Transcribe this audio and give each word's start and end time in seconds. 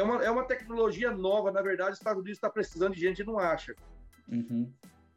é, 0.00 0.02
uma, 0.02 0.24
é 0.24 0.30
uma 0.30 0.44
tecnologia 0.44 1.10
nova, 1.10 1.52
na 1.52 1.60
verdade, 1.60 1.92
os 1.92 1.98
Estados 1.98 2.20
Unidos 2.20 2.38
está 2.38 2.48
precisando 2.48 2.94
de 2.94 3.00
gente, 3.00 3.22
não 3.22 3.38
acha. 3.38 3.74
Uhum. 4.26 4.72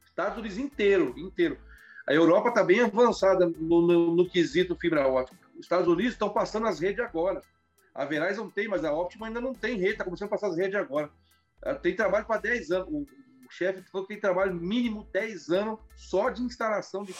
Estados 0.05 0.37
Unidos 0.37 0.57
inteiro, 0.57 1.13
inteiro. 1.17 1.57
A 2.05 2.13
Europa 2.13 2.49
está 2.49 2.63
bem 2.63 2.81
avançada 2.81 3.47
no, 3.47 3.81
no, 3.81 4.15
no, 4.15 4.29
quesito 4.29 4.75
fibra 4.75 5.07
ótica. 5.07 5.37
Os 5.55 5.61
Estados 5.61 5.87
Unidos 5.87 6.13
estão 6.13 6.29
passando 6.29 6.67
as 6.67 6.79
redes 6.79 6.99
agora. 6.99 7.41
A 7.95 8.03
Verizon 8.03 8.43
não 8.43 8.49
tem, 8.49 8.67
mas 8.67 8.83
a 8.83 8.91
Optima 8.91 9.27
ainda 9.27 9.39
não 9.39 9.53
tem 9.53 9.77
rede, 9.77 9.93
está 9.93 10.03
começando 10.03 10.27
a 10.27 10.31
passar 10.31 10.47
as 10.47 10.57
redes 10.57 10.75
agora. 10.75 11.09
Tem 11.81 11.95
trabalho 11.95 12.25
para 12.25 12.41
10 12.41 12.71
anos. 12.71 12.89
O, 12.89 12.97
o 13.03 13.51
chefe 13.51 13.81
falou 13.83 14.05
que 14.05 14.13
tem 14.13 14.21
trabalho 14.21 14.53
mínimo 14.53 15.07
10 15.13 15.49
anos 15.49 15.79
só 15.95 16.29
de 16.29 16.41
instalação 16.41 17.03
de 17.03 17.13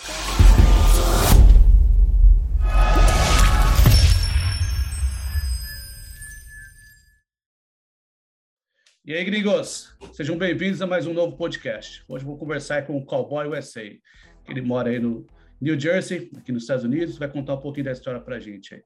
E 9.05 9.13
aí, 9.13 9.25
gringos, 9.25 9.93
sejam 10.13 10.37
bem-vindos 10.37 10.81
a 10.81 10.87
mais 10.87 11.05
um 11.05 11.13
novo 11.13 11.35
podcast. 11.35 12.05
Hoje 12.07 12.23
vou 12.23 12.37
conversar 12.37 12.87
com 12.87 12.95
o 12.95 13.05
Cowboy 13.05 13.49
USA. 13.49 13.83
Ele 14.47 14.61
mora 14.61 14.91
aí 14.91 14.97
no 14.97 15.27
New 15.59 15.77
Jersey, 15.77 16.31
aqui 16.37 16.53
nos 16.53 16.63
Estados 16.63 16.85
Unidos, 16.85 17.17
vai 17.17 17.29
contar 17.29 17.55
um 17.55 17.59
pouquinho 17.59 17.83
da 17.83 17.91
história 17.91 18.21
pra 18.21 18.39
gente 18.39 18.75
aí. 18.75 18.83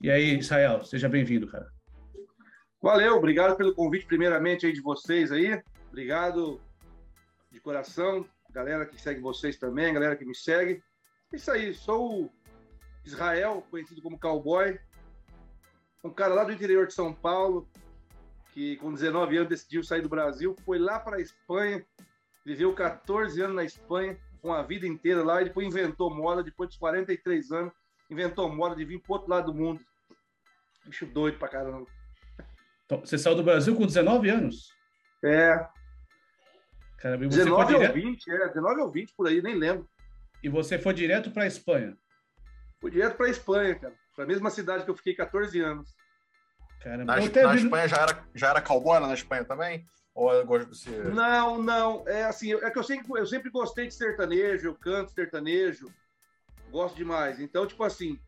E 0.00 0.10
aí, 0.12 0.38
Israel, 0.38 0.84
seja 0.84 1.08
bem-vindo, 1.08 1.48
cara. 1.48 1.66
Valeu, 2.80 3.16
obrigado 3.16 3.56
pelo 3.56 3.74
convite, 3.74 4.06
primeiramente, 4.06 4.64
aí 4.64 4.72
de 4.72 4.80
vocês 4.80 5.32
aí. 5.32 5.60
Obrigado 5.88 6.60
de 7.50 7.58
coração, 7.58 8.24
galera 8.52 8.86
que 8.86 9.02
segue 9.02 9.20
vocês 9.20 9.56
também, 9.56 9.92
galera 9.92 10.14
que 10.14 10.24
me 10.24 10.36
segue. 10.36 10.80
É 11.32 11.36
isso 11.36 11.50
aí, 11.50 11.74
sou 11.74 12.26
o 12.26 12.30
Israel, 13.04 13.66
conhecido 13.72 14.00
como 14.00 14.20
Cowboy, 14.20 14.78
um 16.04 16.10
cara 16.10 16.32
lá 16.32 16.44
do 16.44 16.52
interior 16.52 16.86
de 16.86 16.94
São 16.94 17.12
Paulo, 17.12 17.68
que 18.56 18.74
com 18.78 18.90
19 18.90 19.36
anos 19.36 19.50
decidiu 19.50 19.84
sair 19.84 20.00
do 20.00 20.08
Brasil, 20.08 20.56
foi 20.64 20.78
lá 20.78 20.98
para 20.98 21.18
a 21.18 21.20
Espanha, 21.20 21.84
viveu 22.42 22.72
14 22.74 23.42
anos 23.42 23.54
na 23.54 23.64
Espanha, 23.64 24.16
com 24.40 24.50
a 24.50 24.62
vida 24.62 24.86
inteira 24.86 25.22
lá, 25.22 25.42
e 25.42 25.44
depois 25.44 25.66
inventou 25.66 26.08
moda, 26.08 26.42
depois 26.42 26.70
dos 26.70 26.78
43 26.78 27.52
anos, 27.52 27.74
inventou 28.08 28.50
moda 28.50 28.74
de 28.74 28.82
vir 28.82 28.98
para 28.98 29.12
outro 29.12 29.28
lado 29.28 29.52
do 29.52 29.58
mundo. 29.58 29.78
Bicho 30.86 31.04
doido 31.04 31.38
pra 31.38 31.48
caramba. 31.48 31.86
Então, 32.86 33.00
você 33.00 33.18
saiu 33.18 33.36
do 33.36 33.42
Brasil 33.42 33.76
com 33.76 33.84
19 33.84 34.30
anos? 34.30 34.72
É. 35.22 35.68
Caramba, 36.96 37.26
19 37.26 37.74
ou 37.74 37.92
20, 37.92 38.30
é, 38.30 38.48
19 38.48 38.80
ou 38.80 38.90
20 38.90 39.14
por 39.14 39.28
aí, 39.28 39.42
nem 39.42 39.54
lembro. 39.54 39.86
E 40.42 40.48
você 40.48 40.78
foi 40.78 40.94
direto 40.94 41.30
para 41.30 41.42
a 41.42 41.46
Espanha? 41.46 41.94
Fui 42.80 42.90
direto 42.90 43.18
para 43.18 43.26
a 43.26 43.30
Espanha, 43.30 43.74
cara. 43.74 43.94
Para 44.14 44.24
a 44.24 44.28
mesma 44.28 44.48
cidade 44.48 44.84
que 44.84 44.90
eu 44.90 44.96
fiquei 44.96 45.14
14 45.14 45.60
anos. 45.60 45.94
Caramba. 46.80 47.04
Na, 47.04 47.16
na 47.16 47.54
Espanha 47.54 47.88
já 47.88 47.96
era, 47.96 48.24
já 48.34 48.50
era 48.50 48.60
cowboy 48.60 49.00
na 49.00 49.14
Espanha 49.14 49.44
também? 49.44 49.86
Ou 50.14 50.32
eu 50.32 50.46
gosto 50.46 50.70
de 50.70 50.78
ser... 50.78 51.04
Não, 51.12 51.62
não. 51.62 52.08
É 52.08 52.24
assim, 52.24 52.54
é 52.54 52.70
que 52.70 52.78
eu 52.78 52.82
sempre, 52.82 53.20
eu 53.20 53.26
sempre 53.26 53.50
gostei 53.50 53.86
de 53.86 53.94
sertanejo, 53.94 54.68
eu 54.68 54.74
canto 54.74 55.12
sertanejo, 55.12 55.92
gosto 56.70 56.96
demais. 56.96 57.38
Então, 57.38 57.66
tipo 57.66 57.84
assim, 57.84 58.18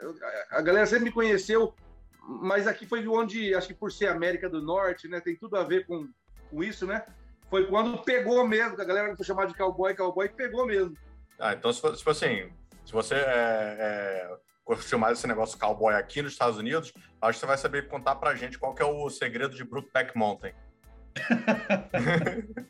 eu, 0.00 0.14
a 0.50 0.60
galera 0.60 0.84
sempre 0.84 1.06
me 1.06 1.12
conheceu, 1.12 1.74
mas 2.22 2.66
aqui 2.66 2.86
foi 2.86 3.06
onde, 3.08 3.54
acho 3.54 3.68
que 3.68 3.74
por 3.74 3.90
ser 3.90 4.08
América 4.08 4.48
do 4.48 4.60
Norte, 4.60 5.08
né, 5.08 5.20
tem 5.20 5.36
tudo 5.36 5.56
a 5.56 5.64
ver 5.64 5.86
com, 5.86 6.06
com 6.50 6.62
isso, 6.62 6.86
né? 6.86 7.02
Foi 7.48 7.66
quando 7.66 7.96
pegou 8.02 8.46
mesmo, 8.46 8.76
que 8.76 8.82
a 8.82 8.84
galera 8.84 9.16
foi 9.16 9.24
chamar 9.24 9.46
de 9.46 9.54
cowboy, 9.54 9.94
cowboy, 9.94 10.28
pegou 10.28 10.66
mesmo. 10.66 10.94
Ah, 11.38 11.54
então, 11.54 11.72
tipo 11.72 12.10
assim, 12.10 12.52
se 12.84 12.92
você 12.92 13.14
é, 13.14 13.18
é 13.18 14.36
curtiu 14.68 14.98
mais 14.98 15.18
esse 15.18 15.26
negócio 15.26 15.58
cowboy 15.58 15.94
aqui 15.94 16.20
nos 16.20 16.32
Estados 16.32 16.58
Unidos, 16.58 16.92
acho 17.22 17.32
que 17.32 17.40
você 17.40 17.46
vai 17.46 17.56
saber 17.56 17.88
contar 17.88 18.16
pra 18.16 18.34
gente 18.34 18.58
qual 18.58 18.74
que 18.74 18.82
é 18.82 18.84
o 18.84 19.08
segredo 19.08 19.54
de 19.56 19.64
Brookback 19.64 20.14
Mountain. 20.14 20.52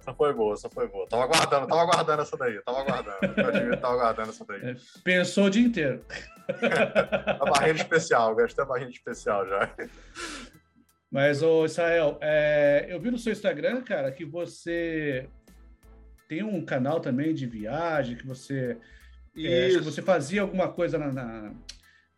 Essa 0.00 0.14
foi 0.14 0.32
boa, 0.32 0.54
essa 0.54 0.70
foi 0.70 0.88
boa. 0.88 1.06
Tava 1.06 1.24
aguardando, 1.24 1.66
tava 1.66 1.82
aguardando 1.82 2.22
essa 2.22 2.34
daí, 2.34 2.58
tava 2.62 2.80
aguardando. 2.80 3.76
tava 3.78 3.94
aguardando 3.94 4.30
essa 4.30 4.44
daí. 4.46 4.70
É, 4.70 4.76
pensou 5.04 5.44
o 5.44 5.50
dia 5.50 5.66
inteiro. 5.66 6.02
a 7.28 7.44
barreira 7.44 7.76
especial, 7.76 8.34
gastei 8.34 8.64
a 8.64 8.66
barreira 8.66 8.90
especial 8.90 9.46
já. 9.46 9.70
Mas, 11.10 11.42
ô 11.42 11.66
Israel, 11.66 12.16
é, 12.22 12.86
eu 12.88 12.98
vi 12.98 13.10
no 13.10 13.18
seu 13.18 13.32
Instagram, 13.32 13.82
cara, 13.82 14.10
que 14.10 14.24
você 14.24 15.28
tem 16.28 16.42
um 16.42 16.64
canal 16.64 17.00
também 17.00 17.34
de 17.34 17.46
viagem 17.46 18.16
que 18.16 18.26
você 18.26 18.78
é, 19.36 19.68
que 19.68 19.80
você 19.80 20.00
fazia 20.00 20.42
alguma 20.42 20.72
coisa 20.72 20.98
na, 20.98 21.12
na 21.12 21.54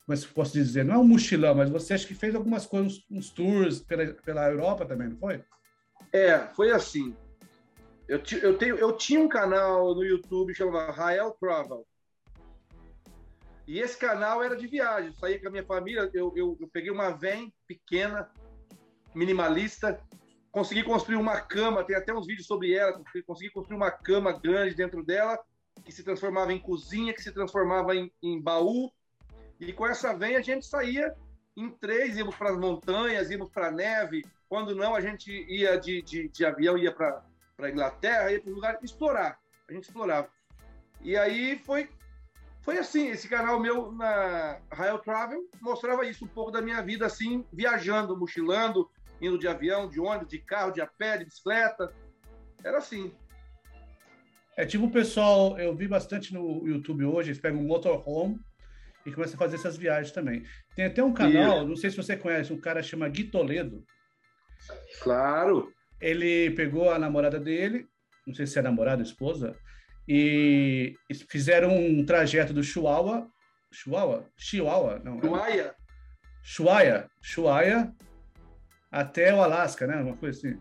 como 0.08 0.16
é 0.16 0.20
que 0.22 0.28
posso 0.28 0.54
dizer? 0.54 0.86
Não 0.86 0.94
é 0.94 0.98
um 0.98 1.06
mochilão, 1.06 1.54
mas 1.54 1.68
você 1.68 1.92
acha 1.92 2.06
que 2.06 2.14
fez 2.14 2.34
algumas 2.34 2.64
coisas, 2.64 3.04
uns 3.10 3.28
tours 3.28 3.80
pela, 3.80 4.06
pela 4.06 4.48
Europa 4.48 4.86
também, 4.86 5.08
não 5.08 5.18
foi? 5.18 5.44
É, 6.10 6.38
foi 6.54 6.70
assim. 6.70 7.14
Eu, 8.08 8.22
eu, 8.40 8.56
tenho, 8.56 8.76
eu 8.76 8.96
tinha 8.96 9.20
um 9.20 9.28
canal 9.28 9.94
no 9.94 10.02
YouTube 10.02 10.54
chamado 10.54 10.92
Rael 10.92 11.36
Travel. 11.38 11.86
E 13.66 13.80
esse 13.80 13.98
canal 13.98 14.42
era 14.42 14.56
de 14.56 14.66
viagem. 14.66 15.10
Eu 15.10 15.18
saía 15.18 15.38
com 15.38 15.48
a 15.48 15.50
minha 15.50 15.64
família, 15.64 16.08
eu, 16.14 16.32
eu, 16.34 16.56
eu 16.58 16.68
peguei 16.68 16.90
uma 16.90 17.10
van 17.10 17.52
pequena, 17.66 18.30
minimalista, 19.14 20.00
consegui 20.58 20.82
construir 20.82 21.16
uma 21.16 21.40
cama, 21.40 21.84
tem 21.84 21.94
até 21.94 22.12
uns 22.12 22.26
vídeos 22.26 22.48
sobre 22.48 22.74
ela, 22.74 23.00
consegui 23.24 23.50
construir 23.50 23.76
uma 23.76 23.92
cama 23.92 24.32
grande 24.32 24.74
dentro 24.74 25.04
dela, 25.04 25.38
que 25.84 25.92
se 25.92 26.02
transformava 26.02 26.52
em 26.52 26.58
cozinha, 26.58 27.14
que 27.14 27.22
se 27.22 27.30
transformava 27.30 27.94
em, 27.94 28.10
em 28.20 28.40
baú. 28.40 28.90
E 29.60 29.72
com 29.72 29.86
essa 29.86 30.12
venha 30.12 30.38
a 30.38 30.42
gente 30.42 30.66
saía 30.66 31.14
em 31.56 31.70
três, 31.70 32.16
íamos 32.16 32.34
para 32.34 32.50
as 32.50 32.58
montanhas, 32.58 33.30
íamos 33.30 33.50
para 33.50 33.68
a 33.68 33.70
neve. 33.70 34.24
Quando 34.48 34.74
não, 34.74 34.96
a 34.96 35.00
gente 35.00 35.30
ia 35.48 35.78
de, 35.78 36.02
de, 36.02 36.28
de 36.28 36.44
avião, 36.44 36.76
ia 36.76 36.90
para 36.90 37.22
a 37.60 37.70
Inglaterra, 37.70 38.32
ia 38.32 38.40
para 38.40 38.50
um 38.50 38.54
lugar 38.56 38.78
explorar. 38.82 39.38
A 39.68 39.72
gente 39.72 39.84
explorava. 39.84 40.28
E 41.02 41.16
aí 41.16 41.56
foi, 41.60 41.88
foi 42.62 42.78
assim, 42.78 43.10
esse 43.10 43.28
canal 43.28 43.60
meu 43.60 43.92
na 43.92 44.58
Rail 44.72 44.98
Travel 44.98 45.48
mostrava 45.60 46.04
isso, 46.04 46.24
um 46.24 46.28
pouco 46.28 46.50
da 46.50 46.60
minha 46.60 46.82
vida, 46.82 47.06
assim, 47.06 47.46
viajando, 47.52 48.16
mochilando, 48.16 48.90
indo 49.20 49.38
de 49.38 49.48
avião, 49.48 49.88
de 49.88 50.00
ônibus, 50.00 50.28
de 50.28 50.38
carro, 50.38 50.72
de 50.72 50.80
a 50.80 50.86
pé, 50.86 51.18
de 51.18 51.24
bicicleta. 51.24 51.92
Era 52.64 52.78
assim. 52.78 53.12
É 54.56 54.66
tipo 54.66 54.86
o 54.86 54.90
pessoal, 54.90 55.58
eu 55.58 55.74
vi 55.74 55.86
bastante 55.86 56.34
no 56.34 56.66
YouTube 56.66 57.04
hoje, 57.04 57.30
eles 57.30 57.40
pegam 57.40 57.60
um 57.60 57.66
motorhome 57.66 58.40
e 59.06 59.12
começam 59.12 59.36
a 59.36 59.38
fazer 59.38 59.56
essas 59.56 59.76
viagens 59.76 60.12
também. 60.12 60.44
Tem 60.74 60.86
até 60.86 61.02
um 61.02 61.12
canal, 61.12 61.62
e... 61.62 61.66
não 61.66 61.76
sei 61.76 61.90
se 61.90 61.96
você 61.96 62.16
conhece, 62.16 62.52
um 62.52 62.60
cara 62.60 62.82
chama 62.82 63.08
Gui 63.08 63.24
Toledo. 63.24 63.84
Claro. 65.00 65.72
Ele 66.00 66.50
pegou 66.50 66.90
a 66.90 66.98
namorada 66.98 67.38
dele, 67.38 67.86
não 68.26 68.34
sei 68.34 68.46
se 68.46 68.58
é 68.58 68.62
namorada, 68.62 69.02
esposa, 69.02 69.56
e 70.08 70.94
fizeram 71.30 71.76
um 71.76 72.04
trajeto 72.04 72.52
do 72.52 72.62
Chihuahua, 72.62 73.28
Chihuahua? 73.72 74.28
Chihuahua? 74.36 75.00
Não. 75.04 75.20
Chuaia. 75.20 75.74
Chuaia. 76.42 77.10
Chuaia 77.20 77.94
até 78.90 79.34
o 79.34 79.42
Alasca, 79.42 79.86
né? 79.86 79.96
Uma 79.96 80.16
coisa 80.16 80.38
assim. 80.38 80.58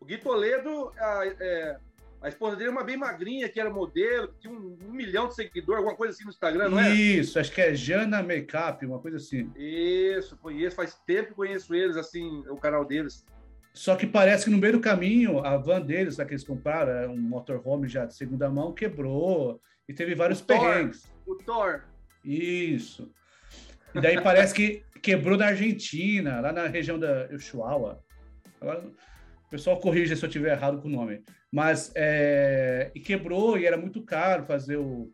O 0.00 0.04
Gui 0.04 0.18
Toledo, 0.18 0.92
a, 0.98 1.26
é, 1.40 1.78
a 2.20 2.28
esposa 2.28 2.56
dele 2.56 2.70
é 2.70 2.72
uma 2.72 2.84
bem 2.84 2.96
magrinha, 2.96 3.48
que 3.48 3.60
era 3.60 3.70
modelo, 3.70 4.28
que 4.28 4.40
tinha 4.40 4.52
um, 4.52 4.78
um, 4.86 4.92
milhão 4.92 5.28
de 5.28 5.34
seguidores, 5.34 5.78
alguma 5.78 5.96
coisa 5.96 6.12
assim 6.12 6.24
no 6.24 6.30
Instagram, 6.30 6.68
não 6.68 6.78
é? 6.78 6.92
Isso, 6.92 7.38
acho 7.38 7.52
que 7.52 7.60
é 7.60 7.74
Jana 7.74 8.22
Makeup, 8.22 8.84
uma 8.84 8.98
coisa 8.98 9.16
assim. 9.16 9.50
Isso, 9.56 10.36
conheço, 10.36 10.76
faz 10.76 10.94
tempo 11.06 11.28
que 11.28 11.34
conheço 11.34 11.74
eles, 11.74 11.96
assim, 11.96 12.44
o 12.48 12.56
canal 12.56 12.84
deles. 12.84 13.24
Só 13.72 13.94
que 13.94 14.06
parece 14.06 14.44
que 14.44 14.50
no 14.50 14.58
meio 14.58 14.74
do 14.74 14.80
caminho, 14.80 15.40
a 15.40 15.56
van 15.58 15.82
deles, 15.82 16.16
que 16.16 16.22
eles 16.22 16.44
compraram, 16.44 16.92
é 16.92 17.08
um 17.08 17.20
motorhome 17.20 17.86
já 17.86 18.06
de 18.06 18.14
segunda 18.14 18.48
mão, 18.48 18.72
quebrou 18.72 19.60
e 19.86 19.92
teve 19.92 20.14
vários 20.14 20.40
o 20.40 20.44
perrengues. 20.44 21.02
Thor, 21.24 21.34
o 21.34 21.44
Thor. 21.44 21.82
Isso. 22.24 23.12
E 23.94 24.00
daí 24.00 24.20
parece 24.20 24.54
que 24.54 24.82
quebrou 25.06 25.38
na 25.38 25.46
Argentina, 25.46 26.40
lá 26.40 26.52
na 26.52 26.66
região 26.66 26.98
da 26.98 27.28
Chihuahua. 27.38 28.02
Agora, 28.60 28.84
o 29.46 29.48
pessoal 29.48 29.78
corrija 29.78 30.16
se 30.16 30.24
eu 30.24 30.26
estiver 30.26 30.50
errado 30.50 30.82
com 30.82 30.88
o 30.88 30.90
nome. 30.90 31.22
Mas, 31.52 31.92
é, 31.94 32.90
e 32.92 32.98
quebrou 32.98 33.56
e 33.56 33.64
era 33.64 33.76
muito 33.76 34.02
caro 34.02 34.44
fazer 34.44 34.78
o, 34.78 35.12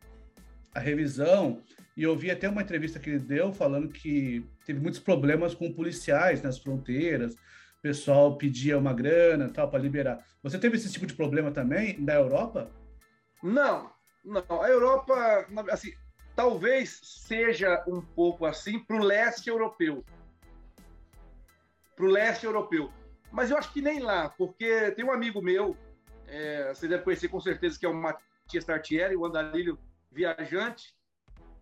a 0.74 0.80
revisão. 0.80 1.60
E 1.94 2.04
eu 2.04 2.16
vi 2.16 2.30
até 2.30 2.48
uma 2.48 2.62
entrevista 2.62 2.98
que 2.98 3.10
ele 3.10 3.18
deu 3.18 3.52
falando 3.52 3.90
que 3.90 4.42
teve 4.64 4.80
muitos 4.80 4.98
problemas 4.98 5.54
com 5.54 5.70
policiais 5.70 6.40
nas 6.40 6.56
fronteiras. 6.56 7.34
O 7.34 7.82
pessoal 7.82 8.38
pedia 8.38 8.78
uma 8.78 8.94
grana 8.94 9.50
tal 9.50 9.70
para 9.70 9.82
liberar. 9.82 10.24
Você 10.42 10.58
teve 10.58 10.76
esse 10.76 10.90
tipo 10.90 11.04
de 11.04 11.12
problema 11.12 11.50
também 11.50 12.00
na 12.00 12.14
Europa? 12.14 12.70
Não, 13.42 13.90
não. 14.24 14.62
A 14.62 14.70
Europa, 14.70 15.46
assim, 15.70 15.92
talvez 16.34 17.00
seja 17.02 17.82
um 17.86 18.00
pouco 18.00 18.44
assim 18.46 18.78
para 18.78 18.96
o 18.96 19.04
leste 19.04 19.48
europeu. 19.48 20.04
Para 21.94 22.04
o 22.04 22.08
leste 22.08 22.46
europeu. 22.46 22.90
Mas 23.30 23.50
eu 23.50 23.56
acho 23.56 23.72
que 23.72 23.80
nem 23.80 24.00
lá, 24.00 24.28
porque 24.28 24.90
tem 24.92 25.04
um 25.04 25.12
amigo 25.12 25.40
meu, 25.40 25.76
é, 26.26 26.72
você 26.74 26.86
deve 26.86 27.02
conhecer 27.02 27.28
com 27.28 27.40
certeza, 27.40 27.78
que 27.78 27.86
é 27.86 27.88
o 27.88 27.94
Matias 27.94 28.64
Tartieri, 28.64 29.16
o 29.16 29.24
andarilho 29.24 29.78
viajante. 30.10 30.94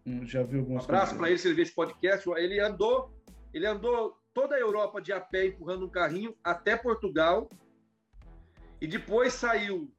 Hum, 0.06 0.26
já 0.26 0.43
vi 0.43 0.58
alguns. 0.58 0.82
Um 0.82 0.84
abraço 0.84 1.16
para 1.16 1.28
ele 1.28 1.38
se 1.38 1.49
ele 1.49 1.55
vê 1.55 1.62
esse 1.62 1.75
podcast. 1.75 2.28
Ele 2.31 2.58
andou, 2.61 3.12
ele 3.52 3.66
andou 3.66 4.19
toda 4.32 4.56
a 4.56 4.58
Europa 4.58 5.00
de 5.00 5.12
a 5.12 5.20
pé 5.20 5.46
empurrando 5.46 5.87
um 5.87 5.90
carrinho 5.90 6.37
até 6.43 6.76
Portugal 6.76 7.49
e 8.81 8.87
depois 8.87 9.34
saiu 9.34 9.93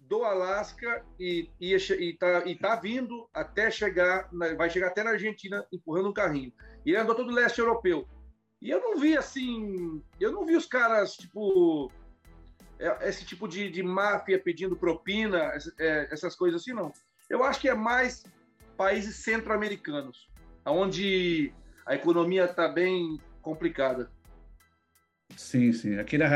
do 0.00 0.24
Alasca 0.24 1.04
e, 1.18 1.50
e, 1.60 1.74
e, 1.74 2.12
tá, 2.14 2.46
e 2.46 2.54
tá 2.54 2.76
vindo 2.76 3.28
até 3.34 3.70
chegar, 3.70 4.28
vai 4.56 4.70
chegar 4.70 4.88
até 4.88 5.02
na 5.02 5.10
Argentina 5.10 5.66
empurrando 5.72 6.10
um 6.10 6.14
carrinho. 6.14 6.52
E 6.84 6.90
ele 6.90 6.98
andou 6.98 7.14
todo 7.14 7.30
o 7.30 7.34
leste 7.34 7.58
europeu. 7.58 8.08
E 8.60 8.70
eu 8.70 8.80
não 8.80 8.98
vi 8.98 9.16
assim, 9.16 10.02
eu 10.20 10.32
não 10.32 10.46
vi 10.46 10.56
os 10.56 10.66
caras, 10.66 11.14
tipo, 11.14 11.90
é, 12.78 13.08
esse 13.08 13.24
tipo 13.24 13.48
de, 13.48 13.70
de 13.70 13.82
máfia 13.82 14.38
pedindo 14.38 14.76
propina, 14.76 15.52
é, 15.78 16.08
essas 16.10 16.34
coisas 16.34 16.62
assim, 16.62 16.72
não. 16.72 16.92
Eu 17.28 17.42
acho 17.42 17.60
que 17.60 17.68
é 17.68 17.74
mais 17.74 18.24
países 18.76 19.16
centro-americanos, 19.16 20.28
onde 20.64 21.52
a 21.84 21.94
economia 21.94 22.44
está 22.44 22.68
bem 22.68 23.20
complicada. 23.42 24.10
Sim, 25.36 25.72
sim. 25.72 25.98
Aqui 25.98 26.16
na 26.16 26.26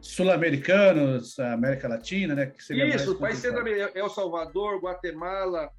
sul-americanos, 0.00 1.38
América 1.38 1.88
Latina, 1.88 2.34
né? 2.34 2.46
Que 2.46 2.62
seria 2.62 2.94
Isso, 2.94 3.18
país 3.18 3.38
centro-americano, 3.38 3.92
El 3.94 4.08
Salvador, 4.08 4.80
Guatemala, 4.80 5.70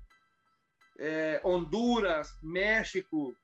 é, 1.00 1.42
Honduras, 1.44 2.38
México. 2.44 3.36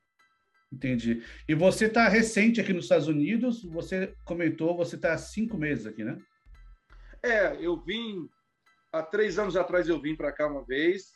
Entendi. 0.72 1.24
E 1.48 1.56
você 1.56 1.86
está 1.86 2.08
recente 2.08 2.60
aqui 2.60 2.74
nos 2.74 2.86
Estados 2.86 3.08
Unidos, 3.08 3.64
você 3.64 4.14
comentou, 4.26 4.76
você 4.76 4.96
está 4.96 5.14
há 5.14 5.18
cinco 5.18 5.58
meses 5.58 5.86
aqui, 5.86 6.04
né? 6.04 6.18
É, 7.24 7.56
eu 7.60 7.78
vim, 7.78 8.30
há 8.92 9.02
três 9.02 9.40
anos 9.40 9.56
atrás 9.56 9.88
eu 9.88 10.00
vim 10.00 10.16
para 10.16 10.32
cá 10.32 10.48
uma 10.48 10.66
vez, 10.66 11.12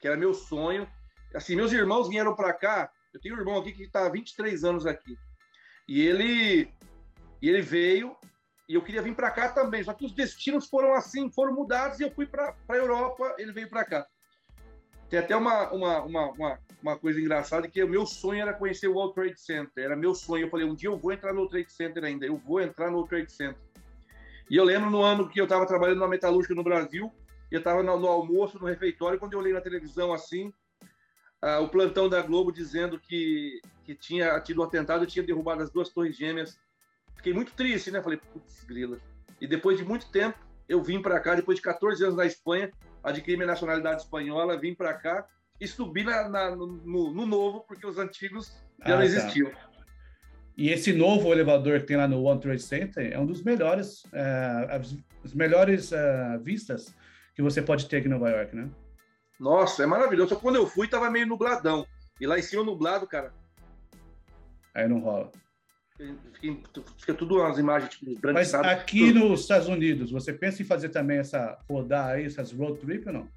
que 0.00 0.06
era 0.06 0.16
meu 0.16 0.32
sonho. 0.32 0.88
Assim, 1.34 1.56
meus 1.56 1.72
irmãos 1.72 2.08
vieram 2.08 2.34
para 2.34 2.52
cá, 2.52 2.90
eu 3.12 3.20
tenho 3.20 3.34
um 3.34 3.38
irmão 3.38 3.58
aqui 3.58 3.72
que 3.72 3.82
está 3.82 4.06
há 4.06 4.08
23 4.08 4.64
anos 4.64 4.86
aqui. 4.86 5.16
E 5.88 6.00
ele, 6.06 6.68
e 7.40 7.48
ele 7.48 7.60
veio, 7.60 8.16
e 8.68 8.74
eu 8.74 8.82
queria 8.82 9.02
vir 9.02 9.14
para 9.14 9.30
cá 9.30 9.48
também, 9.48 9.82
só 9.82 9.92
que 9.92 10.04
os 10.04 10.12
destinos 10.12 10.68
foram 10.68 10.94
assim, 10.94 11.30
foram 11.30 11.52
mudados 11.52 12.00
e 12.00 12.04
eu 12.04 12.10
fui 12.10 12.26
para 12.26 12.54
a 12.68 12.76
Europa, 12.76 13.34
ele 13.38 13.52
veio 13.52 13.68
para 13.68 13.84
cá. 13.84 14.06
Tem 15.10 15.18
até 15.18 15.36
uma, 15.36 15.70
uma, 15.72 16.02
uma, 16.02 16.30
uma, 16.30 16.58
uma 16.82 16.98
coisa 16.98 17.20
engraçada 17.20 17.68
que 17.68 17.82
o 17.84 17.88
meu 17.88 18.06
sonho 18.06 18.40
era 18.40 18.54
conhecer 18.54 18.88
o 18.88 18.94
World 18.94 19.14
Trade 19.14 19.38
Center, 19.38 19.84
era 19.84 19.94
meu 19.94 20.14
sonho. 20.14 20.46
Eu 20.46 20.50
falei, 20.50 20.64
um 20.64 20.74
dia 20.74 20.88
eu 20.88 20.96
vou 20.96 21.12
entrar 21.12 21.34
no 21.34 21.40
World 21.40 21.52
Trade 21.52 21.70
Center 21.70 22.02
ainda, 22.02 22.24
eu 22.24 22.38
vou 22.38 22.62
entrar 22.62 22.86
no 22.86 22.94
World 22.94 23.10
Trade 23.10 23.30
Center. 23.30 23.60
E 24.48 24.56
eu 24.56 24.64
lembro 24.64 24.90
no 24.90 25.02
ano 25.02 25.28
que 25.28 25.38
eu 25.38 25.44
estava 25.44 25.66
trabalhando 25.66 25.98
na 25.98 26.08
metalúrgica 26.08 26.54
no 26.54 26.64
Brasil, 26.64 27.12
eu 27.50 27.58
estava 27.58 27.82
no, 27.82 27.98
no, 27.98 28.08
almoço, 28.08 28.58
no 28.58 28.66
refeitório, 28.66 29.18
quando 29.18 29.34
eu 29.34 29.38
olhei 29.38 29.52
na 29.52 29.60
televisão 29.60 30.14
assim, 30.14 30.50
o 31.62 31.68
plantão 31.68 32.08
da 32.08 32.22
Globo 32.22 32.50
dizendo 32.50 32.98
que, 32.98 33.60
que 33.84 33.94
tinha 33.94 34.40
tido 34.40 34.62
um 34.62 34.64
atentado 34.64 35.06
tinha 35.06 35.24
derrubado 35.24 35.62
as 35.62 35.70
duas 35.70 35.90
torres 35.90 36.16
gêmeas. 36.16 36.58
Fiquei 37.16 37.32
muito 37.32 37.52
triste, 37.52 37.90
né? 37.90 38.02
Falei, 38.02 38.18
putz, 38.32 38.64
grila. 38.64 38.98
E 39.40 39.46
depois 39.46 39.78
de 39.78 39.84
muito 39.84 40.10
tempo, 40.10 40.38
eu 40.68 40.82
vim 40.82 41.02
para 41.02 41.20
cá, 41.20 41.34
depois 41.34 41.56
de 41.56 41.62
14 41.62 42.02
anos 42.04 42.16
na 42.16 42.26
Espanha, 42.26 42.70
adquiri 43.02 43.36
minha 43.36 43.46
nacionalidade 43.46 44.02
espanhola, 44.02 44.58
vim 44.58 44.74
para 44.74 44.94
cá 44.94 45.26
e 45.60 45.66
subi 45.66 46.04
na, 46.04 46.28
na 46.28 46.56
no, 46.56 46.66
no, 46.66 47.26
novo, 47.26 47.64
porque 47.66 47.86
os 47.86 47.98
antigos 47.98 48.48
já 48.84 48.86
ah, 48.86 48.90
não 48.90 48.98
tá. 48.98 49.04
existiam. 49.04 49.50
Tá. 49.50 49.70
E 50.56 50.70
esse 50.70 50.92
novo 50.92 51.32
elevador 51.32 51.80
que 51.80 51.86
tem 51.86 51.96
lá 51.96 52.06
no 52.06 52.22
One 52.22 52.40
Trade 52.40 52.62
Center 52.62 53.12
é 53.12 53.18
um 53.18 53.24
dos 53.24 53.42
melhores, 53.42 54.04
uh, 54.04 54.94
as, 55.24 55.32
melhores 55.32 55.92
uh, 55.92 56.38
vistas 56.42 56.94
que 57.34 57.42
você 57.42 57.62
pode 57.62 57.88
ter 57.88 57.98
aqui 57.98 58.06
em 58.06 58.10
Nova 58.10 58.28
York, 58.28 58.54
né? 58.54 58.68
Nossa, 59.40 59.82
é 59.82 59.86
maravilhoso. 59.86 60.30
Só 60.30 60.36
quando 60.36 60.56
eu 60.56 60.66
fui, 60.66 60.86
tava 60.86 61.10
meio 61.10 61.26
nubladão. 61.26 61.86
E 62.20 62.26
lá 62.26 62.38
em 62.38 62.42
cima, 62.42 62.62
nublado, 62.62 63.06
cara. 63.06 63.32
Aí 64.74 64.86
não 64.86 65.00
rola. 65.00 65.32
Fica, 66.40 66.82
fica 66.98 67.14
tudo 67.14 67.36
umas 67.36 67.58
imagens 67.58 67.92
tipo, 67.92 68.18
Mas 68.32 68.54
aqui 68.54 69.12
tudo. 69.12 69.28
nos 69.28 69.40
Estados 69.42 69.68
Unidos, 69.68 70.10
você 70.10 70.32
pensa 70.32 70.62
em 70.62 70.64
fazer 70.64 70.88
também 70.88 71.18
essa 71.18 71.58
rodar 71.68 72.10
aí, 72.10 72.24
essas 72.24 72.52
road 72.52 72.78
trip 72.78 73.06
ou 73.06 73.12
não? 73.12 73.28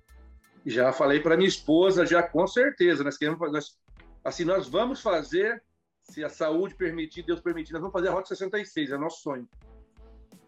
Já 0.65 0.91
falei 0.91 1.19
para 1.19 1.37
minha 1.37 1.47
esposa, 1.47 2.05
já 2.05 2.23
com 2.23 2.47
certeza. 2.47 3.03
Nós 3.03 3.17
queremos 3.17 3.39
nós, 3.51 3.77
assim, 4.23 4.43
nós 4.43 4.67
vamos 4.67 5.01
fazer, 5.01 5.61
se 6.01 6.23
a 6.23 6.29
saúde 6.29 6.73
permitir, 6.73 7.23
Deus 7.23 7.39
permitir, 7.39 7.73
nós 7.73 7.81
vamos 7.81 7.93
fazer 7.93 8.07
a 8.07 8.11
Rota 8.11 8.29
66, 8.29 8.91
é 8.91 8.97
nosso 8.97 9.21
sonho. 9.21 9.47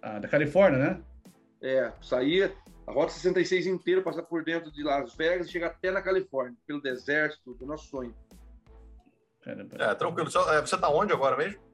Ah, 0.01 0.17
da 0.17 0.27
Califórnia, 0.27 0.79
né? 0.79 1.01
É, 1.61 1.91
sair 2.01 2.51
a 2.87 2.91
Rota 2.91 3.11
66 3.11 3.67
inteira, 3.67 4.01
passar 4.01 4.23
por 4.23 4.43
dentro 4.43 4.71
de 4.71 4.81
Las 4.83 5.13
Vegas 5.13 5.47
e 5.47 5.51
chegar 5.51 5.67
até 5.67 5.91
na 5.91 6.01
Califórnia, 6.01 6.57
pelo 6.65 6.81
deserto, 6.81 7.37
tudo, 7.43 7.63
é 7.63 7.67
nosso 7.67 7.87
sonho. 7.87 8.15
É, 9.45 9.95
tranquilo. 9.95 10.29
É, 10.49 10.61
você 10.61 10.77
tá 10.77 10.89
onde 10.89 11.13
agora 11.13 11.37
mesmo? 11.37 11.66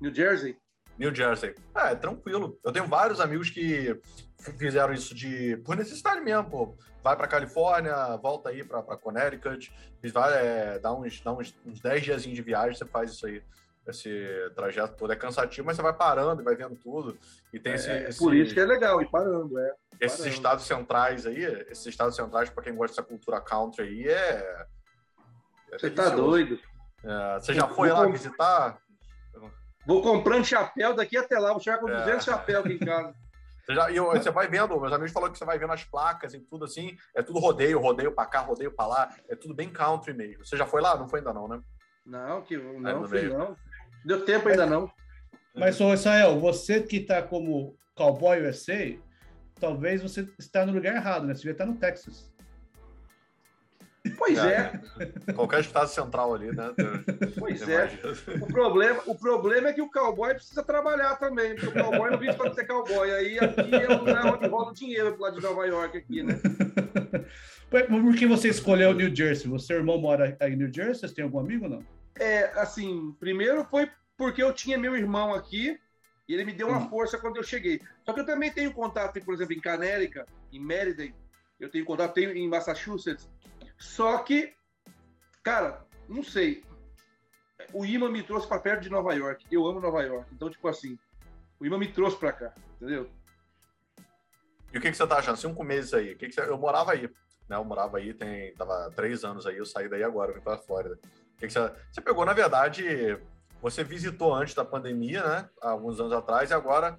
New 0.00 0.14
Jersey. 0.14 0.56
New 0.98 1.14
Jersey. 1.14 1.54
É, 1.74 1.94
tranquilo. 1.94 2.58
Eu 2.64 2.72
tenho 2.72 2.86
vários 2.86 3.20
amigos 3.20 3.50
que 3.50 3.98
fizeram 4.58 4.92
isso 4.92 5.14
de 5.14 5.56
por 5.58 5.76
necessidade 5.76 6.20
mesmo, 6.20 6.50
pô. 6.50 6.76
Vai 7.02 7.16
para 7.16 7.28
Califórnia, 7.28 8.16
volta 8.16 8.50
aí 8.50 8.64
para 8.64 8.82
Connecticut, 8.82 9.72
vai 10.12 10.46
é, 10.46 10.78
dar 10.78 10.92
uns, 10.94 11.20
dá 11.20 11.32
uns, 11.32 11.54
uns 11.64 11.80
10 11.80 12.02
dias 12.02 12.22
de 12.22 12.42
viagem, 12.42 12.76
você 12.76 12.84
faz 12.84 13.12
isso 13.12 13.26
aí. 13.26 13.42
Esse 13.86 14.50
trajeto 14.54 14.96
todo 14.98 15.10
é 15.10 15.16
cansativo, 15.16 15.66
mas 15.66 15.76
você 15.76 15.82
vai 15.82 15.94
parando 15.94 16.42
e 16.42 16.44
vai 16.44 16.54
vendo 16.54 16.76
tudo. 16.76 17.16
E 17.50 17.58
tem 17.58 17.72
é, 17.72 17.74
esse, 17.76 17.88
é, 17.88 18.08
esse, 18.10 18.18
Por 18.18 18.34
isso 18.34 18.52
que 18.52 18.60
é 18.60 18.66
legal, 18.66 19.00
ir 19.00 19.10
parando, 19.10 19.58
é. 19.58 19.74
Esses 19.98 20.18
parando. 20.18 20.34
estados 20.34 20.64
centrais 20.66 21.26
aí, 21.26 21.42
esses 21.70 21.86
estados 21.86 22.14
centrais, 22.14 22.50
para 22.50 22.62
quem 22.62 22.74
gosta 22.74 22.96
dessa 22.96 23.08
cultura 23.08 23.40
country 23.40 23.84
aí, 23.84 24.08
é. 24.08 24.66
é 25.72 25.78
você 25.78 25.90
tá 25.90 26.10
doido. 26.10 26.60
É, 27.02 27.40
você 27.40 27.54
já 27.54 27.66
foi 27.66 27.88
lá 27.88 28.04
visitar? 28.06 28.78
Vou 29.88 30.02
comprando 30.02 30.44
chapéu 30.44 30.94
daqui 30.94 31.16
até 31.16 31.38
lá, 31.38 31.50
vou 31.50 31.60
chegar 31.60 31.78
com 31.78 31.86
200 31.86 32.06
é. 32.06 32.20
chapéus 32.20 32.66
aqui 32.66 32.74
em 32.74 32.78
casa. 32.78 33.14
Você, 33.64 33.74
já, 33.74 33.92
eu, 33.92 34.06
você 34.12 34.30
vai 34.30 34.48
vendo, 34.48 34.80
meus 34.80 34.92
amigos 34.94 35.12
falaram 35.12 35.30
que 35.30 35.38
você 35.38 35.44
vai 35.44 35.58
vendo 35.58 35.74
as 35.74 35.84
placas 35.84 36.32
e 36.32 36.40
tudo 36.40 36.64
assim, 36.64 36.96
é 37.14 37.22
tudo 37.22 37.38
rodeio, 37.38 37.78
rodeio 37.78 38.10
para 38.10 38.24
cá, 38.24 38.40
rodeio 38.40 38.72
para 38.72 38.86
lá, 38.86 39.14
é 39.28 39.36
tudo 39.36 39.54
bem 39.54 39.68
country 39.68 40.14
mesmo. 40.14 40.42
Você 40.42 40.56
já 40.56 40.64
foi 40.64 40.80
lá? 40.80 40.96
Não 40.96 41.06
foi 41.06 41.18
ainda 41.18 41.34
não, 41.34 41.46
né? 41.46 41.60
Não, 42.06 42.40
que 42.40 42.56
não, 42.56 43.06
fui, 43.06 43.28
não. 43.28 43.54
Deu 44.06 44.24
tempo 44.24 44.48
ainda 44.48 44.64
não. 44.64 44.90
Mas, 45.54 45.78
ô 45.82 45.92
Israel, 45.92 46.40
você 46.40 46.80
que 46.80 46.96
está 46.96 47.20
como 47.20 47.76
cowboy 47.94 48.40
USA, 48.40 48.96
talvez 49.60 50.00
você 50.00 50.26
está 50.38 50.64
no 50.64 50.72
lugar 50.72 50.96
errado, 50.96 51.26
né? 51.26 51.34
Você 51.34 51.40
devia 51.40 51.52
estar 51.52 51.66
no 51.66 51.76
Texas. 51.76 52.27
Pois 54.16 54.38
é. 54.38 54.72
Qualquer 55.34 55.60
estado 55.60 55.88
central 55.88 56.34
ali, 56.34 56.54
né? 56.54 56.72
Pois 57.38 57.68
é. 57.68 57.90
O 58.40 58.46
problema, 58.46 59.02
o 59.06 59.14
problema 59.14 59.68
é 59.68 59.72
que 59.72 59.82
o 59.82 59.90
cowboy 59.90 60.34
precisa 60.34 60.62
trabalhar 60.62 61.16
também, 61.16 61.54
porque 61.54 61.78
o 61.78 61.84
cowboy 61.84 62.10
não 62.10 62.18
vive 62.18 62.34
para 62.34 62.52
ser 62.54 62.66
cowboy. 62.66 63.10
Aí 63.10 63.38
aqui 63.38 63.74
é 63.74 63.92
onde 63.92 64.46
rola 64.48 64.70
o 64.70 64.74
dinheiro 64.74 65.12
pro 65.12 65.22
lado 65.22 65.36
de 65.36 65.42
Nova 65.42 65.66
York 65.66 65.98
aqui, 65.98 66.22
né? 66.22 66.40
Por 67.70 68.14
que 68.16 68.26
você 68.26 68.48
escolheu 68.48 68.94
New 68.94 69.14
Jersey? 69.14 69.48
Você 69.50 69.74
irmão 69.74 69.98
mora 69.98 70.36
aí 70.40 70.52
em 70.52 70.56
New 70.56 70.72
Jersey? 70.72 71.08
Você 71.08 71.14
tem 71.14 71.24
algum 71.24 71.38
amigo 71.38 71.64
ou 71.64 71.70
não? 71.70 71.84
É, 72.18 72.44
assim, 72.58 73.14
primeiro 73.20 73.64
foi 73.64 73.90
porque 74.16 74.42
eu 74.42 74.52
tinha 74.52 74.76
meu 74.76 74.96
irmão 74.96 75.34
aqui 75.34 75.78
e 76.28 76.34
ele 76.34 76.44
me 76.44 76.52
deu 76.52 76.68
uma 76.68 76.78
hum. 76.78 76.88
força 76.88 77.18
quando 77.18 77.36
eu 77.36 77.42
cheguei. 77.42 77.80
Só 78.04 78.12
que 78.12 78.20
eu 78.20 78.26
também 78.26 78.50
tenho 78.50 78.72
contato, 78.72 79.20
por 79.24 79.34
exemplo, 79.34 79.54
em 79.54 79.60
Canérica, 79.60 80.26
em 80.52 80.60
Meriden, 80.60 81.14
eu 81.58 81.70
tenho 81.70 81.84
contato, 81.84 82.14
tenho 82.14 82.30
em 82.36 82.48
Massachusetts, 82.48 83.28
só 83.78 84.18
que, 84.18 84.52
cara, 85.42 85.86
não 86.08 86.22
sei. 86.22 86.64
O 87.72 87.86
imã 87.86 88.08
me 88.08 88.22
trouxe 88.22 88.46
para 88.46 88.60
perto 88.60 88.82
de 88.82 88.90
Nova 88.90 89.14
York. 89.14 89.46
Eu 89.50 89.66
amo 89.66 89.80
Nova 89.80 90.02
York. 90.02 90.28
Então, 90.32 90.50
tipo 90.50 90.66
assim, 90.66 90.98
o 91.60 91.64
imã 91.64 91.78
me 91.78 91.90
trouxe 91.90 92.16
para 92.16 92.32
cá, 92.32 92.54
entendeu? 92.76 93.08
E 94.72 94.78
o 94.78 94.80
que, 94.80 94.90
que 94.90 94.96
você 94.96 95.06
tá 95.06 95.18
achando? 95.18 95.36
Cinco 95.36 95.62
meses 95.62 95.94
aí. 95.94 96.12
O 96.12 96.18
que, 96.18 96.26
que 96.26 96.34
você... 96.34 96.42
Eu 96.42 96.58
morava 96.58 96.92
aí. 96.92 97.08
Né? 97.48 97.56
Eu 97.56 97.64
morava 97.64 97.98
aí, 97.98 98.12
tem... 98.12 98.52
tava 98.54 98.90
três 98.94 99.24
anos 99.24 99.46
aí, 99.46 99.56
eu 99.56 99.64
saí 99.64 99.88
daí 99.88 100.02
agora, 100.02 100.32
vim 100.32 100.40
para 100.40 100.58
Flórida. 100.58 100.96
O 100.96 101.38
que, 101.38 101.46
que 101.46 101.52
você... 101.52 101.72
você 101.90 102.00
pegou, 102.00 102.24
na 102.24 102.32
verdade, 102.32 103.18
você 103.62 103.84
visitou 103.84 104.34
antes 104.34 104.54
da 104.54 104.64
pandemia, 104.64 105.22
né? 105.22 105.50
Alguns 105.60 106.00
anos 106.00 106.12
atrás, 106.12 106.50
e 106.50 106.54
agora 106.54 106.98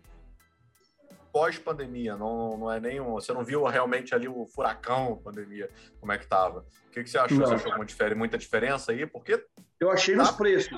pós-pandemia, 1.32 2.16
não, 2.16 2.58
não 2.58 2.72
é 2.72 2.80
nenhum. 2.80 3.14
Você 3.14 3.34
não 3.34 3.44
viu 3.44 3.64
realmente 3.66 4.14
ali 4.14 4.28
o 4.28 4.46
furacão 4.48 5.22
pandemia, 5.24 5.70
como 6.00 6.12
é 6.12 6.18
que 6.18 6.28
tava. 6.28 6.60
O 6.88 6.92
que, 6.92 7.04
que 7.04 7.10
você 7.10 7.18
achou? 7.18 7.38
Não. 7.38 7.48
Você 7.48 7.56
achou 7.56 7.78
muito 7.78 8.16
muita 8.16 8.38
diferença 8.38 8.92
aí? 8.92 9.06
Porque. 9.06 9.44
Eu 9.80 9.90
achei 9.92 10.16
tá... 10.16 10.24
nos 10.24 10.32
preços. 10.32 10.78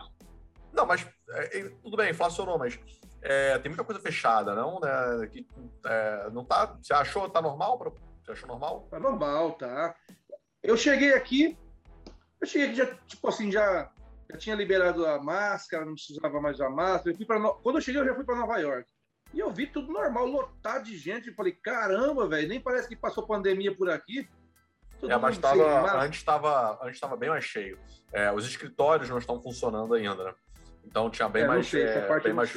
Não, 0.74 0.86
mas 0.86 1.05
é, 1.29 1.60
é, 1.60 1.70
tudo 1.84 1.98
bem, 1.98 2.12
inflacionou, 2.12 2.58
mas 2.58 2.79
é, 3.22 3.58
tem 3.60 3.70
muita 3.70 3.84
coisa 3.84 4.01
fechada, 4.01 4.55
não? 4.55 4.79
Né? 4.79 5.27
Que, 5.27 5.48
é, 5.86 6.29
não 6.31 6.46
tá. 6.46 6.77
Você 6.81 6.93
achou 6.93 7.29
tá 7.29 7.41
normal? 7.41 7.77
Pra, 7.77 7.91
você 8.24 8.31
achou 8.31 8.48
normal? 8.48 8.88
Tá 8.89 9.00
normal, 9.00 9.53
tá. 9.53 9.96
Eu 10.63 10.77
cheguei 10.77 11.13
aqui, 11.13 11.58
eu 12.39 12.48
cheguei 12.48 12.67
aqui 12.67 12.77
já, 12.77 12.86
tipo 13.08 13.27
assim, 13.27 13.51
já, 13.51 13.91
já 14.29 14.38
tinha 14.38 14.55
liberado 14.55 15.05
a 15.05 15.22
máscara, 15.22 15.86
não 15.86 15.93
precisava 15.93 16.39
mais 16.39 16.58
da 16.58 16.70
máscara. 16.70 17.12
Eu 17.12 17.17
fui 17.17 17.25
Quando 17.25 17.77
eu 17.77 17.81
cheguei, 17.81 18.01
eu 18.01 18.05
já 18.05 18.15
fui 18.15 18.24
para 18.24 18.36
Nova 18.36 18.58
York. 18.58 18.89
E 19.33 19.39
eu 19.39 19.51
vi 19.51 19.67
tudo 19.67 19.91
normal, 19.91 20.25
lotado 20.25 20.83
de 20.83 20.97
gente. 20.97 21.29
Eu 21.29 21.33
falei, 21.33 21.53
caramba, 21.53 22.27
velho, 22.27 22.47
nem 22.47 22.59
parece 22.59 22.88
que 22.88 22.95
passou 22.95 23.25
pandemia 23.25 23.75
por 23.75 23.89
aqui. 23.89 24.27
é, 25.03 25.17
mas 25.17 25.38
tava, 25.38 25.81
mas- 25.81 26.03
antes 26.05 26.19
estava 26.19 26.79
antes 26.85 27.00
tava 27.00 27.15
bem 27.15 27.29
mais 27.29 27.43
cheio. 27.43 27.79
É, 28.11 28.31
os 28.31 28.45
escritórios 28.45 29.09
não 29.09 29.17
estão 29.17 29.41
funcionando 29.41 29.93
ainda, 29.93 30.23
né? 30.23 30.33
Então 30.83 31.09
tinha 31.09 31.29
bem 31.29 31.43
é, 31.43 31.47
não 31.47 31.53
mais, 31.53 31.67
sei, 31.67 31.83
é, 31.83 32.01
parte 32.01 32.23
bem 32.25 32.33
mais 32.33 32.51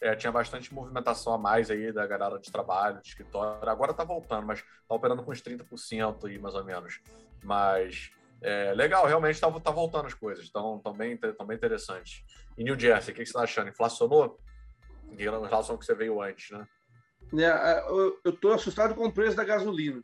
é, 0.00 0.14
tinha 0.14 0.30
bastante 0.30 0.72
movimentação 0.72 1.32
a 1.32 1.38
mais 1.38 1.70
aí 1.70 1.92
da 1.92 2.06
galera 2.06 2.38
de 2.38 2.52
trabalho, 2.52 3.00
de 3.00 3.08
escritório. 3.08 3.68
Agora 3.68 3.92
tá 3.92 4.04
voltando, 4.04 4.46
mas 4.46 4.62
tá 4.62 4.94
operando 4.94 5.22
com 5.22 5.32
uns 5.32 5.42
30% 5.42 6.26
aí, 6.26 6.38
mais 6.38 6.54
ou 6.54 6.64
menos. 6.64 7.00
Mas 7.42 8.10
é, 8.40 8.72
legal, 8.74 9.06
realmente 9.06 9.40
tá, 9.40 9.50
tá 9.60 9.70
voltando 9.70 10.06
as 10.06 10.14
coisas. 10.14 10.44
Estão 10.44 10.78
tão 10.78 10.92
bem, 10.92 11.16
tão 11.16 11.46
bem 11.46 11.56
interessantes. 11.56 12.22
E 12.56 12.62
New 12.62 12.78
Jersey, 12.78 13.12
o 13.12 13.16
que, 13.16 13.22
que 13.22 13.26
você 13.26 13.32
tá 13.32 13.42
achando? 13.42 13.70
Inflacionou? 13.70 14.38
Em 15.12 15.22
relação 15.22 15.74
ao 15.74 15.78
que 15.78 15.84
você 15.84 15.94
veio 15.94 16.20
antes, 16.22 16.50
né? 16.56 16.66
É, 17.34 17.80
eu, 17.88 18.18
eu 18.24 18.32
tô 18.32 18.52
assustado 18.52 18.94
com 18.94 19.06
o 19.06 19.12
preço 19.12 19.36
da 19.36 19.44
gasolina. 19.44 20.02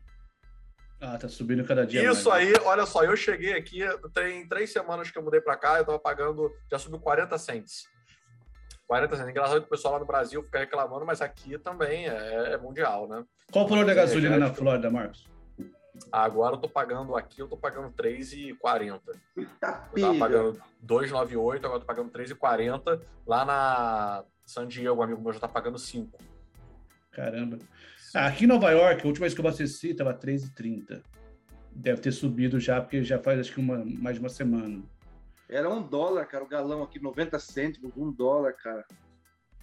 Ah, 1.00 1.18
tá 1.18 1.28
subindo 1.28 1.64
cada 1.64 1.86
dia 1.86 2.10
Isso 2.10 2.28
mais. 2.30 2.48
aí, 2.48 2.54
olha 2.64 2.86
só, 2.86 3.04
eu 3.04 3.16
cheguei 3.16 3.52
aqui, 3.54 3.80
tem 4.14 4.46
três 4.48 4.72
semanas 4.72 5.10
que 5.10 5.18
eu 5.18 5.22
mudei 5.22 5.40
para 5.40 5.56
cá, 5.56 5.78
eu 5.78 5.84
tava 5.84 5.98
pagando, 5.98 6.50
já 6.70 6.78
subiu 6.78 6.98
40 6.98 7.36
cents. 7.38 7.84
40 8.86 9.16
cents. 9.16 9.28
Engraçado 9.30 9.60
que 9.60 9.66
o 9.66 9.70
pessoal 9.70 9.94
lá 9.94 10.00
no 10.00 10.06
Brasil 10.06 10.42
fica 10.42 10.58
reclamando, 10.58 11.04
mas 11.04 11.20
aqui 11.20 11.58
também 11.58 12.08
é, 12.08 12.52
é 12.52 12.56
mundial, 12.58 13.08
né? 13.08 13.24
Qual 13.52 13.64
o 13.64 13.68
valor 13.68 13.84
da 13.86 13.92
É, 13.92 13.94
gasolina 13.94 14.34
já, 14.34 14.38
na 14.38 14.46
tipo- 14.46 14.58
Flórida, 14.58 14.90
Marcos? 14.90 15.28
Agora 16.10 16.56
eu 16.56 16.60
tô 16.60 16.68
pagando 16.68 17.16
aqui, 17.16 17.40
eu 17.40 17.48
tô 17.48 17.56
pagando 17.56 17.90
3,40. 17.92 19.00
Eita, 19.36 19.88
Eu 19.94 20.00
tava 20.02 20.18
pagando 20.18 20.62
2,98, 20.84 21.56
agora 21.64 21.76
eu 21.76 21.80
tô 21.80 21.86
pagando 21.86 22.10
3,40. 22.10 23.00
Lá 23.26 23.44
na 23.44 24.24
San 24.44 24.66
Diego, 24.66 25.00
um 25.00 25.02
amigo 25.02 25.22
meu 25.22 25.32
já 25.32 25.40
tá 25.40 25.48
pagando 25.48 25.78
5. 25.78 26.18
Caramba. 27.10 27.58
Ah, 28.14 28.26
aqui 28.26 28.44
em 28.44 28.48
Nova 28.48 28.70
York, 28.70 29.02
a 29.02 29.06
última 29.06 29.24
vez 29.24 29.34
que 29.34 29.40
eu 29.40 29.46
abasteci 29.46 29.90
estava 29.90 30.14
3,30. 30.14 31.02
Deve 31.72 32.00
ter 32.00 32.12
subido 32.12 32.60
já, 32.60 32.80
porque 32.80 33.02
já 33.02 33.18
faz 33.18 33.40
acho 33.40 33.52
que 33.52 33.60
uma, 33.60 33.84
mais 33.84 34.16
de 34.16 34.20
uma 34.20 34.28
semana. 34.28 34.82
Era 35.48 35.68
um 35.68 35.82
dólar, 35.82 36.26
cara, 36.26 36.44
o 36.44 36.48
galão 36.48 36.82
aqui, 36.82 37.00
90 37.00 37.38
cêntimos, 37.38 37.92
um 37.96 38.10
dólar, 38.10 38.52
cara. 38.54 38.84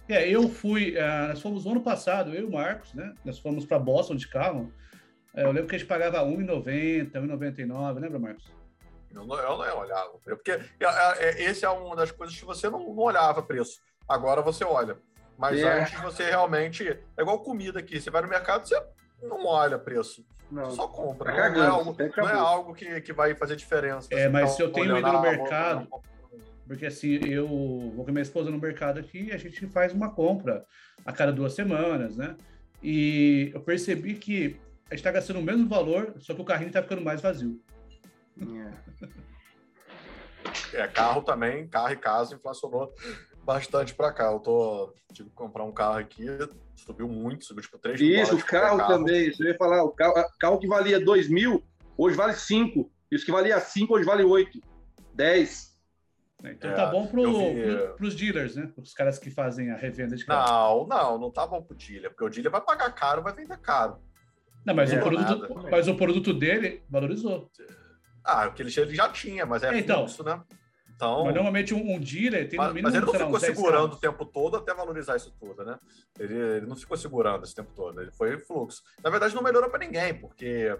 É, 0.08 0.28
eu 0.28 0.48
fui. 0.48 0.98
ah, 0.98 1.28
nós 1.28 1.40
fomos 1.40 1.64
no 1.64 1.72
ano 1.72 1.82
passado, 1.82 2.34
eu 2.34 2.42
e 2.42 2.44
o 2.44 2.52
Marcos, 2.52 2.92
né? 2.94 3.14
Nós 3.24 3.38
fomos 3.38 3.64
para 3.64 3.78
Boston 3.78 4.16
de 4.16 4.28
carro. 4.28 4.72
É, 5.34 5.44
eu 5.44 5.52
lembro 5.52 5.68
que 5.68 5.76
a 5.76 5.78
gente 5.78 5.88
pagava 5.88 6.18
R$1,90, 6.18 7.14
R$1,99, 7.14 7.98
lembra, 7.98 8.18
Marcos? 8.18 8.44
Eu 9.10 9.26
não, 9.26 9.36
eu 9.36 9.58
não 9.58 9.78
olhava. 9.78 10.18
Porque 10.22 10.50
é, 10.50 10.60
é, 10.80 11.24
é, 11.24 11.44
esse 11.44 11.64
é 11.64 11.68
uma 11.70 11.96
das 11.96 12.10
coisas 12.10 12.38
que 12.38 12.44
você 12.44 12.68
não, 12.68 12.80
não 12.80 13.02
olhava 13.02 13.42
preço. 13.42 13.80
Agora 14.08 14.42
você 14.42 14.64
olha. 14.64 14.96
Mas 15.38 15.60
É. 15.60 15.80
antes 15.80 16.00
você 16.00 16.24
realmente. 16.24 16.88
É 16.88 17.22
igual 17.22 17.40
comida 17.40 17.78
aqui. 17.80 18.00
Você 18.00 18.10
vai 18.10 18.22
no 18.22 18.28
mercado, 18.28 18.66
você 18.66 18.80
não 19.22 19.46
olha 19.46 19.78
preço. 19.78 20.24
Não, 20.50 20.70
só 20.70 20.86
compra. 20.86 21.32
Tá 21.32 21.36
não, 21.36 21.38
não 21.38 21.44
é 21.44 21.48
cagando, 21.48 21.72
algo, 21.72 21.96
não 22.16 22.28
é 22.28 22.32
algo 22.34 22.74
que, 22.74 23.00
que 23.00 23.12
vai 23.12 23.34
fazer 23.34 23.56
diferença. 23.56 24.08
É, 24.10 24.28
mas 24.28 24.56
tá 24.56 24.62
eu 24.62 24.72
tenho 24.72 24.98
ido 24.98 25.10
no 25.10 25.18
ah, 25.18 25.22
mercado. 25.22 25.88
Porque 26.66 26.86
assim, 26.86 27.18
eu 27.24 27.48
vou 27.48 28.04
com 28.04 28.12
minha 28.12 28.22
esposa 28.22 28.50
no 28.50 28.58
mercado 28.58 29.00
aqui 29.00 29.24
e 29.24 29.32
a 29.32 29.38
gente 29.38 29.66
faz 29.68 29.92
uma 29.92 30.10
compra 30.10 30.64
a 31.04 31.12
cada 31.12 31.32
duas 31.32 31.54
semanas, 31.54 32.16
né? 32.16 32.36
E 32.82 33.50
eu 33.54 33.60
percebi 33.60 34.14
que 34.14 34.60
a 34.90 34.94
gente 34.94 35.00
está 35.00 35.10
gastando 35.10 35.38
o 35.38 35.42
mesmo 35.42 35.68
valor, 35.68 36.14
só 36.20 36.34
que 36.34 36.40
o 36.40 36.44
carrinho 36.44 36.68
está 36.68 36.82
ficando 36.82 37.02
mais 37.02 37.20
vazio. 37.20 37.60
É. 38.40 38.72
É, 40.74 40.86
carro 40.88 41.22
também, 41.22 41.66
carro 41.66 41.92
e 41.92 41.96
casa 41.96 42.34
inflacionou 42.34 42.92
bastante 43.44 43.94
pra 43.94 44.12
cá. 44.12 44.30
Eu 44.32 44.40
tô. 44.40 44.94
Tive 45.12 45.28
que 45.28 45.34
comprar 45.34 45.64
um 45.64 45.72
carro 45.72 45.98
aqui, 45.98 46.24
subiu 46.76 47.08
muito, 47.08 47.44
subiu 47.44 47.62
tipo 47.62 47.78
3 47.78 48.00
mil 48.00 48.22
Isso, 48.22 48.34
o 48.34 48.38
por 48.38 48.46
carro 48.46 48.78
também. 48.86 49.32
Você 49.32 49.44
ia 49.44 49.56
falar, 49.56 49.82
o 49.84 49.90
carro, 49.90 50.14
carro 50.40 50.58
que 50.58 50.66
valia 50.66 50.98
2 50.98 51.28
mil, 51.28 51.62
hoje 51.96 52.16
vale 52.16 52.34
5. 52.34 52.90
Isso 53.10 53.24
que 53.26 53.32
valia 53.32 53.60
5, 53.60 53.94
hoje 53.94 54.04
vale 54.06 54.24
8, 54.24 54.58
10. 55.14 55.72
né? 56.42 56.52
Então 56.52 56.70
É, 56.70 56.74
tá 56.74 56.86
bom 56.86 57.08
eu 57.12 57.32
vi- 57.54 57.94
para 57.96 58.06
os 58.06 58.14
dealers, 58.16 58.56
né? 58.56 58.72
Os 58.76 58.92
caras 58.94 59.18
que 59.18 59.30
fazem 59.30 59.70
a 59.70 59.76
revenda 59.76 60.16
de 60.16 60.24
carro. 60.24 60.86
Não, 60.88 60.96
não, 60.96 61.18
não 61.18 61.30
tá 61.30 61.46
bom 61.46 61.62
pro 61.62 61.76
dealer, 61.76 62.10
porque 62.10 62.24
o 62.24 62.28
dealer 62.30 62.50
vai 62.50 62.60
pagar 62.60 62.90
caro, 62.92 63.22
vai 63.22 63.34
vender 63.34 63.58
caro. 63.58 63.98
Não, 64.64 64.74
mas, 64.74 64.92
É, 64.92 64.96
o 64.98 65.00
produto, 65.02 65.54
nada. 65.54 65.68
mas 65.70 65.88
o 65.88 65.94
produto 65.96 66.32
dele 66.32 66.82
valorizou. 66.88 67.50
Ah, 68.24 68.46
o 68.46 68.52
que 68.54 68.62
ele, 68.62 68.70
já 68.70 69.08
tinha, 69.08 69.44
mas 69.44 69.62
é 69.62 69.76
Então. 69.78 69.98
fluxo, 70.06 70.22
né? 70.24 70.40
Então, 70.94 71.24
Mas 71.24 71.34
normalmente 71.34 71.74
um, 71.74 71.94
um 71.94 71.98
dealer 71.98 72.48
tem 72.48 72.58
no 72.58 72.64
mas, 72.64 72.74
mínimo 72.74 72.88
mas 72.88 72.94
ele 72.94 73.06
não 73.06 73.12
ficou 73.12 73.28
uns 73.36 73.40
10 73.40 73.56
segurando 73.56 73.82
carros. 73.82 73.96
o 73.96 74.00
tempo 74.00 74.24
todo 74.24 74.56
até 74.56 74.74
valorizar 74.74 75.16
isso 75.16 75.34
tudo, 75.38 75.64
né? 75.64 75.78
Ele, 76.18 76.34
ele 76.34 76.66
não 76.66 76.76
ficou 76.76 76.96
segurando 76.96 77.44
esse 77.44 77.54
tempo 77.54 77.72
todo, 77.74 78.00
ele 78.00 78.10
foi 78.12 78.38
fluxo. 78.38 78.82
Na 79.02 79.10
verdade, 79.10 79.34
não 79.34 79.42
melhorou 79.42 79.68
para 79.68 79.80
ninguém, 79.84 80.14
porque 80.14 80.76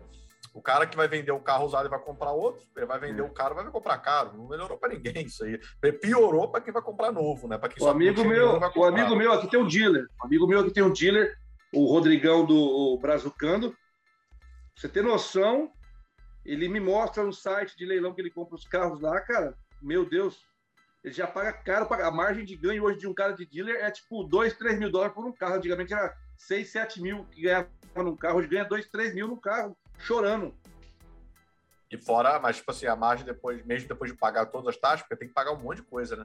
o 0.54 0.60
cara 0.60 0.86
que 0.86 0.96
vai 0.96 1.08
vender 1.08 1.32
o 1.32 1.40
carro 1.40 1.64
usado 1.64 1.86
e 1.86 1.90
vai 1.90 1.98
comprar 1.98 2.32
outro, 2.32 2.62
ele 2.76 2.84
vai 2.86 2.98
vender 2.98 3.22
o 3.22 3.30
caro 3.30 3.54
e 3.54 3.62
vai 3.62 3.72
comprar 3.72 3.98
caro. 3.98 4.36
Não 4.36 4.48
melhorou 4.48 4.76
para 4.76 4.92
ninguém 4.94 5.24
isso 5.24 5.44
aí. 5.44 5.58
Piorou 6.00 6.48
para 6.50 6.60
quem 6.60 6.72
vai 6.72 6.82
comprar 6.82 7.10
novo, 7.10 7.48
né? 7.48 7.56
Para 7.56 7.68
quem 7.68 7.82
O 7.82 7.86
só 7.86 7.90
amigo 7.90 8.24
meu, 8.24 8.58
o 8.58 8.84
amigo 8.84 9.16
meu 9.16 9.32
aqui 9.32 9.48
tem 9.50 9.60
um 9.60 9.66
dealer. 9.66 10.06
O 10.22 10.26
amigo 10.26 10.46
meu 10.46 10.60
aqui 10.60 10.70
tem 10.70 10.82
um 10.82 10.92
dealer, 10.92 11.34
o 11.72 11.86
Rodrigão 11.86 12.44
do 12.44 12.98
Brazucando. 13.00 13.74
Você 14.76 14.88
ter 14.88 15.02
noção, 15.02 15.70
ele 16.44 16.68
me 16.68 16.80
mostra 16.80 17.24
no 17.24 17.32
site 17.32 17.76
de 17.76 17.86
leilão 17.86 18.12
que 18.14 18.20
ele 18.20 18.30
compra 18.30 18.54
os 18.54 18.66
carros 18.66 19.00
lá, 19.00 19.20
cara. 19.20 19.56
Meu 19.82 20.08
Deus, 20.08 20.40
ele 21.02 21.12
já 21.12 21.26
paga 21.26 21.52
caro. 21.52 21.86
paga- 21.86 22.06
A 22.06 22.10
margem 22.10 22.44
de 22.44 22.56
ganho 22.56 22.84
hoje 22.84 22.98
de 22.98 23.08
um 23.08 23.14
cara 23.14 23.32
de 23.32 23.44
dealer 23.44 23.76
é 23.84 23.90
tipo 23.90 24.22
2, 24.24 24.54
3 24.54 24.78
mil 24.78 24.90
dólares 24.90 25.14
por 25.14 25.26
um 25.26 25.32
carro. 25.32 25.54
Antigamente 25.56 25.92
era 25.92 26.16
6, 26.36 26.70
7 26.70 27.00
mil 27.02 27.24
que 27.26 27.42
ganhava 27.42 27.68
num 27.96 28.16
carro. 28.16 28.38
Hoje 28.38 28.48
ganha 28.48 28.64
2, 28.64 28.86
3 28.88 29.14
mil 29.14 29.26
no 29.26 29.40
carro, 29.40 29.76
chorando. 29.98 30.54
E 31.90 31.98
fora, 31.98 32.38
mas 32.40 32.56
tipo 32.56 32.70
assim, 32.70 32.86
a 32.86 32.96
margem 32.96 33.26
depois, 33.26 33.62
mesmo 33.66 33.86
depois 33.88 34.10
de 34.10 34.16
pagar 34.16 34.46
todas 34.46 34.68
as 34.68 34.76
taxas, 34.78 35.02
porque 35.02 35.16
tem 35.16 35.28
que 35.28 35.34
pagar 35.34 35.52
um 35.52 35.58
monte 35.58 35.76
de 35.78 35.82
coisa, 35.82 36.16
né? 36.16 36.24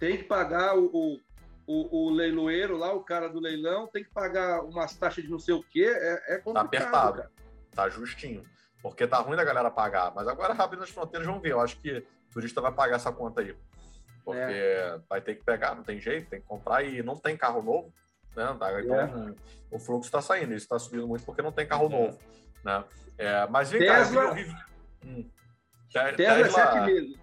tem 0.00 0.16
que 0.16 0.22
pagar 0.24 0.78
o, 0.78 0.86
o, 0.86 1.20
o, 1.66 2.06
o 2.06 2.10
leiloeiro 2.10 2.76
lá, 2.76 2.92
o 2.94 3.02
cara 3.02 3.28
do 3.28 3.40
leilão, 3.40 3.86
tem 3.88 4.04
que 4.04 4.10
pagar 4.10 4.62
umas 4.62 4.94
taxas 4.96 5.24
de 5.24 5.30
não 5.30 5.40
sei 5.40 5.54
o 5.54 5.62
quê. 5.62 5.84
É, 5.92 6.36
é 6.36 6.38
complicado. 6.38 6.66
apertado. 6.66 7.16
cara. 7.18 7.32
Tá 7.72 7.88
justinho. 7.90 8.44
Porque 8.82 9.06
tá 9.06 9.18
ruim 9.18 9.36
da 9.36 9.44
galera 9.44 9.70
pagar. 9.70 10.12
Mas 10.14 10.28
agora, 10.28 10.54
abrindo 10.54 10.84
as 10.84 10.90
fronteiras, 10.90 11.26
vamos 11.26 11.42
ver. 11.42 11.52
Eu 11.52 11.60
acho 11.60 11.76
que 11.80 11.98
o 11.98 12.32
turista 12.32 12.60
vai 12.60 12.72
pagar 12.72 12.96
essa 12.96 13.10
conta 13.12 13.40
aí. 13.40 13.56
Porque 14.24 14.40
É. 14.40 14.98
vai 15.08 15.20
ter 15.20 15.34
que 15.36 15.44
pegar, 15.44 15.74
não 15.74 15.82
tem 15.82 16.00
jeito, 16.00 16.28
tem 16.28 16.40
que 16.40 16.46
comprar 16.46 16.82
e 16.84 17.02
não 17.02 17.16
tem 17.16 17.36
carro 17.36 17.62
novo. 17.62 17.92
Né? 18.36 18.56
Tá? 18.58 18.80
Então 18.80 18.96
É. 18.96 19.34
o 19.70 19.78
fluxo 19.78 20.08
está 20.08 20.20
saindo. 20.20 20.52
Isso 20.54 20.64
está 20.66 20.78
subindo 20.78 21.08
muito 21.08 21.24
porque 21.24 21.42
não 21.42 21.50
tem 21.52 21.66
carro 21.66 21.86
É. 21.86 21.88
novo. 21.88 22.18
Né? 22.64 22.84
É, 23.16 23.46
mas 23.48 23.70
vem 23.70 23.80
Tesla- 23.80 24.22
cá, 24.22 24.28
eu 24.28 24.34
vi. 24.34 24.56
Hum. 25.04 25.30
Te- 25.88 26.12
Tesla 26.16 26.46
é 26.46 26.50
sete 26.50 26.80
meses. 26.80 27.18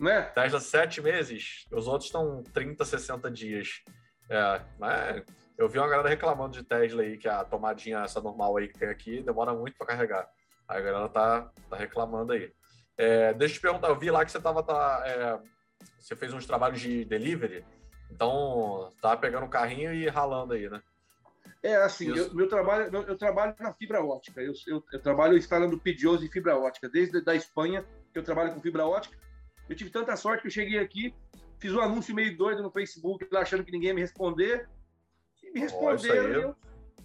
Né? 0.00 0.22
Tesla 0.22 0.60
sete 0.60 1.00
meses, 1.00 1.66
os 1.70 1.86
outros 1.86 2.06
estão 2.06 2.42
30, 2.52 2.84
60 2.84 3.30
dias. 3.30 3.82
É, 4.28 4.60
mas 4.78 5.22
eu 5.56 5.68
vi 5.68 5.78
uma 5.78 5.88
galera 5.88 6.08
reclamando 6.08 6.58
de 6.58 6.64
Tesla 6.64 7.02
aí, 7.02 7.16
que 7.16 7.28
a 7.28 7.44
tomadinha 7.44 8.00
essa 8.00 8.20
normal 8.20 8.56
aí 8.56 8.66
que 8.68 8.78
tem 8.78 8.88
aqui 8.88 9.22
demora 9.22 9.54
muito 9.54 9.76
para 9.78 9.86
carregar. 9.86 10.28
Aí 10.68 10.78
a 10.78 10.80
galera 10.80 11.08
tá, 11.08 11.50
tá 11.68 11.76
reclamando 11.76 12.32
aí. 12.32 12.52
É, 12.96 13.32
deixa 13.34 13.54
eu 13.54 13.58
te 13.58 13.62
perguntar, 13.62 13.88
eu 13.88 13.98
vi 13.98 14.10
lá 14.10 14.24
que 14.24 14.32
você 14.32 14.40
tava. 14.40 14.62
Tá, 14.62 15.02
é, 15.06 15.38
você 15.98 16.14
fez 16.14 16.32
uns 16.32 16.46
trabalhos 16.46 16.80
de 16.80 17.04
delivery, 17.04 17.64
então 18.10 18.92
tava 19.00 19.20
pegando 19.20 19.46
o 19.46 19.50
carrinho 19.50 19.92
e 19.92 20.08
ralando 20.08 20.54
aí, 20.54 20.68
né? 20.68 20.82
É 21.62 21.76
assim, 21.76 22.08
eu, 22.08 22.34
meu 22.34 22.48
trabalho, 22.48 22.90
eu, 23.06 23.16
trabalho 23.16 23.54
na 23.60 23.72
fibra 23.72 24.04
ótica. 24.04 24.40
Eu, 24.40 24.52
eu, 24.66 24.84
eu 24.92 25.00
trabalho 25.00 25.38
instalando 25.38 25.78
PDOs 25.78 26.20
de 26.20 26.28
fibra 26.28 26.56
ótica. 26.56 26.88
Desde 26.88 27.20
da 27.20 27.36
Espanha 27.36 27.84
que 28.12 28.18
eu 28.18 28.22
trabalho 28.24 28.52
com 28.52 28.60
fibra 28.60 28.84
ótica. 28.84 29.16
Eu 29.68 29.76
tive 29.76 29.90
tanta 29.90 30.16
sorte 30.16 30.42
que 30.42 30.48
eu 30.48 30.52
cheguei 30.52 30.78
aqui, 30.80 31.14
fiz 31.58 31.72
um 31.72 31.80
anúncio 31.80 32.14
meio 32.14 32.36
doido 32.36 32.62
no 32.62 32.70
Facebook, 32.70 33.26
achando 33.36 33.64
que 33.64 33.70
ninguém 33.70 33.88
ia 33.88 33.94
me 33.94 34.00
responder. 34.00 34.68
E 35.42 35.52
me 35.52 35.60
responderam. 35.60 36.54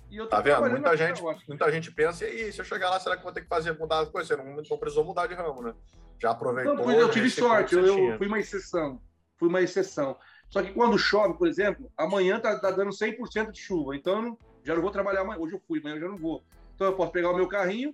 E 0.09 0.17
eu, 0.17 0.27
Tá 0.27 0.41
vendo? 0.41 0.69
Muita 0.69 0.95
gente, 0.97 1.21
muita 1.47 1.71
gente 1.71 1.91
pensa, 1.91 2.25
e 2.25 2.27
aí, 2.45 2.51
se 2.53 2.59
eu 2.59 2.65
chegar 2.65 2.89
lá, 2.89 2.99
será 2.99 3.15
que 3.15 3.21
eu 3.21 3.23
vou 3.25 3.33
ter 3.33 3.41
que 3.41 3.47
fazer 3.47 3.77
mudar 3.77 3.99
as 3.99 4.09
coisas? 4.09 4.27
Você 4.27 4.35
não, 4.41 4.55
não 4.55 4.77
precisou 4.77 5.03
mudar 5.03 5.27
de 5.27 5.33
ramo, 5.33 5.61
né? 5.61 5.73
Já 6.19 6.31
aproveitou. 6.31 6.75
Não, 6.75 6.91
eu 6.91 7.09
tive 7.11 7.29
sorte, 7.29 7.75
eu, 7.75 7.85
eu 8.11 8.17
fui 8.17 8.27
uma 8.27 8.39
exceção. 8.39 9.01
Fui 9.37 9.47
uma 9.49 9.61
exceção. 9.61 10.17
Só 10.49 10.63
que 10.63 10.71
quando 10.71 10.97
chove, 10.97 11.37
por 11.37 11.47
exemplo, 11.47 11.91
amanhã 11.97 12.39
tá, 12.39 12.57
tá 12.57 12.71
dando 12.71 12.89
100% 12.91 13.51
de 13.51 13.59
chuva, 13.59 13.95
então 13.95 14.15
eu 14.15 14.21
não- 14.21 14.37
já 14.63 14.73
não 14.73 14.81
vou 14.81 14.91
trabalhar 14.91 15.21
amanhã. 15.21 15.39
Hoje 15.39 15.53
eu 15.55 15.61
fui, 15.67 15.79
amanhã 15.79 15.95
eu 15.97 16.01
já 16.01 16.07
não 16.07 16.17
vou. 16.17 16.43
Então 16.73 16.87
eu 16.87 16.93
posso 16.95 17.11
pegar 17.11 17.29
o 17.31 17.35
meu 17.35 17.47
carrinho 17.47 17.93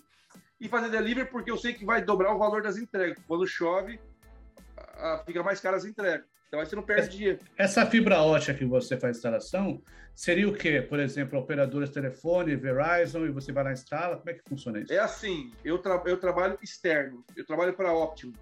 e 0.60 0.70
fazer 0.70 0.90
delivery 0.90 1.30
porque 1.30 1.50
eu 1.52 1.58
sei 1.58 1.74
que 1.74 1.84
vai 1.86 2.02
dobrar 2.02 2.34
o 2.34 2.38
valor 2.38 2.62
das 2.62 2.78
entregas. 2.78 3.18
Quando 3.28 3.46
chove, 3.48 4.00
fica 5.26 5.44
mais 5.44 5.60
caro 5.60 5.76
as 5.76 5.86
entregas. 5.86 6.26
Então 6.54 6.62
aí 6.62 6.68
você 6.68 6.76
não 6.76 6.84
perde 6.84 7.18
dinheiro. 7.18 7.40
Essa 7.58 7.84
fibra 7.84 8.22
ótica 8.22 8.54
que 8.54 8.64
você 8.64 8.96
faz 8.96 9.18
instalação 9.18 9.82
seria 10.14 10.48
o 10.48 10.54
quê? 10.54 10.84
Por 10.84 11.00
exemplo, 11.00 11.40
operadoras 11.40 11.90
telefone, 11.90 12.56
Verizon, 12.56 13.26
e 13.26 13.32
você 13.32 13.52
vai 13.52 13.64
lá 13.64 13.70
e 13.72 13.74
instala? 13.74 14.18
Como 14.18 14.30
é 14.30 14.36
que 14.36 14.48
funciona 14.48 14.80
isso? 14.80 14.94
É 14.94 15.00
assim, 15.00 15.52
eu, 15.66 15.80
tra- 15.80 16.04
eu 16.06 16.16
trabalho 16.16 16.56
externo, 16.62 17.26
eu 17.36 17.44
trabalho 17.44 17.74
para 17.74 17.92
Optimum. 17.92 18.36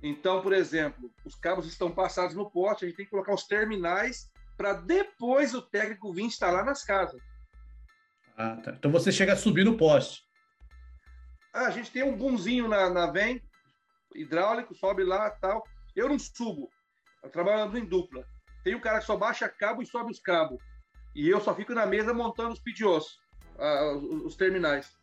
Então, 0.00 0.42
por 0.42 0.52
exemplo, 0.52 1.10
os 1.24 1.34
cabos 1.34 1.66
estão 1.66 1.90
passados 1.90 2.36
no 2.36 2.48
poste, 2.48 2.84
a 2.84 2.88
gente 2.88 2.96
tem 2.98 3.04
que 3.04 3.10
colocar 3.10 3.34
os 3.34 3.48
terminais 3.48 4.30
para 4.56 4.74
depois 4.74 5.54
o 5.54 5.62
técnico 5.62 6.12
vir 6.12 6.22
instalar 6.22 6.64
nas 6.64 6.84
casas. 6.84 7.20
Ah, 8.36 8.54
tá. 8.62 8.74
Então 8.78 8.92
você 8.92 9.10
chega 9.10 9.32
a 9.32 9.36
subir 9.36 9.64
no 9.64 9.76
poste. 9.76 10.22
Ah, 11.52 11.66
a 11.66 11.70
gente 11.70 11.90
tem 11.90 12.04
um 12.04 12.16
bunzinho 12.16 12.68
na, 12.68 12.88
na 12.90 13.10
VEM, 13.10 13.42
hidráulico, 14.14 14.72
sobe 14.72 15.02
lá 15.02 15.28
tal. 15.30 15.64
Eu 15.94 16.08
não 16.08 16.18
subo. 16.18 16.70
Eu 17.22 17.30
trabalho 17.30 17.76
em 17.76 17.84
dupla. 17.84 18.24
Tem 18.62 18.74
um 18.74 18.80
cara 18.80 18.98
que 18.98 19.06
só 19.06 19.16
baixa 19.16 19.48
cabo 19.48 19.82
e 19.82 19.86
sobe 19.86 20.10
os 20.10 20.18
cabos. 20.18 20.58
E 21.14 21.28
eu 21.28 21.40
só 21.40 21.54
fico 21.54 21.74
na 21.74 21.86
mesa 21.86 22.12
montando 22.12 22.52
os 22.52 22.58
pedios, 22.58 23.18
uh, 23.56 24.26
os, 24.26 24.36
terminais. 24.36 24.96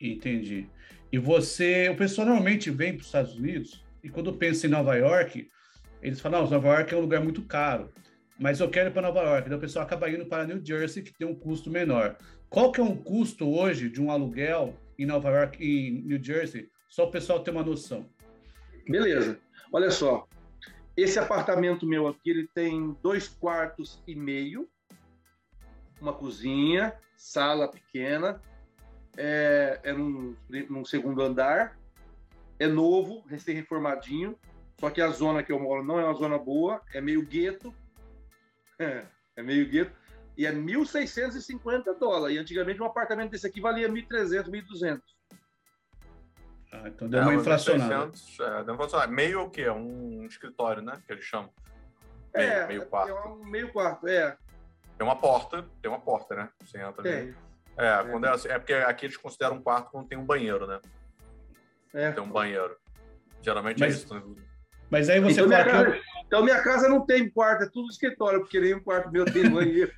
Entendi. 0.00 0.68
E 1.10 1.18
você, 1.18 1.88
o 1.88 1.96
pessoal 1.96 2.28
normalmente 2.28 2.70
vem 2.70 2.92
para 2.92 3.00
os 3.00 3.06
Estados 3.06 3.34
Unidos 3.34 3.84
e 4.04 4.08
quando 4.08 4.32
pensa 4.32 4.66
em 4.66 4.70
Nova 4.70 4.94
York, 4.94 5.50
eles 6.00 6.20
falam, 6.20 6.42
não, 6.42 6.50
Nova 6.50 6.68
York 6.68 6.94
é 6.94 6.96
um 6.96 7.00
lugar 7.00 7.20
muito 7.20 7.42
caro, 7.42 7.92
mas 8.38 8.60
eu 8.60 8.70
quero 8.70 8.88
ir 8.88 8.92
para 8.92 9.02
Nova 9.02 9.20
York. 9.20 9.46
Então 9.46 9.58
o 9.58 9.60
pessoal 9.60 9.84
acaba 9.84 10.08
indo 10.08 10.26
para 10.26 10.46
New 10.46 10.64
Jersey, 10.64 11.02
que 11.02 11.12
tem 11.12 11.26
um 11.26 11.34
custo 11.34 11.70
menor. 11.70 12.16
Qual 12.48 12.70
que 12.70 12.80
é 12.80 12.84
um 12.84 12.96
custo 12.96 13.48
hoje 13.48 13.88
de 13.88 14.00
um 14.00 14.10
aluguel 14.10 14.78
em 14.98 15.06
Nova 15.06 15.28
York 15.30 15.62
e 15.62 15.90
New 15.90 16.22
Jersey? 16.22 16.70
Só 16.88 17.04
o 17.04 17.10
pessoal 17.10 17.40
ter 17.40 17.50
uma 17.50 17.64
noção. 17.64 18.08
Beleza. 18.88 19.38
Olha 19.72 19.90
só, 19.90 20.26
esse 20.96 21.18
apartamento 21.18 21.86
meu 21.86 22.08
aqui, 22.08 22.30
ele 22.30 22.48
tem 22.48 22.96
dois 23.02 23.28
quartos 23.28 24.02
e 24.06 24.14
meio, 24.14 24.68
uma 26.00 26.12
cozinha, 26.12 26.94
sala 27.16 27.68
pequena, 27.68 28.42
é, 29.16 29.80
é 29.84 29.92
num, 29.92 30.36
num 30.68 30.84
segundo 30.84 31.22
andar, 31.22 31.78
é 32.58 32.66
novo, 32.66 33.22
recém-reformadinho, 33.28 34.36
só 34.78 34.90
que 34.90 35.00
a 35.00 35.08
zona 35.08 35.42
que 35.42 35.52
eu 35.52 35.60
moro 35.60 35.84
não 35.84 36.00
é 36.00 36.04
uma 36.04 36.14
zona 36.14 36.38
boa, 36.38 36.82
é 36.92 37.00
meio 37.00 37.24
gueto, 37.24 37.72
é, 38.78 39.42
meio 39.42 39.68
gueto, 39.68 39.92
e 40.36 40.46
é 40.46 40.52
1.650 40.52 41.98
dólares. 41.98 42.36
E 42.36 42.40
antigamente 42.40 42.80
um 42.80 42.86
apartamento 42.86 43.30
desse 43.30 43.46
aqui 43.46 43.60
valia 43.60 43.88
1.300, 43.88 44.48
1.200. 44.48 45.00
Ah, 46.82 46.88
então 46.88 47.08
deu 47.08 47.20
é, 47.20 47.22
uma 47.22 47.34
inflacionada. 47.34 48.12
600, 48.16 48.40
é, 48.40 48.64
deu 48.64 48.74
uma 48.74 49.06
Meio 49.06 49.42
o 49.42 49.50
quê? 49.50 49.68
Um 49.68 50.24
escritório, 50.24 50.82
né? 50.82 50.94
Que 51.06 51.12
eles 51.12 51.24
chamam. 51.24 51.50
Meio, 52.34 52.50
é, 52.50 52.66
meio 52.66 52.86
quarto. 52.86 53.10
É 53.10 53.28
um 53.28 53.44
meio 53.44 53.72
quarto, 53.72 54.08
é. 54.08 54.36
Tem 54.96 55.06
uma 55.06 55.16
porta, 55.16 55.66
tem 55.82 55.90
uma 55.90 56.00
porta, 56.00 56.34
né? 56.34 56.48
Você 56.64 56.78
entra 56.78 57.02
tem. 57.02 57.12
ali. 57.12 57.36
É, 57.76 57.86
é. 57.86 58.04
Quando 58.04 58.26
é, 58.26 58.30
assim, 58.30 58.48
é 58.48 58.58
porque 58.58 58.72
aqui 58.72 59.06
eles 59.06 59.16
consideram 59.16 59.56
um 59.56 59.62
quarto 59.62 59.90
quando 59.90 60.08
tem 60.08 60.18
um 60.18 60.24
banheiro, 60.24 60.66
né? 60.66 60.80
É. 61.92 62.12
Tem 62.12 62.22
um 62.22 62.30
banheiro. 62.30 62.76
Geralmente 63.42 63.82
é 63.82 63.86
mas, 63.86 63.94
é 63.94 63.98
isso. 63.98 64.14
Né? 64.14 64.22
Mas 64.90 65.08
aí 65.08 65.20
você 65.20 65.40
então, 65.40 65.48
minha 65.48 65.64
casa, 65.64 66.00
então 66.26 66.44
minha 66.44 66.62
casa 66.62 66.88
não 66.88 67.04
tem 67.04 67.30
quarto, 67.30 67.64
é 67.64 67.68
tudo 67.68 67.88
escritório, 67.88 68.40
porque 68.40 68.60
nem 68.60 68.74
um 68.74 68.82
quarto 68.82 69.10
meu 69.10 69.24
tem 69.24 69.48
banheiro. 69.50 69.92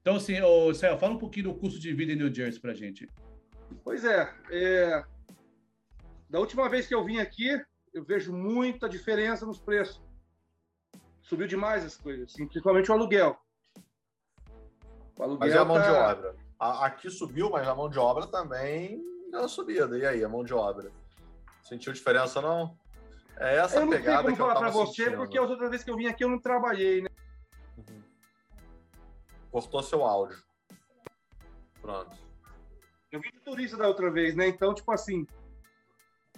então, 0.00 0.16
assim, 0.16 0.40
ô, 0.40 0.72
Céu, 0.74 0.98
fala 0.98 1.14
um 1.14 1.18
pouquinho 1.18 1.46
do 1.46 1.54
custo 1.54 1.80
de 1.80 1.92
vida 1.92 2.12
em 2.12 2.16
New 2.16 2.32
Jersey 2.32 2.60
pra 2.60 2.74
gente. 2.74 3.08
Pois 3.84 4.04
é, 4.04 4.32
é, 4.50 5.04
da 6.32 6.40
última 6.40 6.66
vez 6.66 6.86
que 6.86 6.94
eu 6.94 7.04
vim 7.04 7.18
aqui, 7.18 7.62
eu 7.92 8.02
vejo 8.02 8.32
muita 8.32 8.88
diferença 8.88 9.44
nos 9.44 9.58
preços. 9.58 10.02
Subiu 11.20 11.46
demais 11.46 11.84
as 11.84 11.94
coisas, 11.94 12.32
assim, 12.32 12.46
principalmente 12.46 12.90
o 12.90 12.94
aluguel. 12.94 13.38
O 15.18 15.22
aluguel 15.22 15.38
mas 15.38 15.52
é 15.52 15.58
a 15.58 15.64
mão 15.64 15.76
tá... 15.76 15.82
de 15.82 15.90
obra. 15.90 16.36
Aqui 16.58 17.10
subiu, 17.10 17.50
mas 17.50 17.68
a 17.68 17.74
mão 17.74 17.90
de 17.90 17.98
obra 17.98 18.26
também 18.26 18.98
deu 19.30 19.40
uma 19.40 19.48
subida. 19.48 19.98
E 19.98 20.06
aí, 20.06 20.24
a 20.24 20.28
mão 20.28 20.42
de 20.42 20.54
obra? 20.54 20.90
Sentiu 21.62 21.92
diferença, 21.92 22.40
não? 22.40 22.78
É 23.36 23.58
essa 23.58 23.80
eu 23.80 23.82
não 23.82 23.92
pegada 23.92 24.22
sei 24.22 24.36
como 24.36 24.36
falar 24.36 24.54
para 24.58 24.70
você, 24.70 25.04
sentindo. 25.04 25.18
porque 25.18 25.38
as 25.38 25.50
outras 25.50 25.68
vezes 25.68 25.84
que 25.84 25.90
eu 25.90 25.96
vim 25.96 26.06
aqui 26.06 26.24
eu 26.24 26.30
não 26.30 26.40
trabalhei, 26.40 27.02
né? 27.02 27.10
Uhum. 27.76 28.02
Cortou 29.50 29.82
seu 29.82 30.02
áudio. 30.02 30.42
Pronto. 31.82 32.16
Eu 33.10 33.20
vim 33.20 33.30
de 33.30 33.40
turista 33.40 33.76
da 33.76 33.86
outra 33.86 34.10
vez, 34.10 34.34
né? 34.34 34.48
Então, 34.48 34.72
tipo 34.72 34.90
assim, 34.92 35.26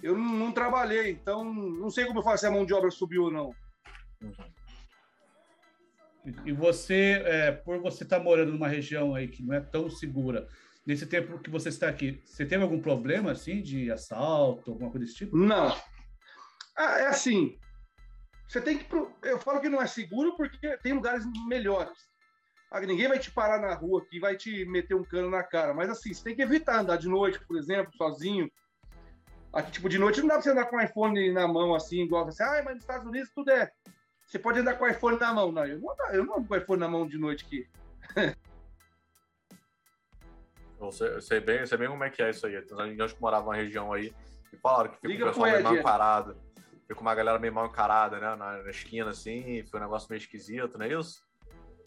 eu 0.01 0.17
não, 0.17 0.33
não, 0.33 0.51
trabalhei, 0.51 1.11
então 1.11 1.43
não 1.43 1.89
sei 1.89 2.05
como 2.05 2.19
eu 2.19 2.23
faço 2.23 2.41
se 2.41 2.47
a 2.47 2.51
mão 2.51 2.65
de 2.65 2.73
obra 2.73 2.91
subiu 2.91 3.23
ou 3.23 3.31
não. 3.31 3.55
E 6.43 6.51
você, 6.51 7.21
é, 7.23 7.51
por 7.51 7.79
você 7.79 8.03
estar 8.03 8.17
tá 8.17 8.23
morando 8.23 8.51
numa 8.51 8.67
região 8.67 9.13
aí 9.13 9.27
que 9.27 9.43
não 9.43 9.53
é 9.53 9.59
tão 9.59 9.89
segura, 9.89 10.47
nesse 10.85 11.05
tempo 11.05 11.39
que 11.39 11.49
você 11.49 11.69
está 11.69 11.87
aqui, 11.87 12.21
você 12.25 12.45
teve 12.45 12.63
algum 12.63 12.81
problema 12.81 13.31
assim 13.31 13.61
de 13.61 13.91
assalto, 13.91 14.71
alguma 14.71 14.89
coisa 14.89 15.05
desse 15.05 15.17
tipo? 15.17 15.37
Não. 15.37 15.75
Ah, 16.75 16.99
é 16.99 17.07
assim. 17.07 17.57
Você 18.47 18.61
tem 18.61 18.77
que. 18.77 18.85
Eu 19.23 19.39
falo 19.39 19.59
que 19.59 19.69
não 19.69 19.81
é 19.81 19.87
seguro 19.87 20.35
porque 20.35 20.77
tem 20.77 20.93
lugares 20.93 21.25
melhores. 21.47 21.97
Ah, 22.71 22.79
ninguém 22.81 23.07
vai 23.07 23.19
te 23.19 23.31
parar 23.31 23.59
na 23.59 23.73
rua 23.73 24.01
aqui, 24.01 24.19
vai 24.19 24.35
te 24.35 24.65
meter 24.65 24.95
um 24.95 25.03
cano 25.03 25.29
na 25.29 25.43
cara. 25.43 25.73
Mas 25.73 25.89
assim, 25.89 26.13
você 26.13 26.23
tem 26.23 26.35
que 26.35 26.41
evitar 26.41 26.79
andar 26.79 26.97
de 26.97 27.07
noite, 27.07 27.39
por 27.47 27.57
exemplo, 27.57 27.91
sozinho. 27.95 28.51
Aqui, 29.55 29.71
tipo, 29.71 29.87
de 29.87 29.97
noite 29.97 30.19
não 30.19 30.27
dá 30.27 30.33
pra 30.33 30.43
você 30.43 30.49
andar 30.49 30.65
com 30.65 30.75
o 30.75 30.81
iPhone 30.81 31.31
na 31.31 31.47
mão 31.47 31.73
assim, 31.73 32.01
igual 32.01 32.25
você. 32.25 32.43
Ah, 32.43 32.61
mas 32.65 32.75
nos 32.75 32.83
Estados 32.83 33.07
Unidos 33.07 33.31
tudo 33.33 33.49
é. 33.49 33.71
Você 34.27 34.37
pode 34.37 34.59
andar 34.59 34.73
com 34.75 34.83
o 34.83 34.87
iPhone 34.87 35.17
na 35.17 35.33
mão. 35.33 35.49
Não, 35.49 35.65
eu 35.65 35.79
não, 35.79 35.95
eu 36.11 36.25
não 36.25 36.37
ando 36.37 36.47
com 36.47 36.53
o 36.53 36.57
iPhone 36.57 36.79
na 36.81 36.89
mão 36.89 37.07
de 37.07 37.17
noite 37.17 37.45
aqui. 37.45 37.65
eu, 40.77 40.91
sei, 40.91 41.07
eu 41.07 41.21
sei, 41.21 41.39
bem, 41.39 41.59
eu 41.59 41.67
sei 41.67 41.77
bem 41.77 41.87
como 41.87 42.03
é 42.03 42.09
que 42.09 42.21
é 42.21 42.31
isso 42.31 42.45
aí. 42.45 42.61
Tem 42.61 42.81
amigos 42.81 43.13
que 43.13 43.21
moravam 43.21 43.53
na 43.53 43.57
região 43.57 43.93
aí 43.93 44.13
e 44.51 44.57
falaram 44.57 44.91
que 44.91 44.99
fica 44.99 45.23
o 45.23 45.27
pessoal 45.29 45.49
meio 45.49 45.63
mal 45.63 45.75
encarado. 45.75 46.35
Fica 46.85 46.99
uma 46.99 47.15
galera 47.15 47.39
meio 47.39 47.53
mal 47.53 47.67
encarada, 47.67 48.19
né? 48.19 48.35
Na, 48.35 48.61
na 48.61 48.69
esquina, 48.69 49.11
assim, 49.11 49.65
foi 49.71 49.79
um 49.79 49.83
negócio 49.83 50.07
meio 50.09 50.19
esquisito, 50.19 50.77
não 50.77 50.85
é 50.85 50.89
isso? 50.89 51.25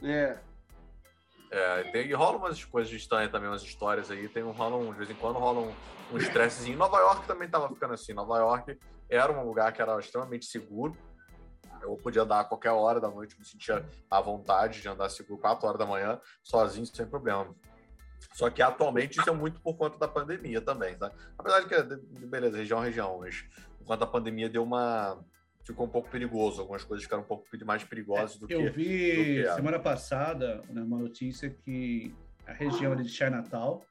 É. 0.02 0.38
É, 1.50 1.82
tem, 1.84 2.06
e 2.06 2.12
rola 2.12 2.36
umas 2.36 2.64
coisas 2.64 2.92
estranhas 2.92 3.30
também, 3.30 3.48
umas 3.48 3.62
histórias 3.62 4.10
aí. 4.10 4.28
Tem 4.28 4.42
um, 4.42 4.50
rola 4.50 4.76
um, 4.76 4.92
de 4.92 4.98
vez 4.98 5.10
em 5.10 5.14
quando 5.14 5.38
rola 5.38 5.60
um, 5.60 5.74
um 6.12 6.18
estressezinho. 6.18 6.76
Nova 6.76 6.98
York 6.98 7.26
também 7.26 7.48
tava 7.48 7.68
ficando 7.68 7.94
assim. 7.94 8.12
Nova 8.12 8.38
York 8.38 8.78
era 9.08 9.32
um 9.32 9.46
lugar 9.46 9.72
que 9.72 9.80
era 9.80 9.98
extremamente 9.98 10.46
seguro. 10.46 10.96
Eu 11.80 11.96
podia 11.96 12.22
andar 12.22 12.40
a 12.40 12.44
qualquer 12.44 12.72
hora 12.72 13.00
da 13.00 13.08
noite, 13.08 13.38
me 13.38 13.44
sentia 13.44 13.84
à 14.10 14.20
vontade 14.20 14.80
de 14.80 14.88
andar 14.88 15.08
seguro 15.08 15.40
4 15.40 15.66
horas 15.66 15.78
da 15.78 15.86
manhã, 15.86 16.20
sozinho, 16.42 16.84
sem 16.86 17.06
problema. 17.06 17.54
Só 18.32 18.50
que 18.50 18.60
atualmente 18.60 19.18
isso 19.18 19.30
é 19.30 19.32
muito 19.32 19.60
por 19.60 19.76
conta 19.76 19.96
da 19.98 20.08
pandemia 20.08 20.60
também, 20.60 20.96
tá? 20.96 21.12
Apesar 21.36 21.60
de 21.60 21.68
que, 21.68 22.26
beleza, 22.26 22.56
região 22.56 22.82
é 22.82 22.86
região, 22.86 23.18
mas 23.20 23.42
por 23.78 23.86
conta 23.86 24.00
da 24.00 24.06
pandemia 24.06 24.48
deu 24.48 24.62
uma. 24.62 25.18
Ficou 25.64 25.86
um 25.86 25.88
pouco 25.88 26.08
perigoso, 26.08 26.60
algumas 26.60 26.84
coisas 26.84 27.04
ficaram 27.04 27.22
um 27.22 27.26
pouco 27.26 27.44
mais 27.64 27.84
perigosas 27.84 28.36
do 28.36 28.46
eu 28.50 28.58
que. 28.58 28.66
Eu 28.66 28.72
vi 28.72 29.44
semana 29.54 29.78
passada 29.78 30.62
né, 30.70 30.82
uma 30.82 30.98
notícia 30.98 31.50
que 31.50 32.14
a 32.46 32.52
região 32.52 32.96
de 32.96 33.08
Chinatown, 33.08 33.82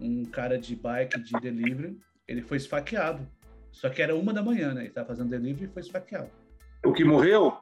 um 0.00 0.24
cara 0.24 0.58
de 0.58 0.74
bike 0.74 1.20
de 1.20 1.32
delivery, 1.40 1.98
ele 2.26 2.42
foi 2.42 2.56
esfaqueado. 2.56 3.26
Só 3.70 3.88
que 3.88 4.02
era 4.02 4.16
uma 4.16 4.32
da 4.32 4.42
manhã, 4.42 4.72
né? 4.72 4.82
Ele 4.82 4.88
estava 4.88 5.08
fazendo 5.08 5.28
delivery 5.28 5.66
e 5.66 5.72
foi 5.72 5.82
esfaqueado. 5.82 6.30
O 6.84 6.92
que 6.92 7.04
morreu? 7.04 7.56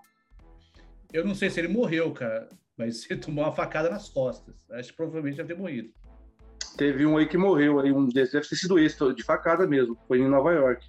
Eu 1.13 1.25
não 1.25 1.35
sei 1.35 1.51
se 1.51 1.61
ele 1.61 1.69
morreu, 1.69 2.13
cara, 2.13 2.49
mas 2.77 3.05
ele 3.11 3.21
tomou 3.21 3.45
uma 3.45 3.53
facada 3.53 3.91
nas 3.91 4.09
costas. 4.09 4.65
Acho 4.71 4.91
que 4.91 4.97
provavelmente 4.97 5.37
deve 5.37 5.55
ter 5.55 5.61
morrido. 5.61 5.93
Teve 6.77 7.07
um 7.07 7.17
aí 7.17 7.27
que 7.27 7.37
morreu, 7.37 7.79
aí 7.79 7.93
um 7.93 8.09
desses 8.09 8.33
deve 8.33 8.49
ter 8.49 8.57
sido 8.57 8.79
esse, 8.79 9.15
de 9.15 9.23
facada 9.23 9.67
mesmo, 9.67 9.97
foi 10.09 10.19
em 10.19 10.29
Nova 10.29 10.53
York. 10.53 10.85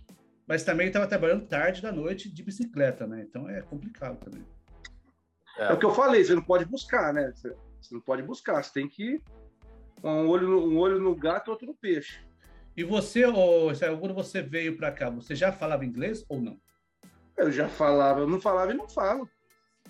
Mas 0.47 0.63
também 0.63 0.87
estava 0.87 1.07
trabalhando 1.07 1.47
tarde 1.47 1.81
da 1.81 1.91
noite 1.91 2.29
de 2.29 2.43
bicicleta, 2.43 3.07
né? 3.07 3.25
Então 3.27 3.49
é 3.49 3.61
complicado 3.61 4.17
também. 4.19 4.45
É. 5.57 5.65
é, 5.65 5.73
o 5.73 5.79
que 5.79 5.85
eu 5.85 5.93
falei, 5.93 6.23
você 6.23 6.35
não 6.35 6.43
pode 6.43 6.65
buscar, 6.65 7.13
né? 7.13 7.31
Você, 7.35 7.55
não 7.91 8.01
pode 8.01 8.21
buscar, 8.21 8.63
você 8.63 8.73
tem 8.73 8.87
que 8.87 9.21
um 10.03 10.27
olho 10.27 10.47
no, 10.47 10.67
um 10.67 10.77
olho 10.77 10.99
no 10.99 11.15
gato, 11.15 11.49
outro 11.49 11.65
no 11.65 11.73
peixe. 11.73 12.19
E 12.77 12.83
você, 12.83 13.25
oh, 13.25 13.71
quando 13.99 14.13
você 14.13 14.41
veio 14.41 14.75
para 14.75 14.91
cá, 14.91 15.09
você 15.09 15.33
já 15.35 15.51
falava 15.51 15.85
inglês 15.85 16.25
ou 16.27 16.41
não? 16.41 16.59
Eu 17.37 17.51
já 17.51 17.67
falava, 17.67 18.19
eu 18.19 18.27
não 18.27 18.39
falava 18.39 18.71
e 18.71 18.75
não 18.75 18.87
falo. 18.87 19.29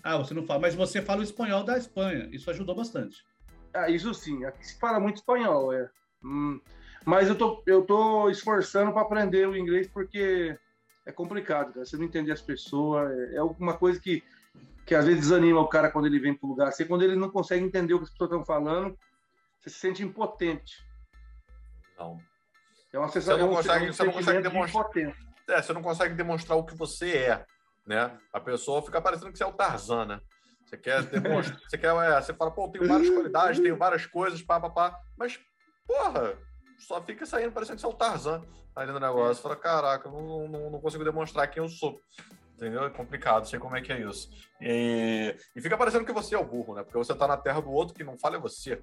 Ah, 0.03 0.17
você 0.17 0.33
não 0.33 0.45
fala, 0.45 0.59
mas 0.59 0.75
você 0.75 1.01
fala 1.01 1.21
o 1.21 1.23
espanhol 1.23 1.63
da 1.63 1.77
Espanha, 1.77 2.29
isso 2.31 2.49
ajudou 2.51 2.75
bastante. 2.75 3.25
Ah, 3.73 3.89
isso 3.89 4.13
sim, 4.13 4.45
aqui 4.45 4.65
se 4.67 4.79
fala 4.79 4.99
muito 4.99 5.17
espanhol, 5.17 5.73
é. 5.73 5.89
Hum, 6.23 6.61
mas 7.05 7.29
eu 7.29 7.35
tô, 7.35 7.63
eu 7.65 7.83
tô 7.83 8.29
esforçando 8.29 8.91
para 8.91 9.03
aprender 9.03 9.47
o 9.47 9.55
inglês 9.55 9.87
porque 9.87 10.57
é 11.05 11.11
complicado, 11.11 11.73
cara. 11.73 11.85
Você 11.85 11.95
não 11.95 12.05
entende 12.05 12.31
as 12.31 12.41
pessoas, 12.41 13.11
é, 13.11 13.35
é 13.35 13.43
uma 13.43 13.77
coisa 13.77 13.99
que, 13.99 14.23
que 14.85 14.95
às 14.95 15.05
vezes 15.05 15.21
desanima 15.21 15.61
o 15.61 15.67
cara 15.67 15.91
quando 15.91 16.07
ele 16.07 16.19
vem 16.19 16.33
para 16.33 16.47
o 16.47 16.49
lugar. 16.49 16.67
Assim, 16.69 16.85
quando 16.85 17.03
ele 17.03 17.15
não 17.15 17.29
consegue 17.29 17.63
entender 17.63 17.93
o 17.93 17.99
que 17.99 18.05
as 18.05 18.09
pessoas 18.09 18.31
estão 18.31 18.43
falando, 18.43 18.97
você 19.59 19.69
se 19.69 19.79
sente 19.79 20.03
impotente. 20.03 20.83
Não. 21.97 22.19
É 22.91 22.97
uma 22.97 23.07
sensação. 23.09 23.37
Você 23.37 23.43
não 23.43 23.55
consegue, 23.55 23.85
um 23.85 23.93
você 23.93 24.03
não 24.03 24.13
consegue 24.13 24.41
demonstrar. 24.41 24.89
De 24.89 25.13
é, 25.47 25.61
você 25.61 25.73
não 25.73 25.81
consegue 25.81 26.15
demonstrar 26.15 26.57
o 26.57 26.65
que 26.65 26.75
você 26.75 27.17
é, 27.17 27.45
né? 27.85 28.17
A 28.33 28.39
pessoa 28.39 28.81
fica 28.81 28.99
parecendo 28.99 29.31
que 29.31 29.37
você 29.37 29.43
é 29.43 29.47
o 29.47 29.53
Tarzan, 29.53 30.05
né? 30.05 30.21
Você 30.65 30.77
quer 30.77 31.03
demonstrar, 31.03 31.59
você 31.69 31.77
quer, 31.77 31.95
é, 31.95 32.21
você 32.21 32.33
fala, 32.33 32.49
pô, 32.51 32.67
tenho 32.69 32.87
várias 32.87 33.09
qualidades, 33.09 33.59
tenho 33.59 33.77
várias 33.77 34.07
coisas, 34.07 34.41
pá, 34.41 34.59
pá, 34.59 34.69
pá, 34.69 34.99
mas, 35.15 35.39
porra, 35.85 36.35
só 36.77 37.01
fica 37.01 37.25
saindo 37.25 37.51
parecendo 37.51 37.77
que 37.77 37.81
você 37.81 37.87
é 37.87 37.89
o 37.89 37.93
Tarzan 37.93 38.41
ali 38.75 38.91
no 38.91 38.99
negócio. 38.99 39.41
Fala, 39.41 39.55
caraca, 39.55 40.09
não, 40.09 40.47
não, 40.47 40.69
não 40.69 40.81
consigo 40.81 41.03
demonstrar 41.03 41.47
quem 41.49 41.63
eu 41.63 41.69
sou. 41.69 41.99
Entendeu? 42.55 42.85
É 42.85 42.89
complicado, 42.89 43.47
sei 43.47 43.59
como 43.59 43.75
é 43.75 43.81
que 43.81 43.91
é 43.91 43.99
isso. 43.99 44.29
E, 44.61 45.35
e 45.55 45.61
fica 45.61 45.77
parecendo 45.77 46.05
que 46.05 46.13
você 46.13 46.35
é 46.35 46.37
o 46.37 46.45
burro, 46.45 46.75
né? 46.75 46.83
Porque 46.83 46.97
você 46.97 47.13
tá 47.13 47.27
na 47.27 47.35
terra 47.35 47.61
do 47.61 47.71
outro 47.71 47.93
que 47.93 48.03
não 48.03 48.17
fala 48.17 48.37
é 48.37 48.39
você. 48.39 48.81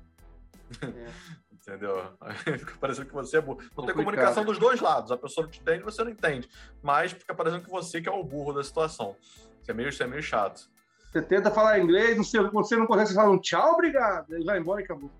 É. 0.82 1.32
Entendeu? 1.52 2.12
fica 2.58 2.74
parecendo 2.78 3.06
que 3.06 3.14
você 3.14 3.38
é 3.38 3.40
burro. 3.40 3.60
Não 3.76 3.86
tem 3.86 3.94
comunicação 3.94 4.44
dos 4.44 4.58
dois 4.58 4.80
lados. 4.80 5.12
A 5.12 5.16
pessoa 5.16 5.44
não 5.44 5.50
te 5.50 5.60
entende, 5.60 5.84
você 5.84 6.02
não 6.02 6.10
entende. 6.10 6.48
Mas 6.82 7.12
fica 7.12 7.34
parecendo 7.34 7.64
que 7.64 7.70
você 7.70 8.00
que 8.00 8.08
é 8.08 8.12
o 8.12 8.24
burro 8.24 8.52
da 8.52 8.64
situação. 8.64 9.16
Isso 9.62 9.70
é 9.70 9.74
meio, 9.74 9.88
isso 9.88 10.02
é 10.02 10.06
meio 10.06 10.22
chato. 10.22 10.68
Você 11.10 11.22
tenta 11.22 11.50
falar 11.50 11.78
inglês, 11.78 12.16
não 12.16 12.24
sei, 12.24 12.40
você 12.40 12.74
não 12.74 12.86
consegue, 12.86 13.08
você 13.08 13.14
fala 13.14 13.30
um 13.30 13.38
tchau, 13.38 13.74
obrigado, 13.74 14.34
e 14.36 14.44
vai 14.44 14.58
embora 14.58 14.80
e 14.80 14.84
acabou. 14.84 15.10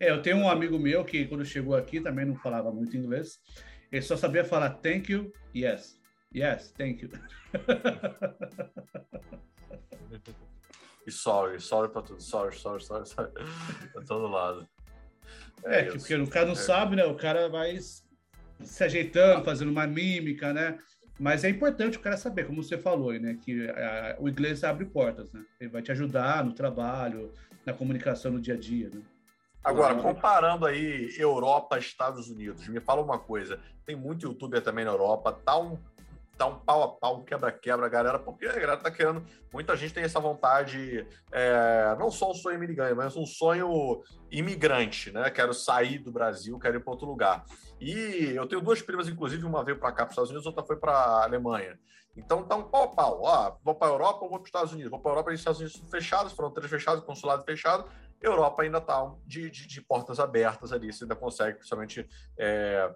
É, 0.00 0.10
eu 0.10 0.20
tenho 0.22 0.38
um 0.38 0.48
amigo 0.48 0.78
meu 0.78 1.04
que, 1.04 1.26
quando 1.26 1.44
chegou 1.44 1.76
aqui, 1.76 2.00
também 2.00 2.24
não 2.24 2.34
falava 2.34 2.72
muito 2.72 2.96
inglês. 2.96 3.38
Ele 3.92 4.00
só 4.00 4.16
sabia 4.16 4.42
falar 4.42 4.70
thank 4.70 5.12
you, 5.12 5.30
yes. 5.54 6.00
Yes, 6.34 6.72
thank 6.72 7.02
you. 7.02 7.10
e 11.06 11.12
sorry, 11.12 11.60
sorry 11.60 11.92
pra 11.92 12.00
tudo. 12.00 12.22
Sorry, 12.22 12.56
sorry, 12.56 12.82
sorry, 12.82 13.06
sorry. 13.06 13.30
Pra 13.92 14.02
todo 14.02 14.26
lado. 14.26 14.66
É, 15.64 15.80
é 15.80 15.84
porque 15.84 16.14
o 16.14 16.26
cara 16.26 16.46
não 16.46 16.52
é. 16.52 16.56
sabe, 16.56 16.96
né? 16.96 17.04
O 17.04 17.16
cara 17.16 17.50
vai 17.50 17.78
se 17.78 18.82
ajeitando, 18.82 19.44
fazendo 19.44 19.70
uma 19.70 19.86
mímica, 19.86 20.54
né? 20.54 20.78
Mas 21.18 21.44
é 21.44 21.50
importante 21.50 21.98
o 21.98 22.00
cara 22.00 22.16
saber, 22.16 22.46
como 22.46 22.62
você 22.62 22.78
falou, 22.78 23.12
né? 23.12 23.36
Que 23.44 23.68
a, 23.68 24.16
o 24.18 24.30
inglês 24.30 24.64
abre 24.64 24.86
portas, 24.86 25.30
né? 25.30 25.44
Ele 25.60 25.68
vai 25.68 25.82
te 25.82 25.92
ajudar 25.92 26.42
no 26.42 26.54
trabalho, 26.54 27.34
na 27.66 27.74
comunicação 27.74 28.32
no 28.32 28.40
dia 28.40 28.54
a 28.54 28.58
dia, 28.58 28.88
né? 28.88 29.02
Agora, 29.62 29.94
comparando 29.94 30.64
aí 30.64 31.14
Europa, 31.18 31.78
Estados 31.78 32.28
Unidos, 32.28 32.66
me 32.68 32.80
fala 32.80 33.02
uma 33.02 33.18
coisa. 33.18 33.60
Tem 33.84 33.94
muito 33.94 34.26
youtuber 34.26 34.62
também 34.62 34.84
na 34.84 34.90
Europa, 34.90 35.32
tá 35.32 35.58
um 35.58 35.78
tá 36.40 36.46
um 36.46 36.58
pau 36.58 36.82
a 36.82 36.88
pau, 36.88 37.18
um 37.18 37.22
quebra-quebra, 37.22 37.86
galera, 37.86 38.18
porque 38.18 38.46
a 38.46 38.52
galera 38.52 38.78
tá 38.78 38.90
querendo. 38.90 39.22
Muita 39.52 39.76
gente 39.76 39.92
tem 39.92 40.04
essa 40.04 40.18
vontade, 40.18 41.06
é, 41.30 41.94
não 41.98 42.10
só 42.10 42.30
um 42.30 42.34
sonho 42.34 42.56
imigrante, 42.56 42.94
mas 42.94 43.14
um 43.14 43.26
sonho 43.26 44.02
imigrante, 44.30 45.12
né? 45.12 45.28
Quero 45.28 45.52
sair 45.52 45.98
do 45.98 46.10
Brasil, 46.10 46.58
quero 46.58 46.78
ir 46.78 46.80
para 46.80 46.92
outro 46.92 47.06
lugar. 47.06 47.44
E 47.78 48.32
eu 48.34 48.46
tenho 48.46 48.62
duas 48.62 48.80
primas, 48.80 49.06
inclusive, 49.06 49.44
uma 49.44 49.62
veio 49.62 49.78
para 49.78 49.92
cá, 49.92 50.06
para 50.06 50.06
os 50.06 50.12
Estados 50.12 50.30
Unidos, 50.30 50.46
outra 50.46 50.64
foi 50.64 50.76
para 50.76 50.92
a 50.92 51.24
Alemanha. 51.24 51.78
Então 52.16 52.42
tá 52.42 52.56
um 52.56 52.62
pau 52.62 52.84
a 52.84 52.88
pau. 52.88 53.20
Ó, 53.22 53.56
vou 53.62 53.74
para 53.74 53.88
a 53.88 53.90
Europa 53.90 54.24
ou 54.24 54.30
vou 54.30 54.38
para 54.38 54.44
os 54.44 54.48
Estados 54.48 54.72
Unidos? 54.72 54.90
Vou 54.90 54.98
para 54.98 55.10
a 55.10 55.12
Europa 55.12 55.30
e 55.30 55.34
os 55.34 55.40
Estados 55.40 55.60
Unidos 55.60 55.82
fechados, 55.90 56.32
fronteiras 56.32 56.70
fechadas, 56.70 57.04
consulado 57.04 57.44
fechado. 57.44 57.84
Europa 58.20 58.62
ainda 58.62 58.78
está 58.78 59.12
de, 59.26 59.50
de, 59.50 59.66
de, 59.66 59.80
portas 59.80 60.20
abertas 60.20 60.72
ali, 60.72 60.92
você 60.92 61.04
ainda 61.04 61.16
consegue, 61.16 61.58
principalmente. 61.58 62.08
É, 62.38 62.92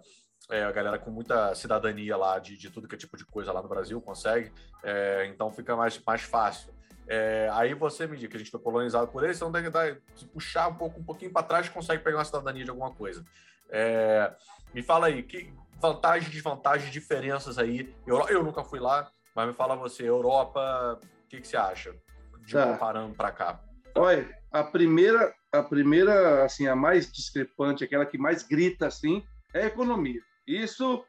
é, 0.50 0.62
a 0.62 0.72
galera 0.72 0.98
com 0.98 1.10
muita 1.10 1.54
cidadania 1.54 2.18
lá 2.18 2.38
de, 2.38 2.58
de 2.58 2.68
tudo 2.68 2.86
que 2.86 2.94
é 2.94 2.98
tipo 2.98 3.16
de 3.16 3.24
coisa 3.24 3.50
lá 3.50 3.62
no 3.62 3.68
Brasil 3.68 3.98
consegue, 4.00 4.52
é, 4.82 5.26
então 5.26 5.50
fica 5.50 5.74
mais, 5.74 5.98
mais 6.04 6.20
fácil. 6.20 6.74
É, 7.06 7.48
aí 7.52 7.74
você 7.74 8.06
me 8.06 8.16
diz 8.16 8.28
que 8.28 8.36
a 8.36 8.38
gente 8.38 8.50
foi 8.50 8.60
colonizado 8.60 9.08
por 9.08 9.24
eles, 9.24 9.36
então 9.36 9.52
tem 9.52 9.62
que 9.62 9.70
dar, 9.70 9.96
se 10.14 10.26
puxar 10.26 10.68
um 10.68 10.74
pouco 10.74 11.00
um 11.00 11.04
pouquinho 11.04 11.32
para 11.32 11.46
trás 11.46 11.68
consegue 11.68 12.02
pegar 12.02 12.18
uma 12.18 12.24
cidadania 12.24 12.64
de 12.64 12.70
alguma 12.70 12.90
coisa. 12.90 13.24
É, 13.70 14.34
me 14.74 14.82
fala 14.82 15.06
aí, 15.06 15.22
que 15.22 15.52
vantagens, 15.80 16.30
desvantagens, 16.30 16.90
diferenças 16.90 17.58
aí. 17.58 17.94
Eu, 18.06 18.28
eu 18.28 18.42
nunca 18.42 18.62
fui 18.64 18.80
lá, 18.80 19.10
mas 19.34 19.46
me 19.46 19.52
fala 19.52 19.76
você, 19.76 20.08
Europa, 20.08 20.98
o 21.02 21.28
que, 21.28 21.40
que 21.40 21.48
você 21.48 21.56
acha 21.56 21.94
de 22.40 22.52
tá. 22.52 22.66
comparando 22.66 23.14
para 23.14 23.32
cá? 23.32 23.60
Olha, 23.96 24.28
a 24.50 24.64
primeira, 24.64 25.34
a 25.52 25.62
primeira, 25.62 26.44
assim, 26.44 26.66
a 26.66 26.74
mais 26.74 27.10
discrepante, 27.10 27.84
aquela 27.84 28.04
que 28.04 28.18
mais 28.18 28.42
grita 28.42 28.88
assim, 28.88 29.24
é 29.52 29.62
a 29.62 29.66
economia. 29.66 30.20
Isso 30.46 31.04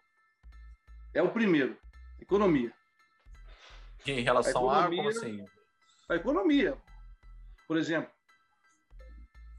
é 1.14 1.22
o 1.22 1.32
primeiro, 1.32 1.76
economia. 2.20 2.72
Em 4.06 4.22
relação 4.22 4.70
a, 4.70 4.82
economia, 4.82 5.04
a 5.04 5.10
assim? 5.10 5.46
A 6.10 6.16
economia. 6.16 6.78
Por 7.68 7.78
exemplo, 7.78 8.12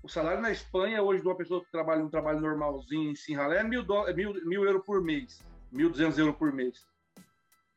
o 0.05 0.09
salário 0.09 0.41
na 0.41 0.53
Espanha 0.53 1.03
hoje 1.03 1.21
de 1.21 1.27
uma 1.27 1.37
pessoa 1.37 1.65
que 1.65 1.71
trabalha 1.73 2.05
um 2.05 2.09
trabalho 2.09 2.41
normalzinho 2.41 3.11
em 3.11 3.17
Sinralé 3.17 3.59
é 3.59 3.65
mil, 3.65 3.83
do, 3.83 4.07
é 4.07 4.13
mil, 4.13 4.33
mil 4.47 4.65
euros 4.65 4.85
por 4.85 5.03
mês, 5.03 5.45
mil 5.73 5.91
duzentos 5.91 6.17
euros 6.17 6.37
por 6.37 6.53
mês, 6.53 6.87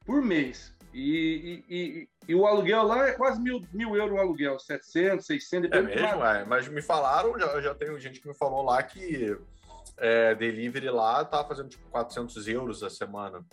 por 0.09 0.23
mês. 0.23 0.75
E, 0.91 1.63
e, 1.69 1.75
e, 1.75 2.09
e, 2.29 2.33
o 2.33 2.47
aluguel 2.47 2.81
lá 2.81 3.09
é 3.09 3.11
quase 3.11 3.39
mil, 3.39 3.61
mil 3.71 3.95
euros 3.95 4.17
o 4.17 4.19
aluguel, 4.19 4.57
700, 4.57 5.23
600, 5.23 5.69
depende 5.69 5.91
É 5.91 6.01
mesmo, 6.01 6.25
é, 6.25 6.43
mas 6.45 6.67
me 6.67 6.81
falaram, 6.81 7.37
já, 7.39 7.61
já 7.61 7.75
tenho 7.75 7.99
gente 7.99 8.19
que 8.19 8.27
me 8.27 8.33
falou 8.33 8.63
lá 8.63 8.81
que 8.81 9.37
é, 9.97 10.33
delivery 10.33 10.89
lá 10.89 11.23
tá 11.23 11.45
fazendo 11.45 11.69
tipo 11.69 11.87
400 11.91 12.47
euros 12.47 12.81
a 12.81 12.89
semana. 12.89 13.45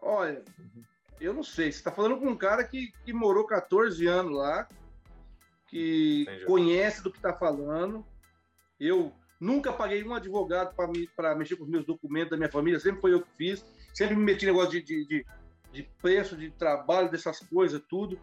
Olha, 0.00 0.44
eu 1.20 1.34
não 1.34 1.42
sei. 1.42 1.72
Você 1.72 1.78
está 1.78 1.90
falando 1.90 2.16
com 2.16 2.28
um 2.28 2.36
cara 2.36 2.62
que, 2.62 2.92
que 3.04 3.12
morou 3.12 3.44
14 3.44 4.06
anos 4.06 4.36
lá, 4.36 4.68
que 5.66 6.22
Entendi. 6.22 6.44
conhece 6.44 7.02
do 7.02 7.10
que 7.10 7.18
está 7.18 7.32
falando. 7.32 8.06
Eu 8.78 9.12
nunca 9.40 9.72
paguei 9.72 10.04
um 10.04 10.14
advogado 10.14 10.76
para 11.16 11.34
mexer 11.34 11.56
com 11.56 11.64
os 11.64 11.68
meus 11.68 11.84
documentos 11.84 12.30
da 12.30 12.36
minha 12.36 12.48
família, 12.50 12.78
sempre 12.78 13.00
foi 13.00 13.12
eu 13.12 13.20
que 13.20 13.30
fiz. 13.36 13.81
Sempre 13.92 14.16
me 14.16 14.24
meti 14.24 14.44
em 14.44 14.48
negócio 14.48 14.70
de, 14.70 14.82
de, 14.82 15.06
de, 15.06 15.26
de 15.72 15.82
preço, 16.00 16.36
de 16.36 16.50
trabalho, 16.50 17.10
dessas 17.10 17.40
coisas, 17.40 17.80
tudo. 17.88 18.18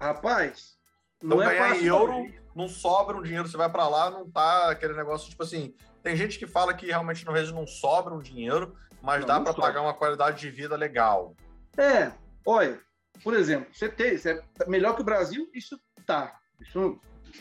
Rapaz, 0.00 0.78
não 1.22 1.36
então, 1.36 1.50
é 1.50 1.54
ganhar 1.54 1.76
em 1.76 1.84
euro, 1.84 2.26
não 2.54 2.68
sobra 2.68 3.16
um 3.16 3.22
dinheiro, 3.22 3.46
você 3.46 3.56
vai 3.56 3.70
para 3.70 3.88
lá, 3.88 4.10
não 4.10 4.30
tá 4.30 4.70
aquele 4.70 4.94
negócio, 4.94 5.28
tipo 5.28 5.42
assim, 5.42 5.74
tem 6.02 6.16
gente 6.16 6.38
que 6.38 6.46
fala 6.46 6.72
que 6.72 6.86
realmente 6.86 7.24
no 7.26 7.32
Reino 7.32 7.52
não 7.52 7.66
sobra 7.66 8.14
um 8.14 8.20
dinheiro, 8.20 8.74
mas 9.02 9.20
não, 9.20 9.26
dá 9.26 9.40
para 9.40 9.54
pagar 9.54 9.82
uma 9.82 9.94
qualidade 9.94 10.40
de 10.40 10.50
vida 10.50 10.76
legal. 10.76 11.36
É, 11.76 12.12
olha, 12.46 12.80
por 13.22 13.34
exemplo, 13.34 13.68
você 13.72 13.88
tem, 13.88 14.16
você 14.16 14.42
é 14.60 14.68
melhor 14.68 14.94
que 14.94 15.02
o 15.02 15.04
Brasil, 15.04 15.48
isso 15.54 15.78
tá. 16.06 16.38
Isso 16.60 16.98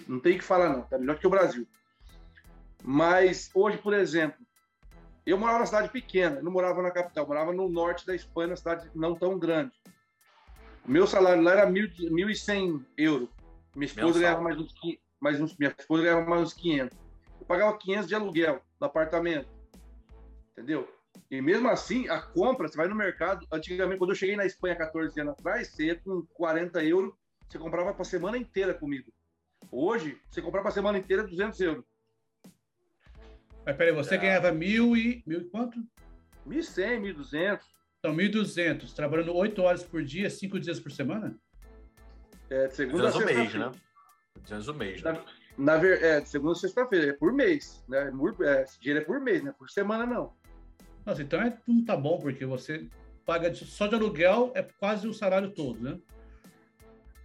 não 0.07 0.19
tem 0.19 0.37
que 0.37 0.43
falar 0.43 0.69
não, 0.69 0.81
tá 0.83 0.97
melhor 0.97 1.17
que 1.17 1.27
o 1.27 1.29
Brasil. 1.29 1.67
Mas 2.83 3.49
hoje, 3.53 3.77
por 3.77 3.93
exemplo, 3.93 4.37
eu 5.31 5.37
morava 5.37 5.59
na 5.59 5.65
cidade 5.65 5.89
pequena, 5.89 6.41
não 6.41 6.51
morava 6.51 6.81
na 6.81 6.91
capital, 6.91 7.27
morava 7.27 7.53
no 7.53 7.69
norte 7.69 8.05
da 8.05 8.15
Espanha, 8.15 8.49
na 8.49 8.55
cidade 8.55 8.89
não 8.95 9.15
tão 9.15 9.37
grande. 9.37 9.71
Meu 10.85 11.05
salário 11.05 11.43
lá 11.43 11.51
era 11.51 11.69
1.100 11.69 12.83
euros 12.97 13.29
minha 13.75 13.85
esposa 13.85 14.19
ganhava 14.19 14.41
mais 14.41 14.57
uns, 14.57 14.73
mais 15.19 15.39
uns, 15.39 15.55
minha 15.57 15.73
esposa 15.77 16.03
ganhava 16.03 16.29
mais 16.29 16.41
uns 16.41 16.53
500. 16.53 16.97
Eu 17.39 17.45
pagava 17.45 17.77
500 17.77 18.07
de 18.07 18.15
aluguel 18.15 18.61
no 18.79 18.87
apartamento. 18.87 19.47
Entendeu? 20.51 20.87
E 21.29 21.41
mesmo 21.41 21.69
assim, 21.69 22.09
a 22.09 22.21
compra, 22.21 22.67
você 22.67 22.75
vai 22.75 22.87
no 22.87 22.95
mercado. 22.95 23.45
Antigamente, 23.51 23.99
quando 23.99 24.11
eu 24.11 24.15
cheguei 24.15 24.35
na 24.35 24.45
Espanha 24.45 24.75
14 24.75 25.19
anos 25.21 25.33
atrás, 25.33 25.69
você 25.69 25.85
ia 25.85 25.95
com 25.95 26.25
40 26.33 26.83
euros, 26.83 27.13
você 27.47 27.57
comprava 27.57 27.93
para 27.93 28.03
semana 28.03 28.37
inteira 28.37 28.73
comigo. 28.73 29.11
Hoje, 29.71 30.19
você 30.29 30.41
comprava 30.41 30.63
para 30.63 30.73
semana 30.73 30.97
inteira 30.97 31.23
200 31.23 31.59
euros. 31.61 31.85
Mas 33.65 33.75
peraí, 33.75 33.93
você 33.93 34.15
é. 34.15 34.17
ganhava 34.17 34.51
mil 34.51 34.95
e. 34.95 35.23
mil 35.25 35.41
e 35.41 35.45
quanto? 35.45 35.79
1.100, 36.47 37.15
1.200. 37.15 37.59
Então, 37.99 38.15
1.200, 38.15 38.93
trabalhando 38.93 39.35
8 39.35 39.61
horas 39.61 39.83
por 39.83 40.03
dia, 40.03 40.29
5 40.29 40.59
dias 40.59 40.79
por 40.79 40.91
semana? 40.91 41.35
É, 42.49 42.67
de 42.67 42.75
segunda 42.75 43.09
a 43.09 43.11
sexta 43.11 43.33
mês, 43.33 43.53
né? 43.53 43.71
200 44.41 44.67
o 44.67 44.73
mês, 44.73 45.03
né? 45.03 45.23
Na, 45.57 45.75
na, 45.77 45.85
é, 45.85 46.21
de 46.21 46.29
segunda 46.29 46.53
a 46.53 46.55
sexta-feira, 46.55 47.11
é 47.11 47.13
por 47.13 47.33
mês, 47.33 47.83
né? 47.87 48.11
É, 48.41 48.63
esse 48.63 48.79
dinheiro 48.79 49.03
é 49.03 49.05
por 49.05 49.19
mês, 49.19 49.43
né? 49.43 49.53
Por 49.57 49.69
semana, 49.69 50.05
não. 50.05 50.33
Nossa, 51.05 51.21
então 51.21 51.41
é, 51.41 51.57
não 51.67 51.83
tá 51.83 51.95
bom, 51.95 52.17
porque 52.19 52.45
você 52.45 52.87
paga 53.25 53.51
de, 53.51 53.65
só 53.65 53.85
de 53.85 53.95
aluguel 53.95 54.51
é 54.55 54.63
quase 54.63 55.07
o 55.07 55.13
salário 55.13 55.51
todo, 55.51 55.79
né? 55.79 55.99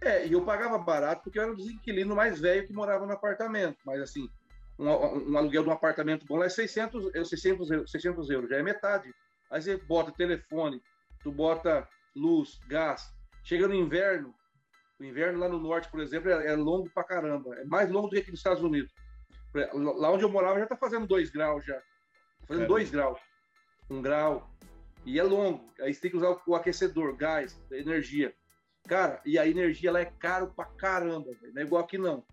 É, 0.01 0.27
e 0.27 0.33
eu 0.33 0.43
pagava 0.43 0.77
barato 0.77 1.23
porque 1.23 1.39
eu 1.39 1.43
era 1.43 1.51
um 1.51 1.55
dos 1.55 1.67
inquilinos 1.69 2.15
mais 2.15 2.39
velho 2.39 2.67
que 2.67 2.73
morava 2.73 3.05
no 3.05 3.13
apartamento. 3.13 3.77
Mas, 3.85 4.01
assim, 4.01 4.29
um, 4.77 5.31
um, 5.31 5.37
aluguel 5.37 5.63
de 5.63 5.69
um 5.69 5.73
apartamento 5.73 6.25
bom 6.25 6.37
lá 6.37 6.45
é 6.45 6.49
600, 6.49 7.11
600, 7.29 7.91
600 7.91 8.29
euros, 8.29 8.49
já 8.49 8.57
é 8.57 8.63
metade. 8.63 9.13
Aí 9.49 9.61
você 9.61 9.77
bota 9.77 10.11
telefone, 10.11 10.81
tu 11.21 11.31
bota 11.31 11.87
luz, 12.15 12.59
gás. 12.67 13.13
Chega 13.43 13.67
no 13.67 13.75
inverno, 13.75 14.33
o 14.99 15.03
inverno 15.03 15.39
lá 15.39 15.49
no 15.49 15.59
norte, 15.59 15.89
por 15.89 15.99
exemplo, 15.99 16.29
é, 16.29 16.47
é 16.47 16.55
longo 16.55 16.89
pra 16.89 17.03
caramba. 17.03 17.55
É 17.55 17.65
mais 17.65 17.89
longo 17.89 18.07
do 18.07 18.15
que 18.15 18.21
aqui 18.21 18.31
nos 18.31 18.39
Estados 18.39 18.63
Unidos. 18.63 18.91
Lá 19.73 20.11
onde 20.11 20.23
eu 20.23 20.29
morava 20.29 20.59
já 20.59 20.67
tá 20.67 20.75
fazendo 20.75 21.07
dois 21.07 21.29
graus 21.29 21.65
já. 21.65 21.75
Tá 21.75 22.47
fazendo 22.47 22.67
dois 22.67 22.89
graus. 22.89 23.19
Um 23.89 24.01
grau. 24.01 24.49
E 25.05 25.19
é 25.19 25.23
longo. 25.23 25.63
Aí 25.79 25.93
você 25.93 26.01
tem 26.01 26.11
que 26.11 26.17
usar 26.17 26.37
o 26.45 26.55
aquecedor, 26.55 27.15
gás, 27.15 27.57
energia. 27.71 28.33
Cara, 28.87 29.21
e 29.25 29.37
a 29.37 29.47
energia 29.47 29.91
lá 29.91 29.99
é 29.99 30.05
caro 30.05 30.53
pra 30.55 30.65
caramba, 30.65 31.31
véio. 31.41 31.53
não 31.53 31.61
é 31.61 31.65
igual 31.65 31.83
aqui 31.83 31.97
não. 31.97 32.23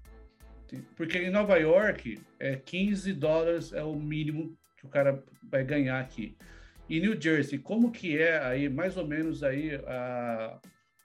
Porque 0.96 1.18
em 1.18 1.30
Nova 1.30 1.56
York, 1.56 2.20
é 2.38 2.56
15 2.56 3.12
dólares 3.12 3.72
é 3.72 3.82
o 3.82 3.94
mínimo 3.94 4.56
que 4.78 4.86
o 4.86 4.88
cara 4.88 5.22
vai 5.42 5.64
ganhar 5.64 6.00
aqui. 6.00 6.36
E 6.88 7.00
New 7.00 7.20
Jersey, 7.20 7.58
como 7.58 7.90
que 7.90 8.18
é 8.18 8.38
aí, 8.44 8.68
mais 8.68 8.96
ou 8.96 9.06
menos 9.06 9.42
aí, 9.42 9.74
a... 9.86 10.58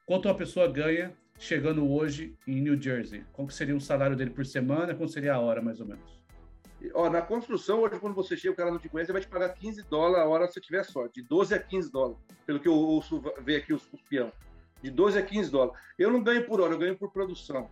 quanto 0.05 0.27
uma 0.27 0.35
pessoa 0.35 0.67
ganha 0.67 1.13
chegando 1.39 1.89
hoje 1.89 2.35
em 2.47 2.61
New 2.61 2.81
Jersey? 2.81 3.23
Qual 3.31 3.49
seria 3.49 3.75
o 3.75 3.81
salário 3.81 4.15
dele 4.15 4.31
por 4.31 4.45
semana? 4.45 4.95
Qual 4.95 5.07
seria 5.07 5.35
a 5.35 5.39
hora, 5.39 5.61
mais 5.61 5.79
ou 5.79 5.87
menos? 5.87 6.17
Ó, 6.93 7.09
na 7.09 7.21
construção, 7.21 7.81
hoje, 7.81 7.99
quando 7.99 8.13
você 8.13 8.37
chega, 8.37 8.53
o 8.53 8.57
cara 8.57 8.71
não 8.71 8.79
te 8.79 8.89
conhece, 8.89 9.11
ele 9.11 9.19
vai 9.19 9.21
te 9.21 9.27
pagar 9.27 9.49
15 9.49 9.83
dólares 9.83 10.25
a 10.25 10.27
hora 10.27 10.47
se 10.47 10.59
tiver 10.61 10.83
sorte. 10.83 11.21
De 11.21 11.27
12 11.27 11.53
a 11.53 11.59
15 11.59 11.91
dólares, 11.91 12.17
pelo 12.45 12.59
que 12.59 12.67
eu 12.67 12.73
ouço 12.73 13.23
ver 13.41 13.57
aqui 13.57 13.73
os, 13.73 13.87
os 13.91 14.01
peão. 14.01 14.31
De 14.81 14.91
12 14.91 15.17
a 15.17 15.21
15 15.23 15.51
dólares. 15.51 15.81
Eu 15.97 16.11
não 16.11 16.21
ganho 16.21 16.45
por 16.45 16.61
hora, 16.61 16.73
eu 16.73 16.77
ganho 16.77 16.95
por 16.95 17.11
produção. 17.11 17.69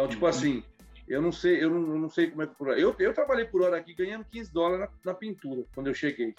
Então, 0.00 0.08
tipo 0.08 0.24
uhum. 0.24 0.30
assim, 0.30 0.62
Eu 1.06 1.20
não 1.20 1.32
sei, 1.32 1.62
eu 1.62 1.68
não, 1.68 1.94
eu 1.94 1.98
não 1.98 2.08
sei 2.08 2.30
como 2.30 2.42
é 2.42 2.46
que 2.46 2.54
por 2.54 2.68
hora. 2.68 2.78
Eu, 2.78 2.94
eu 2.98 3.12
trabalhei 3.12 3.44
por 3.44 3.62
hora 3.62 3.76
aqui 3.76 3.92
ganhando 3.92 4.24
15 4.24 4.52
dólares 4.52 4.80
na, 4.80 5.12
na 5.12 5.14
pintura 5.14 5.64
quando 5.74 5.88
eu 5.88 5.94
cheguei. 5.94 6.34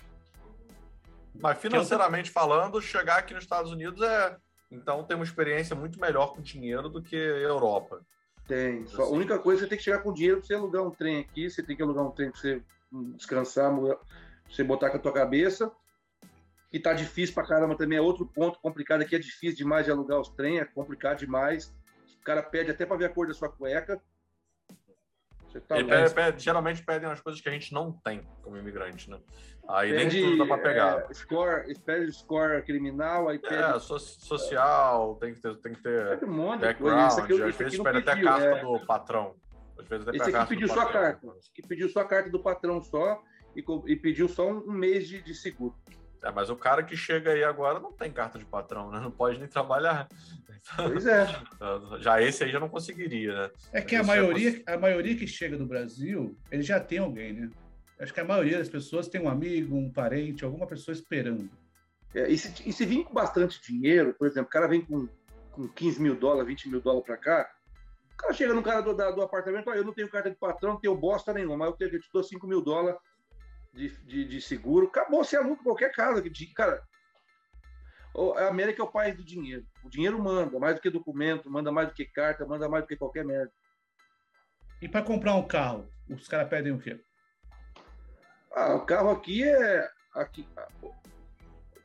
Mas 1.39 1.60
financeiramente 1.60 2.32
falando, 2.32 2.82
chegar 2.82 3.19
aqui 3.19 3.34
nos 3.34 3.43
Estados 3.43 3.71
Unidos 3.71 4.02
é. 4.02 4.38
Então 4.71 5.04
tem 5.04 5.15
uma 5.15 5.26
experiência 5.26 5.76
muito 5.76 6.00
melhor 6.00 6.34
com 6.34 6.41
dinheiro 6.41 6.89
do 6.89 7.02
que 7.02 7.15
a 7.15 7.39
Europa. 7.39 8.02
Tem. 8.47 8.86
Só, 8.88 9.04
a 9.04 9.10
única 9.10 9.38
coisa 9.38 9.62
é 9.62 9.63
que 9.63 9.65
você 9.65 9.69
tem 9.69 9.78
que 9.78 9.84
chegar 9.84 10.00
com 10.00 10.13
dinheiro 10.13 10.38
para 10.38 10.47
você 10.47 10.54
alugar 10.54 10.84
um 10.84 10.91
trem 10.91 11.19
aqui, 11.19 11.50
você 11.50 11.62
tem 11.62 11.76
que 11.76 11.84
alugar 11.84 12.06
um 12.06 12.12
trem 12.12 12.32
para 12.32 12.39
você 12.39 12.62
descansar, 13.15 13.71
você 14.50 14.63
botar 14.63 14.89
com 14.89 14.97
a 14.97 15.00
tua 15.00 15.13
cabeça. 15.13 15.71
Que 16.71 16.80
tá 16.80 16.93
difícil 16.93 17.36
pra 17.36 17.45
caramba 17.45 17.76
também. 17.76 17.97
É 17.97 18.02
outro 18.02 18.26
ponto 18.26 18.58
complicado 18.60 19.02
aqui, 19.02 19.13
é 19.13 19.19
difícil 19.19 19.58
demais 19.58 19.86
de 19.86 19.91
alugar 19.91 20.19
os 20.21 20.30
trem, 20.30 20.60
é 20.60 20.65
complicado 20.65 21.19
demais. 21.19 21.74
O 22.21 22.23
cara 22.23 22.43
pede 22.43 22.69
até 22.69 22.86
para 22.86 22.97
ver 22.97 23.05
a 23.05 23.10
cor 23.10 23.27
da 23.27 23.34
sua 23.34 23.49
cueca. 23.49 23.99
Tá 25.67 25.75
pede, 25.75 26.13
pede, 26.13 26.43
geralmente 26.43 26.81
pedem 26.81 27.10
as 27.10 27.19
coisas 27.19 27.41
que 27.41 27.49
a 27.49 27.51
gente 27.51 27.73
não 27.73 27.91
tem 27.91 28.25
como 28.41 28.55
imigrante, 28.55 29.10
né? 29.10 29.19
Aí 29.67 29.91
pede, 29.91 30.21
nem 30.21 30.29
tudo 30.29 30.38
dá 30.38 30.55
para 30.55 30.63
pegar. 30.63 31.05
É, 31.10 31.13
score, 31.13 31.79
pede 31.79 32.13
score 32.13 32.62
criminal, 32.62 33.27
aí 33.27 33.39
pede. 33.39 33.55
É, 33.55 33.79
so, 33.79 33.99
social, 33.99 35.15
tem 35.15 35.34
que 35.34 35.41
ter, 35.41 35.55
tem 35.57 35.73
que 35.73 35.81
ter 35.81 36.23
um 36.23 36.31
monte 36.31 36.62
background. 36.62 37.19
Aqui, 37.19 37.43
às 37.43 37.55
vezes 37.55 37.79
pede 37.79 37.97
até 37.97 38.21
carta 38.21 38.45
é. 38.45 38.62
do 38.62 38.86
patrão. 38.86 39.36
Às 39.77 39.88
vezes 39.88 40.07
até 40.07 40.17
Esse 40.17 40.36
aqui 40.36 40.49
pediu 40.49 40.67
só 40.67 40.81
a 40.81 40.91
carta. 40.91 41.27
Esse 41.39 41.49
aqui 41.51 41.67
pediu 41.67 41.89
só 41.89 41.99
a 42.01 42.05
carta 42.05 42.29
do 42.29 42.39
patrão 42.39 42.81
só 42.81 43.21
e, 43.55 43.63
e 43.88 43.95
pediu 43.95 44.29
só 44.29 44.47
um, 44.47 44.60
um 44.69 44.71
mês 44.71 45.07
de, 45.07 45.21
de 45.21 45.34
seguro. 45.34 45.75
É, 46.23 46.31
mas 46.31 46.49
o 46.51 46.55
cara 46.55 46.84
que 46.84 46.95
chega 46.95 47.31
aí 47.31 47.43
agora 47.43 47.79
não 47.79 47.91
tem 47.91 48.12
carta 48.12 48.38
de 48.38 48.45
patrão, 48.45 48.91
né? 48.91 48.99
Não 48.99 49.10
pode 49.10 49.39
nem 49.39 49.47
trabalhar. 49.47 50.07
Pois 50.76 51.06
é. 51.06 51.28
Já 52.00 52.21
esse 52.21 52.43
aí 52.43 52.52
já 52.52 52.60
não 52.60 52.69
conseguiria, 52.69 53.34
né? 53.34 53.52
É 53.74 53.82
que 53.82 53.95
a 53.95 54.04
maioria, 54.04 54.62
a 54.67 54.78
maioria 54.78 55.15
que 55.15 55.28
chega 55.28 55.58
do 55.58 55.65
Brasil, 55.65 56.38
ele 56.52 56.62
já 56.62 56.80
tem 56.80 57.00
alguém, 57.00 57.34
né? 57.34 57.50
Acho 58.00 58.13
que 58.13 58.19
a 58.19 58.26
maioria 58.26 58.58
das 58.58 58.69
pessoas 58.69 59.08
tem 59.08 59.21
um 59.21 59.30
amigo, 59.30 59.76
um 59.76 59.91
parente, 59.91 60.43
alguma 60.43 60.65
pessoa 60.65 60.93
esperando. 60.93 61.50
É, 62.13 62.30
e, 62.30 62.38
se, 62.38 62.67
e 62.67 62.74
se 62.74 62.86
vir 62.86 63.04
com 63.04 63.13
bastante 63.13 63.62
dinheiro, 63.62 64.13
por 64.13 64.28
exemplo, 64.28 64.47
o 64.47 64.52
cara 64.52 64.67
vem 64.67 64.82
com, 64.82 65.08
com 65.52 65.67
15 65.67 66.02
mil 66.02 66.15
dólares, 66.15 66.47
20 66.47 66.69
mil 66.69 66.82
dólares 66.82 67.06
para 67.06 67.17
cá, 67.17 67.52
o 68.13 68.17
cara 68.17 68.34
chega 68.34 68.54
no 68.54 68.63
cara 68.63 68.82
do, 68.82 68.95
da, 68.95 69.12
do 69.12 69.21
apartamento, 69.21 69.69
ah, 69.69 69.78
eu 69.78 69.86
não 69.86 69.93
tenho 69.93 70.10
carta 70.10 70.30
de 70.30 70.36
patrão, 70.36 70.74
não 70.74 70.80
tenho 70.80 70.95
bosta 70.95 71.32
nenhuma, 71.32 71.58
mas 71.58 71.67
eu, 71.69 71.74
tenho, 71.74 71.93
eu 71.93 72.02
te 72.02 72.10
dou 72.12 72.24
5 72.24 72.45
mil 72.47 72.62
dólares 72.62 73.00
de, 73.74 73.89
de, 74.04 74.26
de 74.26 74.41
seguro, 74.41 74.88
acabou, 74.88 75.24
você 75.24 75.38
aluga 75.38 75.63
qualquer 75.63 75.91
casa. 75.91 76.24
Cara, 76.56 76.82
a 78.38 78.47
América 78.47 78.82
é 78.82 78.86
o 78.86 78.91
país 78.91 79.15
do 79.15 79.24
dinheiro. 79.24 79.65
O 79.84 79.89
dinheiro 79.89 80.21
manda, 80.21 80.60
mais 80.60 80.76
do 80.76 80.82
que 80.82 80.89
documento, 80.89 81.50
manda 81.50 81.71
mais 81.71 81.88
do 81.88 81.93
que 81.93 82.06
carta, 82.06 82.45
manda 82.45 82.67
mais 82.67 82.84
do 82.84 82.88
que 82.88 82.97
qualquer 82.97 83.24
merda. 83.24 83.52
E 84.82 84.88
para 84.88 85.06
comprar 85.06 85.36
um 85.36 85.47
carro, 85.47 85.88
os 86.10 86.28
caras 86.28 86.50
pedem 86.50 86.74
o 86.74 86.80
quê? 86.80 87.00
Ah, 88.54 88.76
o 88.76 88.86
carro 88.86 89.12
aqui 89.12 89.43
é. 89.43 89.89
Aqui, 90.13 90.45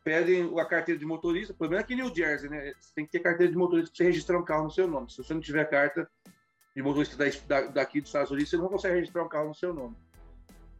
pedem 0.02 0.52
a 0.58 0.64
carteira 0.64 0.98
de 0.98 1.04
motorista. 1.04 1.52
O 1.52 1.56
problema 1.56 1.82
é 1.82 1.84
que 1.84 1.94
em 1.94 1.96
New 1.96 2.14
Jersey, 2.14 2.48
né? 2.48 2.72
Você 2.80 2.92
tem 2.94 3.04
que 3.04 3.12
ter 3.12 3.20
carteira 3.20 3.52
de 3.52 3.58
motorista 3.58 3.90
para 3.90 3.96
você 3.96 4.04
registrar 4.04 4.38
um 4.38 4.44
carro 4.44 4.64
no 4.64 4.70
seu 4.70 4.88
nome. 4.88 5.10
Se 5.10 5.18
você 5.18 5.34
não 5.34 5.40
tiver 5.40 5.64
carta 5.66 6.08
de 6.74 6.82
motorista 6.82 7.16
daqui 7.72 8.00
dos 8.00 8.08
Estados 8.08 8.30
Unidos, 8.30 8.50
você 8.50 8.56
não 8.56 8.68
consegue 8.68 8.96
registrar 8.96 9.24
um 9.24 9.28
carro 9.28 9.48
no 9.48 9.54
seu 9.54 9.72
nome 9.72 9.96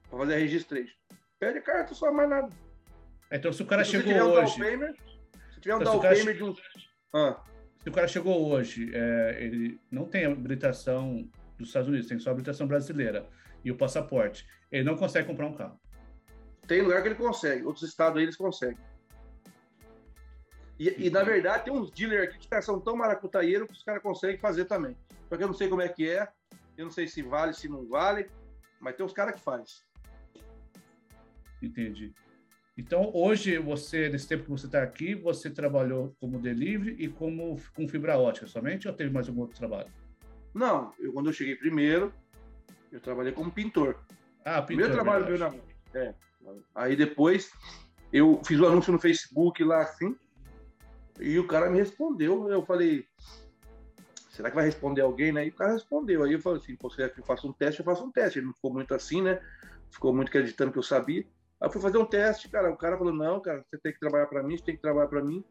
para 0.09 0.19
fazer 0.19 0.35
a 0.35 0.39
registration. 0.39 0.97
Pede 1.39 1.61
carta, 1.61 1.95
só 1.95 2.13
mais 2.13 2.31
nada. 2.31 2.51
Então, 3.31 3.53
se 3.53 3.63
o 3.63 3.67
cara 3.67 3.85
se 3.85 3.91
chegou 3.91 4.31
hoje. 4.31 4.63
Um 4.63 5.16
se 5.57 5.61
tiver 5.61 5.75
um 5.75 5.81
então, 5.81 5.99
de. 5.99 6.63
Ah. 7.15 7.43
Se 7.83 7.89
o 7.89 7.93
cara 7.93 8.07
chegou 8.07 8.51
hoje, 8.51 8.91
é, 8.93 9.39
ele 9.43 9.81
não 9.91 10.05
tem 10.05 10.27
habilitação 10.27 11.27
dos 11.57 11.69
Estados 11.69 11.89
Unidos, 11.89 12.07
tem 12.07 12.19
só 12.19 12.31
habilitação 12.31 12.67
brasileira 12.67 13.27
e 13.65 13.71
o 13.71 13.77
passaporte, 13.77 14.47
ele 14.71 14.85
não 14.85 14.97
consegue 14.97 15.27
comprar 15.27 15.47
um 15.47 15.55
carro. 15.55 15.81
Tem 16.67 16.83
lugar 16.83 17.01
que 17.01 17.09
ele 17.09 17.15
consegue, 17.15 17.65
outros 17.65 17.89
estados 17.89 18.19
aí 18.19 18.25
eles 18.25 18.37
conseguem. 18.37 18.79
E, 20.79 21.07
e, 21.07 21.11
na 21.11 21.23
verdade, 21.23 21.65
tem 21.65 21.73
uns 21.73 21.91
dealers 21.91 22.29
aqui 22.29 22.39
que 22.39 22.63
são 22.63 22.79
tão 22.79 22.95
maracutaieiros 22.95 23.67
que 23.67 23.73
os 23.73 23.83
caras 23.83 24.03
conseguem 24.03 24.37
fazer 24.37 24.67
também. 24.67 24.95
Só 25.31 25.37
que 25.39 25.43
eu 25.43 25.47
não 25.47 25.55
sei 25.55 25.69
como 25.69 25.81
é 25.81 25.89
que 25.89 26.07
é, 26.07 26.29
eu 26.77 26.85
não 26.85 26.93
sei 26.93 27.09
se 27.09 27.23
vale, 27.23 27.55
se 27.55 27.67
não 27.67 27.89
vale, 27.89 28.29
mas 28.79 28.95
tem 28.95 29.07
uns 29.07 29.13
caras 29.15 29.37
que 29.37 29.41
faz. 29.41 29.87
Entendi. 31.63 32.13
Então, 32.77 33.11
hoje, 33.15 33.57
você, 33.59 34.09
nesse 34.09 34.29
tempo 34.29 34.45
que 34.45 34.51
você 34.51 34.67
está 34.67 34.83
aqui, 34.83 35.15
você 35.15 35.49
trabalhou 35.49 36.15
como 36.21 36.39
delivery 36.39 36.95
e 36.99 37.09
como 37.09 37.59
com 37.75 37.89
fibra 37.89 38.19
ótica 38.19 38.47
somente 38.47 38.87
ou 38.87 38.93
teve 38.93 39.11
mais 39.11 39.29
algum 39.29 39.41
outro 39.41 39.57
trabalho? 39.57 39.89
Não, 40.53 40.93
eu, 40.99 41.13
quando 41.13 41.31
eu 41.31 41.33
cheguei 41.33 41.57
primeiro, 41.57 42.13
eu 42.93 43.01
trabalhei 43.01 43.33
como 43.33 43.51
pintor. 43.51 43.97
Ah, 44.45 44.61
pintor. 44.61 44.67
Primeiro 44.67 44.93
trabalho 44.93 45.25
veio 45.25 45.39
na 45.39 45.55
É. 45.95 46.15
Aí 46.75 46.95
depois, 46.95 47.51
eu 48.13 48.43
fiz 48.45 48.61
o 48.61 48.65
um 48.65 48.69
anúncio 48.69 48.93
no 48.93 48.99
Facebook 48.99 49.65
lá 49.65 49.83
assim, 49.83 50.15
e 51.19 51.39
o 51.39 51.47
cara 51.47 51.71
me 51.71 51.79
respondeu. 51.79 52.51
Eu 52.51 52.65
falei, 52.65 53.07
será 54.31 54.51
que 54.51 54.57
vai 54.57 54.67
responder 54.67 55.01
alguém, 55.01 55.33
né? 55.33 55.47
E 55.47 55.49
o 55.49 55.55
cara 55.55 55.73
respondeu. 55.73 56.23
Aí 56.23 56.35
eu 56.35 56.41
falei 56.41 56.61
assim, 56.61 56.77
você 56.79 56.97
quer 56.97 57.15
que 57.15 57.21
eu 57.21 57.25
faça 57.25 57.47
um 57.47 57.53
teste? 57.53 57.81
Eu 57.81 57.87
faço 57.87 58.05
um 58.05 58.13
teste. 58.13 58.39
Ele 58.39 58.47
não 58.47 58.55
ficou 58.55 58.73
muito 58.73 58.95
assim, 58.95 59.23
né? 59.23 59.41
Ficou 59.91 60.15
muito 60.15 60.29
acreditando 60.29 60.73
que 60.73 60.79
eu 60.79 60.83
sabia. 60.83 61.25
Aí 61.61 61.69
eu 61.69 61.73
fui 61.73 61.81
fazer 61.81 61.99
um 61.99 62.05
teste, 62.05 62.49
cara. 62.49 62.71
O 62.71 62.77
cara 62.77 62.97
falou: 62.97 63.13
não, 63.13 63.41
cara, 63.41 63.65
você 63.69 63.79
tem 63.79 63.93
que 63.93 64.01
trabalhar 64.01 64.27
para 64.27 64.43
mim, 64.43 64.57
você 64.57 64.65
tem 64.65 64.77
que 64.77 64.83
trabalhar 64.83 65.09
para 65.09 65.23
mim. 65.23 65.45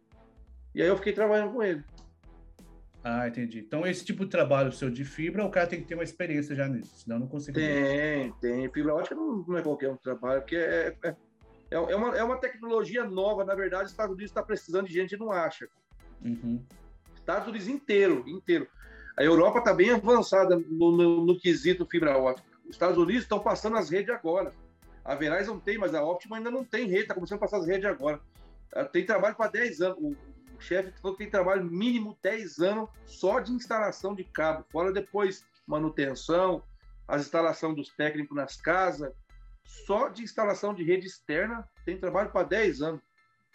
E 0.74 0.82
aí 0.82 0.88
eu 0.88 0.98
fiquei 0.98 1.14
trabalhando 1.14 1.54
com 1.54 1.64
ele. 1.64 1.84
Ah, 3.04 3.28
entendi. 3.28 3.60
Então, 3.60 3.86
esse 3.86 4.04
tipo 4.04 4.26
de 4.26 4.32
trabalho 4.32 4.72
seu 4.72 4.90
de 4.90 5.06
fibra, 5.06 5.46
o 5.46 5.52
cara 5.52 5.68
tem 5.68 5.80
que 5.80 5.88
ter 5.88 5.94
uma 5.94 6.04
experiência 6.04 6.56
já 6.56 6.68
nisso, 6.68 6.92
senão 6.98 7.20
não 7.20 7.28
consegue. 7.28 7.60
Tem, 7.60 8.32
tem. 8.42 8.70
Fibra 8.72 8.96
ótica 8.96 9.16
não, 9.16 9.46
não 9.48 9.58
é 9.58 9.62
qualquer 9.62 9.92
um 9.92 9.98
trabalho, 9.98 10.42
porque 10.42 10.56
é, 10.56 10.96
é, 11.04 11.10
é, 11.10 11.76
é, 11.76 11.96
uma, 11.96 12.18
é 12.18 12.24
uma 12.24 12.38
tecnologia 12.38 13.04
nova. 13.04 13.46
Na 13.46 13.54
verdade, 13.54 13.86
os 13.86 13.92
Estados 13.92 14.14
Unidos 14.14 14.32
está 14.32 14.42
precisando 14.42 14.88
de 14.88 14.94
gente 14.94 15.14
e 15.14 15.20
não 15.20 15.32
acha. 15.32 15.68
Uhum. 16.24 16.64
Estados 17.16 17.48
Unidos 17.48 17.68
inteiro, 17.68 18.24
inteiro. 18.28 18.68
A 19.16 19.24
Europa 19.24 19.60
está 19.60 19.74
bem 19.74 19.92
avançada 19.92 20.58
no, 20.58 20.92
no, 20.92 21.26
no 21.26 21.40
quesito 21.40 21.86
fibra 21.86 22.18
ótica. 22.18 22.48
Os 22.66 22.72
Estados 22.72 22.98
Unidos 22.98 23.22
estão 23.22 23.40
passando 23.40 23.78
as 23.78 23.90
redes 23.90 24.10
agora. 24.10 24.52
A 25.06 25.14
Verizon 25.14 25.60
tem, 25.60 25.78
mas 25.78 25.94
a 25.94 26.04
Optima 26.04 26.38
ainda 26.38 26.50
não 26.50 26.66
tem 26.66 26.88
rede, 26.88 27.04
está 27.04 27.14
começando 27.14 27.38
a 27.38 27.42
passar 27.42 27.58
as 27.58 27.68
redes 27.68 27.86
agora. 27.86 28.20
Tem 28.92 29.06
trabalho 29.06 29.36
para 29.36 29.52
10 29.52 29.82
anos. 29.82 29.98
O, 30.02 30.16
o 30.56 30.60
chefe 30.60 30.92
falou 31.00 31.16
que 31.16 31.24
tem 31.24 31.32
trabalho 31.32 31.64
mínimo 31.64 32.18
10 32.24 32.60
anos 32.60 32.90
só 33.06 33.40
de 33.40 33.52
instalação 33.52 34.16
de 34.16 34.24
cabo, 34.24 34.66
fora 34.72 34.92
depois 34.92 35.46
manutenção, 35.68 36.64
as 37.08 37.22
instalações 37.22 37.76
dos 37.76 37.90
técnicos 37.90 38.36
nas 38.36 38.60
casas, 38.60 39.14
só 39.64 40.10
de 40.10 40.24
instalação 40.24 40.74
de 40.74 40.84
rede 40.84 41.06
externa 41.06 41.68
tem 41.86 42.00
trabalho 42.00 42.32
para 42.32 42.48
10 42.48 42.82
anos. 42.82 43.02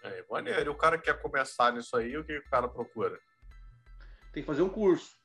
É, 0.05 0.25
maneiro. 0.31 0.61
E 0.61 0.69
o 0.69 0.77
cara 0.77 0.99
quer 0.99 1.21
começar 1.21 1.73
nisso 1.73 1.97
aí, 1.97 2.17
o 2.17 2.25
que 2.25 2.39
o 2.39 2.49
cara 2.49 2.69
procura? 2.69 3.19
Tem 4.33 4.43
que 4.43 4.47
fazer 4.47 4.63
um 4.63 4.69
curso. 4.69 5.19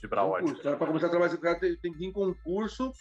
Fibra 0.00 0.24
um 0.24 0.30
ótica. 0.30 0.76
Para 0.76 0.86
começar 0.86 1.06
a 1.06 1.10
trabalhar, 1.10 1.34
o 1.34 1.40
cara 1.40 1.60
tem, 1.60 1.76
tem 1.76 1.92
que 1.92 1.98
vir 1.98 2.12
com 2.12 2.26
um 2.26 2.34
curso 2.34 2.92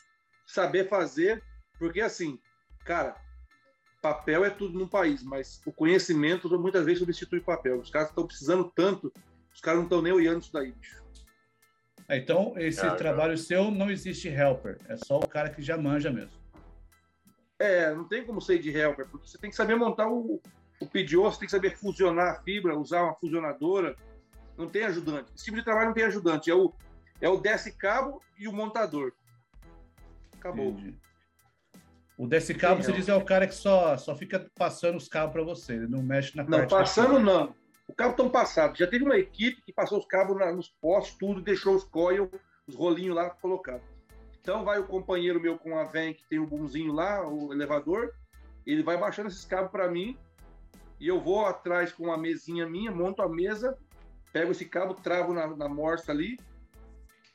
saber 0.51 0.87
fazer, 0.89 1.43
porque 1.79 2.01
assim, 2.01 2.39
cara, 2.85 3.15
papel 4.01 4.43
é 4.43 4.49
tudo 4.49 4.77
no 4.77 4.87
país, 4.87 5.23
mas 5.23 5.61
o 5.65 5.71
conhecimento 5.71 6.49
muitas 6.59 6.85
vezes 6.85 6.99
substitui 6.99 7.39
papel. 7.39 7.79
Os 7.79 7.89
caras 7.89 8.09
estão 8.09 8.27
precisando 8.27 8.71
tanto, 8.75 9.13
os 9.53 9.61
caras 9.61 9.79
não 9.79 9.85
estão 9.85 10.01
nem 10.01 10.11
olhando 10.11 10.41
isso 10.41 10.51
daí, 10.51 10.71
bicho. 10.71 11.01
É, 12.07 12.17
então, 12.17 12.53
esse 12.57 12.85
é, 12.85 12.95
trabalho 12.95 13.37
seu 13.37 13.71
não 13.71 13.89
existe 13.89 14.27
helper, 14.27 14.77
é 14.89 14.97
só 14.97 15.17
o 15.17 15.27
cara 15.27 15.49
que 15.49 15.61
já 15.61 15.77
manja 15.77 16.11
mesmo. 16.11 16.41
É, 17.57 17.93
não 17.93 18.05
tem 18.05 18.25
como 18.25 18.41
ser 18.41 18.59
de 18.59 18.75
helper, 18.75 19.07
porque 19.07 19.27
você 19.27 19.37
tem 19.37 19.49
que 19.49 19.55
saber 19.55 19.75
montar 19.75 20.09
o, 20.09 20.41
o 20.81 20.87
PDO, 20.87 21.23
você 21.23 21.39
tem 21.39 21.45
que 21.45 21.51
saber 21.51 21.77
fusionar 21.77 22.33
a 22.33 22.41
fibra, 22.41 22.77
usar 22.77 23.03
uma 23.03 23.13
fusionadora. 23.13 23.95
Não 24.57 24.67
tem 24.67 24.83
ajudante. 24.83 25.31
Esse 25.35 25.45
tipo 25.45 25.57
de 25.57 25.63
trabalho 25.63 25.87
não 25.87 25.93
tem 25.93 26.03
ajudante. 26.03 26.49
É 26.49 26.55
o, 26.55 26.73
é 27.21 27.29
o 27.29 27.37
desce 27.37 27.71
cabo 27.71 28.21
e 28.37 28.47
o 28.47 28.51
montador. 28.51 29.13
Acabou. 30.41 30.69
Entendi. 30.71 30.97
O 32.17 32.27
desse 32.27 32.53
cabo, 32.53 32.83
você 32.83 32.91
diz, 32.91 33.07
é 33.07 33.15
o 33.15 33.23
cara 33.23 33.47
que 33.47 33.53
só, 33.53 33.97
só 33.97 34.15
fica 34.15 34.47
passando 34.55 34.97
os 34.97 35.07
cabos 35.07 35.33
para 35.33 35.43
você, 35.43 35.73
ele 35.73 35.87
não 35.87 36.03
mexe 36.03 36.35
na 36.35 36.43
não, 36.43 36.49
parte. 36.49 36.71
Não, 36.71 36.77
passando 36.79 37.19
não. 37.19 37.55
O 37.87 37.93
cabo 37.93 38.11
estão 38.11 38.29
passado. 38.29 38.77
Já 38.77 38.87
teve 38.87 39.03
uma 39.03 39.17
equipe 39.17 39.61
que 39.61 39.73
passou 39.73 39.99
os 39.99 40.05
cabos 40.05 40.37
na, 40.37 40.51
nos 40.51 40.69
postos, 40.69 41.17
tudo, 41.17 41.41
deixou 41.41 41.75
os 41.75 41.83
coil, 41.83 42.29
os 42.67 42.75
rolinhos 42.75 43.15
lá 43.15 43.29
colocados. 43.29 43.85
Então 44.39 44.63
vai 44.63 44.79
o 44.79 44.87
companheiro 44.87 45.39
meu 45.39 45.57
com 45.57 45.77
a 45.77 45.83
van 45.83 46.13
que 46.13 46.23
tem 46.27 46.39
o 46.39 46.47
boomzinho 46.47 46.93
lá, 46.93 47.27
o 47.27 47.53
elevador, 47.53 48.13
ele 48.65 48.83
vai 48.83 48.97
baixando 48.97 49.29
esses 49.29 49.45
cabos 49.45 49.71
para 49.71 49.89
mim 49.89 50.17
e 50.99 51.07
eu 51.07 51.19
vou 51.19 51.45
atrás 51.45 51.91
com 51.91 52.05
uma 52.05 52.17
mesinha 52.17 52.67
minha, 52.67 52.91
monto 52.91 53.21
a 53.21 53.29
mesa, 53.29 53.77
pego 54.31 54.51
esse 54.51 54.65
cabo, 54.65 54.93
travo 54.93 55.33
na, 55.33 55.47
na 55.47 55.67
morsa 55.67 56.11
ali, 56.11 56.37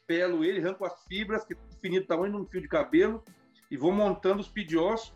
pelo 0.06 0.44
ele, 0.44 0.60
arranco 0.60 0.84
as 0.84 1.02
fibras, 1.04 1.44
que 1.44 1.56
definido 1.86 2.06
tamanho 2.06 2.32
de 2.32 2.38
um 2.38 2.46
fio 2.46 2.60
de 2.60 2.68
cabelo 2.68 3.22
e 3.70 3.76
vou 3.76 3.92
montando 3.92 4.40
os 4.40 4.48
PDOs. 4.48 5.14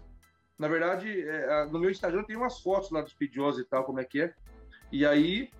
Na 0.59 0.69
verdade, 0.69 1.23
é, 1.29 1.67
no 1.67 1.79
meu 1.79 1.91
Instagram 1.91 2.23
tem 2.25 2.37
umas 2.37 2.61
fotos 2.61 2.91
lá 2.91 3.01
dos 3.01 3.15
PDOs 3.15 3.59
e 3.59 3.65
tal, 3.65 3.85
como 3.85 4.01
é 4.01 4.05
que 4.05 4.23
é. 4.23 4.35
E 4.93 5.05
aí 5.05 5.51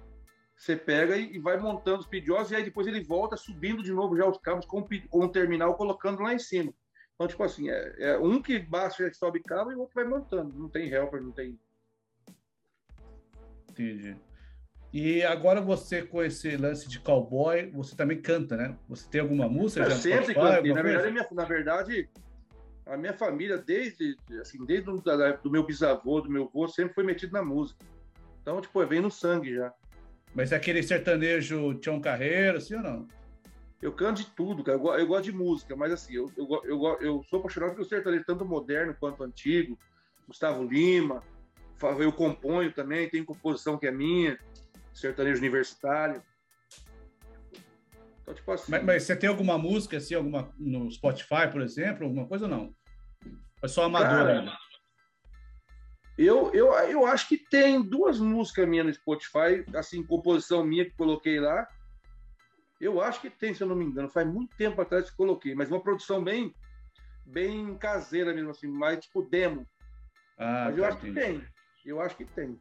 Você 0.57 0.77
pega 0.77 1.17
e, 1.17 1.37
e 1.37 1.39
vai 1.39 1.57
montando 1.57 2.01
os 2.01 2.07
pedidos 2.07 2.51
e 2.51 2.57
aí 2.57 2.63
depois 2.63 2.87
ele 2.87 3.03
volta 3.03 3.35
subindo 3.35 3.83
de 3.83 3.93
novo 3.93 4.15
já 4.15 4.29
os 4.29 4.37
cabos 4.37 4.67
com, 4.67 4.87
com 5.09 5.25
o 5.25 5.29
terminal 5.29 5.75
colocando 5.75 6.21
lá 6.23 6.35
em 6.35 6.39
cima. 6.39 6.73
Então, 7.15 7.27
tipo 7.27 7.43
assim, 7.43 7.71
é, 7.71 7.95
é 7.99 8.19
um 8.19 8.43
que 8.43 8.59
baixa 8.59 9.07
e 9.07 9.15
sobe 9.15 9.43
cabo 9.43 9.73
e 9.73 9.75
o 9.75 9.81
outro 9.81 9.95
vai 9.95 10.05
montando. 10.05 10.53
Não 10.59 10.69
tem 10.69 10.89
helper, 10.91 11.23
não 11.23 11.33
tem. 11.33 11.59
Entendi. 13.71 14.17
E 14.93 15.23
agora 15.23 15.61
você, 15.61 16.03
com 16.03 16.23
esse 16.23 16.57
lance 16.57 16.89
de 16.89 16.99
cowboy, 16.99 17.71
você 17.71 17.95
também 17.95 18.21
canta, 18.21 18.57
né? 18.57 18.77
Você 18.89 19.09
tem 19.09 19.21
alguma 19.21 19.49
música? 19.49 19.85
Eu 19.87 19.91
sempre 19.93 20.35
cantei. 20.35 20.73
Na 20.73 20.83
verdade, 20.83 21.13
minha, 21.13 21.29
na 21.31 21.45
verdade, 21.45 22.09
a 22.87 22.97
minha 22.97 23.13
família, 23.13 23.57
desde, 23.57 24.17
assim, 24.41 24.65
desde 24.65 24.87
do, 24.87 25.01
do 25.01 25.51
meu 25.51 25.65
bisavô, 25.65 26.21
do 26.21 26.29
meu 26.29 26.45
avô, 26.45 26.67
sempre 26.67 26.93
foi 26.93 27.05
metido 27.05 27.33
na 27.33 27.43
música. 27.43 27.85
Então, 28.43 28.61
tipo, 28.61 28.85
vem 28.85 29.01
no 29.01 29.11
sangue 29.11 29.55
já. 29.55 29.73
Mas 30.35 30.51
é 30.51 30.57
aquele 30.57 30.83
sertanejo 30.83 31.75
Tião 31.75 32.01
Carreiro, 32.01 32.59
assim 32.59 32.75
ou 32.75 32.83
não? 32.83 33.07
Eu 33.81 33.93
canto 33.93 34.23
de 34.23 34.31
tudo, 34.31 34.65
cara. 34.65 34.77
Eu, 34.77 34.85
eu 34.99 35.07
gosto 35.07 35.25
de 35.25 35.33
música, 35.33 35.77
mas 35.77 35.93
assim, 35.93 36.15
eu, 36.15 36.31
eu, 36.37 36.63
eu, 36.65 36.99
eu 37.01 37.23
sou 37.31 37.39
apaixonado 37.39 37.75
pelo 37.75 37.87
sertanejo, 37.87 38.25
tanto 38.27 38.45
moderno 38.45 38.95
quanto 38.99 39.23
antigo. 39.23 39.79
Gustavo 40.27 40.65
Lima, 40.65 41.23
eu 41.99 42.13
componho 42.13 42.73
também, 42.73 43.09
tem 43.09 43.25
composição 43.25 43.79
que 43.79 43.87
é 43.87 43.91
minha, 43.91 44.39
sertanejo 44.93 45.39
universitário. 45.39 46.23
Então, 48.23 48.35
tipo 48.35 48.53
assim. 48.53 48.71
Mas, 48.71 48.85
mas, 48.85 49.03
você 49.03 49.17
tem 49.17 49.29
alguma 49.29 49.59
música 49.59 49.97
assim, 49.97 50.15
alguma 50.15 50.53
no 50.59 50.91
Spotify, 50.91 51.49
por 51.51 51.61
exemplo, 51.61 52.05
alguma 52.05 52.27
coisa 52.27 52.45
ou 52.45 52.51
não? 52.51 52.75
É 53.63 53.69
só 53.69 53.85
amador 53.85 54.27
ainda? 54.27 54.53
Eu, 56.17 56.53
eu, 56.53 56.73
eu 56.75 57.07
acho 57.07 57.29
que 57.29 57.39
tem 57.39 57.81
duas 57.83 58.21
músicas 58.21 58.69
minhas 58.69 58.87
no 58.87 58.93
Spotify, 58.93 59.65
assim, 59.75 60.03
composição 60.03 60.63
minha 60.63 60.85
que 60.85 60.91
coloquei 60.91 61.41
lá. 61.41 61.67
Eu 62.81 63.01
acho 63.01 63.21
que 63.21 63.31
tem, 63.31 63.55
se 63.55 63.63
eu 63.63 63.69
não 63.69 63.77
me 63.77 63.85
engano. 63.85 64.09
Faz 64.09 64.27
muito 64.27 64.55
tempo 64.57 64.81
atrás 64.81 65.11
que 65.11 65.17
coloquei, 65.17 65.55
mas 65.55 65.71
uma 65.71 65.83
produção 65.83 66.23
bem, 66.23 66.55
bem 67.25 67.77
caseira 67.77 68.35
mesmo, 68.35 68.51
assim, 68.51 68.67
mais 68.67 69.01
tipo 69.01 69.23
demo. 69.23 69.67
Ah, 70.37 70.65
mas 70.67 70.77
eu 70.77 70.83
tá, 70.83 70.89
acho 70.89 70.99
entendi. 70.99 71.15
que 71.15 71.21
tem. 71.21 71.49
Eu 71.87 72.01
acho 72.01 72.17
que 72.17 72.25
tem. 72.25 72.59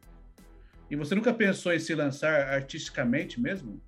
E 0.90 0.96
você 0.96 1.14
nunca 1.14 1.32
pensou 1.32 1.72
em 1.72 1.78
se 1.78 1.94
lançar 1.94 2.48
artisticamente 2.52 3.40
mesmo? 3.40 3.80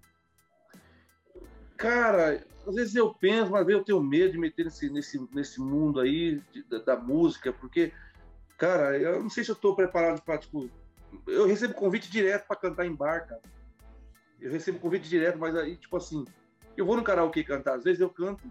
Cara, 1.76 2.44
às 2.64 2.74
vezes 2.76 2.94
eu 2.94 3.12
penso, 3.12 3.50
mas 3.50 3.68
eu 3.68 3.82
tenho 3.82 4.00
medo 4.00 4.32
de 4.32 4.38
meter 4.38 4.66
nesse, 4.66 4.88
nesse, 4.88 5.28
nesse 5.34 5.60
mundo 5.60 5.98
aí 5.98 6.40
de, 6.52 6.62
da, 6.62 6.78
da, 6.78 6.96
música, 6.96 7.52
porque, 7.52 7.92
cara, 8.56 8.96
eu 8.96 9.20
não 9.20 9.28
sei 9.28 9.42
se 9.42 9.50
eu 9.50 9.54
estou 9.54 9.74
preparado 9.74 10.22
para, 10.22 10.38
tipo, 10.38 10.70
eu 11.26 11.44
recebo 11.44 11.74
convite 11.74 12.08
direto 12.08 12.46
para 12.46 12.54
cantar 12.54 12.86
em 12.86 12.94
bar, 12.94 13.26
cara. 13.26 13.42
Eu 14.40 14.52
recebo 14.52 14.78
convite 14.78 15.08
direto, 15.08 15.38
mas 15.38 15.56
aí, 15.56 15.76
tipo 15.76 15.96
assim, 15.96 16.24
eu 16.76 16.86
vou 16.86 16.96
no 16.96 17.02
karaokê 17.02 17.42
cantar, 17.42 17.76
às 17.76 17.84
vezes 17.84 18.00
eu 18.00 18.10
canto. 18.10 18.44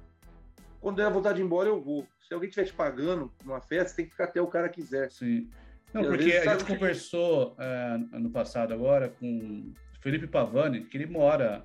Quando 0.81 0.97
der 0.97 1.05
a 1.05 1.09
vontade 1.09 1.35
de 1.35 1.41
ir 1.41 1.45
embora, 1.45 1.69
eu 1.69 1.81
vou. 1.81 2.05
Se 2.27 2.33
alguém 2.33 2.49
estiver 2.49 2.65
te 2.65 2.73
pagando 2.73 3.31
numa 3.45 3.61
festa, 3.61 3.95
tem 3.95 4.05
que 4.05 4.11
ficar 4.11 4.25
até 4.25 4.41
o 4.41 4.47
cara 4.47 4.67
quiser. 4.67 5.09
Sim. 5.11 5.49
Não, 5.93 6.03
porque 6.03 6.31
a 6.33 6.53
gente 6.53 6.65
conversou 6.65 7.53
uh, 7.53 8.15
ano 8.15 8.29
passado 8.29 8.73
agora 8.73 9.09
com 9.09 9.73
Felipe 9.99 10.27
Pavani, 10.27 10.85
que 10.85 10.97
ele 10.97 11.05
mora 11.05 11.63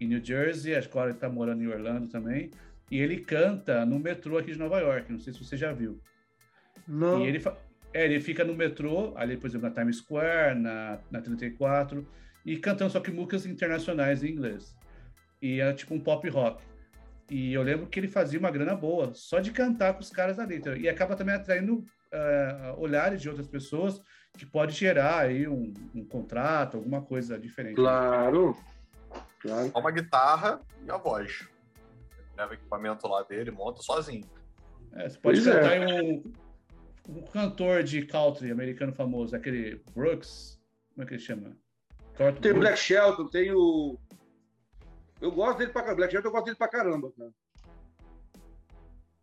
em 0.00 0.06
New 0.06 0.24
Jersey, 0.24 0.74
agora 0.74 1.10
ele 1.10 1.16
está 1.16 1.28
morando 1.28 1.62
em 1.62 1.66
Orlando 1.66 2.08
também, 2.08 2.50
e 2.90 2.98
ele 2.98 3.18
canta 3.20 3.84
no 3.84 3.98
metrô 3.98 4.38
aqui 4.38 4.52
de 4.52 4.58
Nova 4.58 4.78
York, 4.80 5.10
não 5.10 5.18
sei 5.18 5.32
se 5.32 5.44
você 5.44 5.56
já 5.56 5.72
viu. 5.72 6.00
Não. 6.86 7.24
E 7.24 7.28
ele, 7.28 7.42
é, 7.92 8.04
ele 8.04 8.20
fica 8.20 8.44
no 8.44 8.54
metrô, 8.54 9.12
ali, 9.16 9.36
por 9.36 9.46
exemplo, 9.46 9.68
na 9.68 9.74
Times 9.74 9.96
Square, 9.98 10.58
na, 10.58 10.98
na 11.10 11.20
34, 11.20 12.06
e 12.44 12.56
cantando 12.56 12.92
só 12.92 13.00
que 13.00 13.10
músicas 13.10 13.46
internacionais 13.46 14.22
em 14.22 14.30
inglês. 14.30 14.76
E 15.40 15.60
é 15.60 15.72
tipo 15.72 15.94
um 15.94 16.00
pop 16.00 16.28
rock. 16.28 16.62
E 17.30 17.52
eu 17.52 17.62
lembro 17.62 17.86
que 17.86 17.98
ele 17.98 18.08
fazia 18.08 18.38
uma 18.38 18.50
grana 18.50 18.74
boa, 18.74 19.12
só 19.14 19.40
de 19.40 19.50
cantar 19.50 19.94
com 19.94 20.00
os 20.00 20.10
caras 20.10 20.38
ali. 20.38 20.60
E 20.78 20.88
acaba 20.88 21.16
também 21.16 21.34
atraindo 21.34 21.84
uh, 22.14 22.80
olhares 22.80 23.20
de 23.20 23.28
outras 23.28 23.48
pessoas 23.48 24.00
que 24.36 24.46
pode 24.46 24.72
gerar 24.72 25.20
aí 25.20 25.46
um, 25.46 25.72
um 25.94 26.04
contrato, 26.04 26.76
alguma 26.76 27.02
coisa 27.02 27.38
diferente. 27.38 27.76
Claro, 27.76 28.56
claro. 29.40 29.72
Uma 29.74 29.90
guitarra 29.90 30.60
e 30.84 30.90
a 30.90 30.96
voz. 30.96 31.48
leva 32.36 32.52
o 32.52 32.54
equipamento 32.54 33.06
lá 33.06 33.22
dele, 33.22 33.50
monta 33.50 33.82
sozinho. 33.82 34.24
É, 34.92 35.08
você 35.08 35.18
pode 35.18 35.40
pois 35.40 35.54
cantar 35.54 35.76
é. 35.76 36.02
um, 36.02 36.32
um 37.08 37.22
cantor 37.22 37.82
de 37.82 38.04
country 38.06 38.50
americano 38.50 38.92
famoso, 38.92 39.34
aquele 39.34 39.82
Brooks, 39.94 40.60
como 40.94 41.04
é 41.04 41.06
que 41.06 41.14
ele 41.14 41.22
chama? 41.22 41.56
Kurt 42.16 42.40
tem 42.40 42.52
o 42.52 42.58
Black 42.58 42.78
Shelton, 42.78 43.26
tem 43.26 43.52
o. 43.52 43.98
Eu 45.20 45.32
gosto 45.32 45.58
dele 45.58 45.72
pra 45.72 45.94
Black 45.94 46.12
Shelton, 46.12 46.28
eu 46.28 46.32
gosto 46.32 46.44
dele 46.44 46.56
pra 46.56 46.68
caramba, 46.68 47.10
cara. 47.16 47.32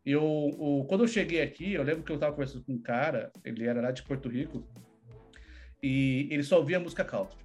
E 0.05 0.15
o, 0.15 0.23
o, 0.23 0.85
quando 0.85 1.03
eu 1.03 1.07
cheguei 1.07 1.41
aqui, 1.41 1.73
eu 1.73 1.83
lembro 1.83 2.03
que 2.03 2.11
eu 2.11 2.15
estava 2.15 2.31
conversando 2.31 2.63
com 2.63 2.73
um 2.73 2.81
cara, 2.81 3.31
ele 3.43 3.67
era 3.67 3.81
lá 3.81 3.91
de 3.91 4.01
Porto 4.03 4.29
Rico, 4.29 4.65
e 5.81 6.27
ele 6.31 6.43
só 6.43 6.57
ouvia 6.57 6.79
música 6.79 7.05
country. 7.05 7.37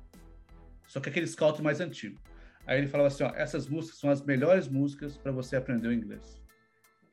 Só 0.87 1.01
que 1.01 1.09
aqueles 1.09 1.35
country 1.35 1.62
mais 1.62 1.81
antigos. 1.81 2.21
Aí 2.66 2.79
ele 2.79 2.88
falava 2.88 3.09
assim, 3.09 3.25
ó, 3.25 3.33
essas 3.35 3.69
músicas 3.69 3.99
são 3.99 4.11
as 4.11 4.23
melhores 4.23 4.69
músicas 4.69 5.16
para 5.16 5.33
você 5.33 5.57
aprender 5.57 5.88
o 5.88 5.92
inglês. 5.92 6.42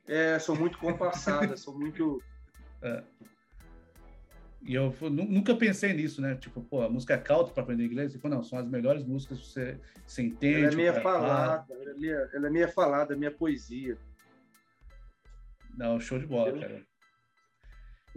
É, 0.06 0.38
são 0.38 0.56
muito 0.56 0.78
compassadas, 0.78 1.60
são 1.60 1.78
muito... 1.78 2.22
É. 2.82 3.02
E 4.66 4.74
eu 4.74 4.94
nunca 5.10 5.54
pensei 5.54 5.94
nisso, 5.94 6.20
né? 6.20 6.34
Tipo, 6.36 6.62
pô, 6.62 6.82
a 6.82 6.88
música 6.88 7.14
é 7.14 7.18
country 7.18 7.54
para 7.54 7.62
aprender 7.62 7.84
inglês? 7.84 8.12
Ele 8.12 8.20
falou, 8.20 8.38
não, 8.38 8.44
são 8.44 8.58
as 8.58 8.68
melhores 8.68 9.02
músicas 9.02 9.38
que 9.38 9.46
você, 9.46 9.80
você 10.06 10.22
entende. 10.22 10.64
Ela 10.64 10.72
é 10.72 10.76
meia 10.76 11.00
falada, 11.00 11.74
ela 11.74 11.90
é 11.90 11.94
meia, 11.94 12.30
ela 12.34 12.46
é 12.46 12.50
meia 12.50 12.68
falada, 12.68 13.14
é 13.14 13.16
minha 13.16 13.30
poesia. 13.30 13.96
Não, 15.76 16.00
show 16.00 16.18
de 16.18 16.26
bola, 16.26 16.58
cara. 16.58 16.82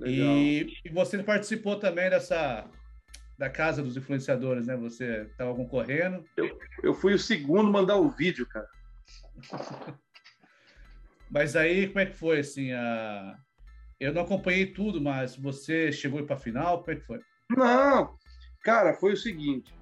E, 0.06 0.80
e, 0.86 0.89
você 0.89 1.24
participou 1.24 1.80
também 1.80 2.10
dessa 2.10 2.70
da 3.38 3.50
casa 3.50 3.84
dos 3.84 3.96
influenciadores, 3.96 4.65
né? 4.65 4.76
Você 4.76 5.28
estava 5.30 5.54
concorrendo. 5.54 6.26
Eu, 6.36 6.60
eu 6.84 6.93
fui 6.93 7.13
o 7.13 7.20
segundo 7.20 7.72
mandar 7.72 7.98
o 7.98 8.10
vídeo, 8.10 8.48
cara. 8.48 8.67
mas 11.30 11.56
aí, 11.56 11.88
como 11.88 12.00
é 12.00 12.06
que 12.08 12.15
foi, 12.15 12.39
assim, 12.39 12.72
a... 12.72 13.38
Eu 14.00 14.13
não 14.13 14.24
acompanhei 14.24 14.67
tudo, 14.67 15.02
mas 15.02 15.36
você 15.36 15.91
chegou 15.91 16.24
para 16.26 16.36
a 16.36 16.39
final, 16.39 16.80
como 16.80 16.91
é 16.91 17.00
que 17.00 17.06
foi? 17.06 17.20
Não, 17.50 18.15
cara, 18.63 18.93
foi 18.93 19.13
o 19.13 19.17
seguinte. 19.17 19.74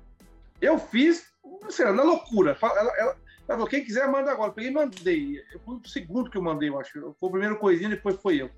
Eu 0.61 0.77
fiz, 0.77 1.25
sei 1.69 1.85
lá, 1.85 1.93
na 1.93 2.03
loucura. 2.03 2.57
Ela, 2.61 2.97
ela, 2.97 3.17
ela 3.47 3.57
falou, 3.57 3.67
quem 3.67 3.83
quiser, 3.83 4.07
manda 4.07 4.31
agora. 4.31 4.49
Eu 4.49 4.53
peguei 4.53 4.71
e 4.71 4.73
mandei. 4.73 5.43
Eu 5.53 5.59
fui 5.59 5.75
o 5.75 5.87
segundo 5.87 6.29
que 6.29 6.37
eu 6.37 6.41
mandei, 6.41 6.69
eu 6.69 6.79
acho. 6.79 7.15
Foi 7.19 7.29
o 7.29 7.31
primeiro 7.31 7.57
coisinha, 7.57 7.89
depois 7.89 8.15
foi 8.15 8.41
eu. 8.41 8.49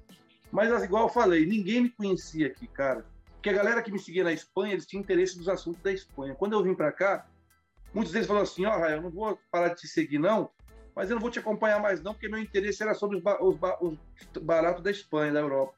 Mas, 0.52 0.72
assim, 0.72 0.86
igual 0.86 1.04
eu 1.04 1.10
falei, 1.10 1.46
ninguém 1.46 1.82
me 1.82 1.90
conhecia 1.90 2.48
aqui, 2.48 2.68
cara. 2.68 3.06
Porque 3.34 3.50
a 3.50 3.54
galera 3.54 3.82
que 3.82 3.92
me 3.92 4.00
seguia 4.00 4.24
na 4.24 4.32
Espanha, 4.32 4.74
eles 4.74 4.86
tinham 4.86 5.02
interesse 5.02 5.38
nos 5.38 5.50
assuntos 5.50 5.82
da 5.82 5.92
Espanha. 5.92 6.36
Quando 6.36 6.54
eu 6.54 6.64
vim 6.64 6.74
para 6.74 6.92
cá, 6.92 7.28
muitos 7.94 8.14
deles 8.14 8.28
falaram 8.28 8.46
assim, 8.46 8.66
ó, 8.66 8.80
oh, 8.80 8.86
eu 8.86 9.02
não 9.02 9.10
vou 9.10 9.38
parar 9.52 9.70
de 9.70 9.82
te 9.82 9.88
seguir, 9.88 10.20
não, 10.20 10.50
mas 10.96 11.10
eu 11.10 11.16
não 11.16 11.22
vou 11.22 11.30
te 11.30 11.40
acompanhar 11.40 11.80
mais, 11.80 12.02
não, 12.02 12.14
porque 12.14 12.28
meu 12.28 12.40
interesse 12.40 12.82
era 12.82 12.94
sobre 12.94 13.18
os, 13.18 13.24
ba 13.24 13.38
os, 13.44 13.56
ba 13.56 13.78
os 13.82 13.98
baratos 14.42 14.82
da 14.82 14.90
Espanha, 14.90 15.34
da 15.34 15.42
Europa. 15.42 15.74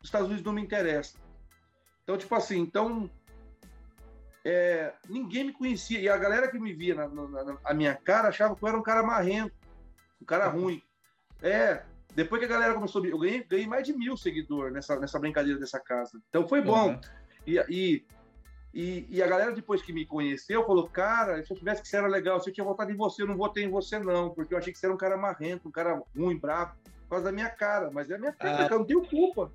Os 0.00 0.08
Estados 0.08 0.26
Unidos 0.26 0.44
não 0.44 0.52
me 0.52 0.62
interessa. 0.62 1.16
Então, 2.02 2.18
tipo 2.18 2.34
assim, 2.34 2.58
então 2.60 3.08
é, 4.44 4.92
ninguém 5.08 5.44
me 5.44 5.52
conhecia. 5.52 5.98
E 5.98 6.08
a 6.08 6.16
galera 6.16 6.48
que 6.48 6.58
me 6.58 6.72
via 6.74 6.94
na, 6.94 7.08
na, 7.08 7.44
na, 7.44 7.58
a 7.64 7.72
minha 7.72 7.94
cara 7.94 8.28
achava 8.28 8.54
que 8.54 8.62
eu 8.62 8.68
era 8.68 8.78
um 8.78 8.82
cara 8.82 9.02
marrento, 9.02 9.54
um 10.20 10.24
cara 10.24 10.48
ruim. 10.48 10.82
É, 11.42 11.82
depois 12.14 12.38
que 12.38 12.44
a 12.44 12.48
galera 12.48 12.74
começou 12.74 13.02
a. 13.02 13.06
Eu 13.06 13.18
ganhei, 13.18 13.42
ganhei 13.42 13.66
mais 13.66 13.86
de 13.86 13.92
mil 13.92 14.16
seguidores 14.16 14.72
nessa, 14.72 14.98
nessa 15.00 15.18
brincadeira 15.18 15.58
dessa 15.58 15.80
casa. 15.80 16.20
Então 16.28 16.46
foi 16.46 16.60
bom. 16.60 16.90
Uhum. 16.90 17.00
E, 17.46 17.58
e, 17.68 18.06
e, 18.72 19.06
e, 19.08 19.22
a 19.22 19.26
galera, 19.26 19.52
depois 19.52 19.80
que 19.80 19.92
me 19.92 20.06
conheceu, 20.06 20.64
falou: 20.66 20.88
Cara, 20.88 21.44
se 21.44 21.50
eu 21.50 21.56
tivesse 21.56 21.82
que 21.82 21.88
você 21.88 21.96
era 21.96 22.06
legal, 22.06 22.38
se 22.40 22.50
eu 22.50 22.54
tinha 22.54 22.64
votado 22.64 22.90
em 22.90 22.96
você, 22.96 23.22
eu 23.22 23.26
não 23.26 23.36
votei 23.36 23.64
em 23.64 23.70
você, 23.70 23.98
não, 23.98 24.30
porque 24.30 24.52
eu 24.52 24.58
achei 24.58 24.72
que 24.72 24.78
você 24.78 24.86
era 24.86 24.94
um 24.94 24.98
cara 24.98 25.16
marrento, 25.16 25.68
um 25.68 25.72
cara 25.72 26.02
ruim, 26.16 26.38
bravo, 26.38 26.74
por 27.02 27.10
causa 27.10 27.24
da 27.24 27.32
minha 27.32 27.48
cara. 27.48 27.90
Mas 27.90 28.10
é 28.10 28.14
a 28.14 28.18
minha 28.18 28.32
cara, 28.32 28.64
ah. 28.64 28.68
eu 28.70 28.78
não 28.78 28.86
tenho 28.86 29.04
culpa. 29.06 29.50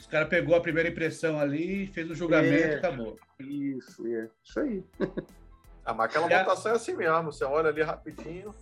Os 0.00 0.06
caras 0.06 0.28
pegou 0.28 0.56
a 0.56 0.60
primeira 0.60 0.88
impressão 0.88 1.38
ali, 1.38 1.86
fez 1.88 2.10
o 2.10 2.14
julgamento 2.14 2.64
é, 2.64 2.72
e 2.72 2.74
acabou. 2.74 3.18
Isso, 3.38 4.06
é. 4.06 4.28
Isso 4.42 4.60
aí. 4.60 4.84
Ah, 5.82 5.94
mas 5.94 6.10
aquela 6.10 6.28
votação 6.28 6.72
é 6.72 6.74
assim 6.76 6.94
mesmo. 6.94 7.32
Você 7.32 7.42
olha 7.42 7.70
ali 7.70 7.82
rapidinho, 7.82 8.54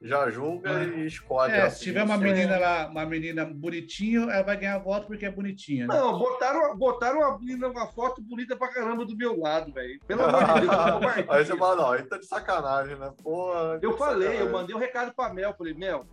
já 0.00 0.30
julga 0.30 0.70
é. 0.70 0.84
e 0.84 1.06
escolhe. 1.06 1.52
É, 1.52 1.62
assim, 1.62 1.78
se 1.78 1.84
tiver 1.84 2.04
uma 2.04 2.18
menina 2.18 2.58
lá, 2.58 2.86
uma 2.86 3.06
menina 3.06 3.46
bonitinha, 3.46 4.20
ela 4.30 4.42
vai 4.42 4.58
ganhar 4.58 4.78
voto 4.78 5.06
porque 5.06 5.24
é 5.24 5.30
bonitinha. 5.30 5.86
Né? 5.86 5.94
Não, 5.94 6.18
botaram, 6.18 6.76
botaram 6.76 7.18
uma, 7.18 7.38
menina, 7.38 7.68
uma 7.68 7.86
foto 7.88 8.22
bonita 8.22 8.54
pra 8.54 8.68
caramba 8.68 9.06
do 9.06 9.16
meu 9.16 9.40
lado, 9.40 9.72
velho. 9.72 9.98
Pelo 10.06 10.22
amor 10.22 10.44
de 10.44 10.60
Deus. 10.60 11.26
aí 11.30 11.44
você 11.44 11.56
fala, 11.56 11.76
não, 11.76 11.92
aí 11.92 12.02
tá 12.04 12.18
de 12.18 12.26
sacanagem, 12.26 12.96
né? 12.96 13.12
Pô, 13.22 13.52
eu 13.80 13.96
falei, 13.96 14.28
sacanagem. 14.28 14.46
eu 14.46 14.52
mandei 14.52 14.76
um 14.76 14.78
recado 14.78 15.14
pra 15.14 15.32
Mel. 15.32 15.54
Falei, 15.56 15.72
Mel, 15.74 16.06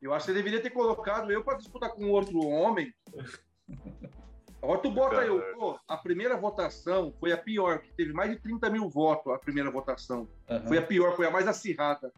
eu 0.00 0.14
acho 0.14 0.24
que 0.24 0.32
você 0.32 0.38
deveria 0.38 0.62
ter 0.62 0.70
colocado 0.70 1.30
eu 1.32 1.42
pra 1.42 1.56
disputar 1.56 1.90
com 1.90 2.08
outro 2.08 2.38
homem 2.46 2.94
Agora 4.60 4.80
tu 4.80 4.90
bota 4.90 5.20
aí, 5.20 5.28
pô, 5.54 5.78
a 5.86 5.96
primeira 5.96 6.36
votação 6.36 7.14
foi 7.20 7.32
a 7.32 7.38
pior, 7.38 7.78
que 7.80 7.92
teve 7.92 8.12
mais 8.12 8.30
de 8.30 8.40
30 8.40 8.68
mil 8.70 8.88
votos 8.88 9.32
a 9.32 9.38
primeira 9.38 9.70
votação. 9.70 10.28
Uhum. 10.48 10.66
Foi 10.66 10.78
a 10.78 10.82
pior, 10.82 11.14
foi 11.14 11.26
a 11.26 11.30
mais 11.30 11.46
acirrada. 11.46 12.12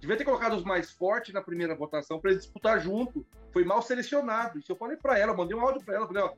Devia 0.00 0.16
ter 0.16 0.24
colocado 0.24 0.54
os 0.54 0.64
mais 0.64 0.90
fortes 0.90 1.32
na 1.32 1.40
primeira 1.40 1.74
votação 1.74 2.20
para 2.20 2.30
eles 2.30 2.44
disputar 2.44 2.80
junto. 2.80 3.26
Foi 3.52 3.64
mal 3.64 3.80
selecionado. 3.82 4.58
Isso 4.58 4.70
eu 4.70 4.76
falei 4.76 4.96
para 4.96 5.18
ela, 5.18 5.34
mandei 5.34 5.56
um 5.56 5.60
áudio 5.60 5.84
para 5.84 5.96
ela, 5.96 6.06
falei, 6.06 6.22
ó, 6.22 6.32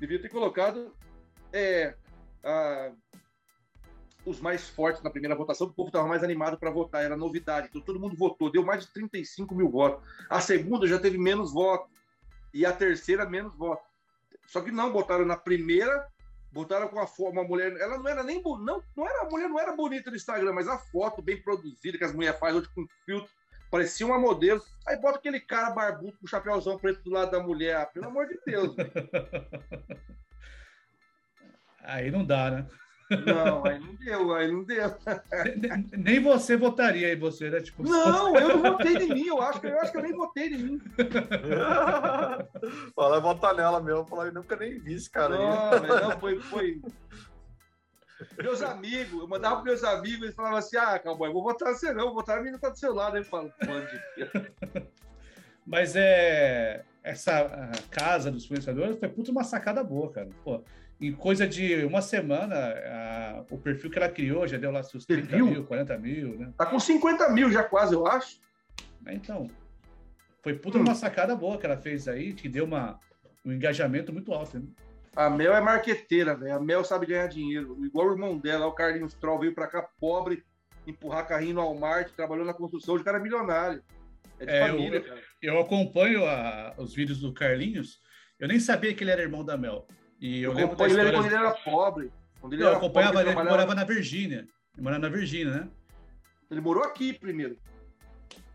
devia 0.00 0.20
ter 0.20 0.28
colocado 0.30 0.94
é, 1.52 1.94
a, 2.42 2.90
os 4.24 4.40
mais 4.40 4.68
fortes 4.68 5.02
na 5.02 5.10
primeira 5.10 5.34
votação, 5.34 5.66
o 5.66 5.72
povo 5.72 5.88
estava 5.88 6.06
mais 6.06 6.22
animado 6.22 6.58
para 6.58 6.70
votar, 6.70 7.02
era 7.02 7.16
novidade. 7.16 7.68
Então 7.68 7.80
todo 7.80 8.00
mundo 8.00 8.16
votou, 8.16 8.50
deu 8.50 8.64
mais 8.64 8.84
de 8.86 8.92
35 8.92 9.54
mil 9.54 9.70
votos. 9.70 10.06
A 10.28 10.40
segunda 10.40 10.86
já 10.86 10.98
teve 10.98 11.18
menos 11.18 11.52
votos. 11.52 11.96
E 12.52 12.64
a 12.64 12.72
terceira, 12.72 13.28
menos 13.28 13.54
votos. 13.54 13.87
Só 14.48 14.60
que 14.62 14.70
não, 14.70 14.90
botaram 14.90 15.24
na 15.26 15.36
primeira, 15.36 16.08
botaram 16.50 16.88
com 16.88 16.98
a 16.98 17.06
uma 17.30 17.44
mulher. 17.44 17.76
Ela 17.76 17.98
não 17.98 18.08
era 18.08 18.24
nem 18.24 18.42
não, 18.42 18.82
não 18.96 19.06
era 19.06 19.22
a 19.22 19.30
mulher 19.30 19.48
não 19.48 19.60
era 19.60 19.76
bonita 19.76 20.10
no 20.10 20.16
Instagram, 20.16 20.54
mas 20.54 20.66
a 20.66 20.78
foto 20.78 21.20
bem 21.22 21.40
produzida 21.42 21.98
que 21.98 22.04
as 22.04 22.14
mulheres 22.14 22.40
fazem 22.40 22.58
hoje 22.58 22.70
com 22.74 22.86
filtro, 23.04 23.30
parecia 23.70 24.06
uma 24.06 24.18
modelo. 24.18 24.62
Aí 24.86 24.96
bota 24.96 25.18
aquele 25.18 25.38
cara 25.38 25.70
barbudo 25.70 26.16
com 26.18 26.24
o 26.24 26.28
chapéuzão 26.28 26.78
preto 26.78 27.02
do 27.02 27.10
lado 27.10 27.30
da 27.30 27.42
mulher. 27.42 27.76
Ah, 27.76 27.86
pelo 27.86 28.06
amor 28.06 28.26
de 28.26 28.40
Deus. 28.46 28.74
Aí 31.84 32.10
não 32.10 32.24
dá, 32.24 32.50
né? 32.50 32.66
Não, 33.10 33.64
aí 33.64 33.78
não 33.78 33.94
deu, 33.94 34.34
aí 34.34 34.52
não 34.52 34.64
deu. 34.64 34.94
Nem 35.96 36.20
você 36.20 36.56
votaria 36.56 37.08
aí, 37.08 37.16
você, 37.16 37.48
né? 37.48 37.60
Tipo, 37.60 37.82
não, 37.82 38.36
eu 38.36 38.48
não 38.48 38.72
votei 38.72 38.96
em 38.96 39.14
mim, 39.14 39.26
eu 39.26 39.40
acho 39.40 39.60
que 39.60 39.66
eu, 39.66 39.80
acho 39.80 39.92
que 39.92 39.98
eu 39.98 40.02
nem 40.02 40.12
votei 40.12 40.48
em 40.48 40.58
mim. 40.58 40.82
Fala, 42.94 43.20
votar 43.20 43.54
nela 43.54 43.80
mesmo, 43.80 44.06
falar, 44.06 44.26
eu 44.26 44.34
nunca 44.34 44.56
nem 44.56 44.78
vi 44.78 44.94
esse 44.94 45.10
cara 45.10 45.36
não, 45.36 45.72
aí. 45.72 46.02
Não, 46.02 46.20
foi, 46.20 46.38
foi. 46.40 46.82
Meus 48.36 48.62
amigos, 48.62 49.20
eu 49.20 49.28
mandava 49.28 49.56
para 49.56 49.64
meus 49.64 49.84
amigos, 49.84 50.22
eles 50.22 50.34
falavam 50.34 50.58
assim: 50.58 50.76
ah, 50.76 50.98
cowboy, 50.98 51.32
vou 51.32 51.42
votar 51.42 51.72
você 51.72 51.92
não, 51.92 52.06
vou 52.06 52.16
votar 52.16 52.36
a 52.36 52.40
menina 52.40 52.58
tá 52.58 52.68
do 52.68 52.78
seu 52.78 52.94
lado. 52.94 53.16
Aí 53.16 53.22
eu 53.22 53.26
falo, 53.26 53.52
pode. 53.64 54.86
Mas 55.64 55.94
é. 55.96 56.84
Essa 57.02 57.70
casa 57.90 58.30
dos 58.30 58.44
influenciadores 58.44 58.98
foi 58.98 59.08
puta 59.08 59.30
uma 59.30 59.44
sacada 59.44 59.82
boa, 59.82 60.10
cara. 60.10 60.28
Pô, 60.44 60.62
em 61.00 61.12
coisa 61.12 61.46
de 61.46 61.84
uma 61.84 62.02
semana, 62.02 62.56
a, 62.56 63.44
o 63.50 63.58
perfil 63.58 63.90
que 63.90 63.98
ela 63.98 64.08
criou 64.08 64.46
já 64.46 64.58
deu 64.58 64.70
lá 64.70 64.82
seus 64.82 65.06
30 65.06 65.28
perfil? 65.28 65.46
mil, 65.46 65.64
40 65.64 65.98
mil, 65.98 66.38
né? 66.38 66.52
Tá 66.56 66.66
com 66.66 66.78
50 66.78 67.28
mil 67.30 67.50
já 67.50 67.62
quase, 67.62 67.94
eu 67.94 68.06
acho. 68.06 68.40
Então, 69.06 69.48
foi 70.42 70.54
puta 70.54 70.78
hum. 70.78 70.82
uma 70.82 70.94
sacada 70.94 71.36
boa 71.36 71.56
que 71.56 71.66
ela 71.66 71.76
fez 71.76 72.08
aí, 72.08 72.32
que 72.32 72.48
deu 72.48 72.64
uma, 72.64 72.98
um 73.44 73.52
engajamento 73.52 74.12
muito 74.12 74.32
alto. 74.32 74.58
Né? 74.58 74.66
A 75.14 75.30
Mel 75.30 75.54
é 75.54 75.60
marqueteira, 75.60 76.34
velho. 76.34 76.56
A 76.56 76.60
Mel 76.60 76.84
sabe 76.84 77.06
ganhar 77.06 77.28
dinheiro. 77.28 77.76
Igual 77.84 78.08
o 78.08 78.12
irmão 78.12 78.36
dela, 78.36 78.66
o 78.66 78.72
Carlinhos 78.72 79.14
Troll, 79.14 79.38
veio 79.40 79.54
pra 79.54 79.66
cá 79.66 79.88
pobre, 80.00 80.44
empurrar 80.86 81.26
carrinho 81.26 81.54
no 81.54 81.60
Walmart, 81.60 82.10
trabalhou 82.12 82.44
na 82.44 82.54
construção, 82.54 82.96
o 82.96 83.04
cara 83.04 83.18
é 83.18 83.20
milionário. 83.20 83.82
É 84.38 84.46
de 84.46 84.52
é, 84.52 84.66
família, 84.68 85.04
eu. 85.40 85.54
Eu 85.54 85.60
acompanho 85.60 86.24
a, 86.26 86.74
os 86.78 86.94
vídeos 86.94 87.20
do 87.20 87.32
Carlinhos. 87.32 88.00
Eu 88.38 88.48
nem 88.48 88.58
sabia 88.58 88.94
que 88.94 89.02
ele 89.04 89.10
era 89.10 89.22
irmão 89.22 89.44
da 89.44 89.56
Mel. 89.56 89.86
E 90.20 90.42
eu, 90.42 90.50
eu 90.50 90.56
lembro 90.56 90.76
da 90.76 90.86
história... 90.86 91.08
ele 91.08 91.16
quando 91.16 91.26
ele 91.26 91.34
era 91.34 91.50
pobre. 91.52 92.12
Quando 92.40 92.52
ele 92.52 92.62
eu 92.62 92.72
acompanhava 92.72 93.12
pobre, 93.14 93.30
ele, 93.30 93.38
ele 93.38 93.48
morava 93.48 93.74
na 93.74 93.84
Virgínia. 93.84 94.48
Ele 94.74 94.82
morava 94.82 95.02
na 95.02 95.08
Virgínia, 95.08 95.52
né? 95.52 95.68
Ele 96.50 96.60
morou 96.60 96.84
aqui 96.84 97.12
primeiro. 97.12 97.56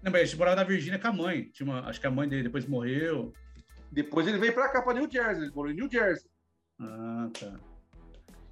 Não, 0.01 0.11
mas 0.11 0.29
ele 0.29 0.37
morava 0.37 0.57
na 0.57 0.63
Virgínia 0.63 0.99
com 0.99 1.07
a 1.07 1.13
mãe. 1.13 1.49
Tinha 1.53 1.69
uma, 1.69 1.87
acho 1.87 1.99
que 1.99 2.07
a 2.07 2.11
mãe 2.11 2.27
dele 2.27 2.43
depois 2.43 2.65
morreu. 2.65 3.33
Depois 3.91 4.27
ele 4.27 4.37
veio 4.37 4.53
pra 4.53 4.69
cá, 4.69 4.81
pra 4.81 4.93
New 4.93 5.09
Jersey. 5.09 5.43
Ele 5.43 5.53
morou 5.53 5.71
em 5.71 5.75
New 5.75 5.89
Jersey. 5.89 6.29
Ah, 6.79 7.29
tá. 7.39 7.59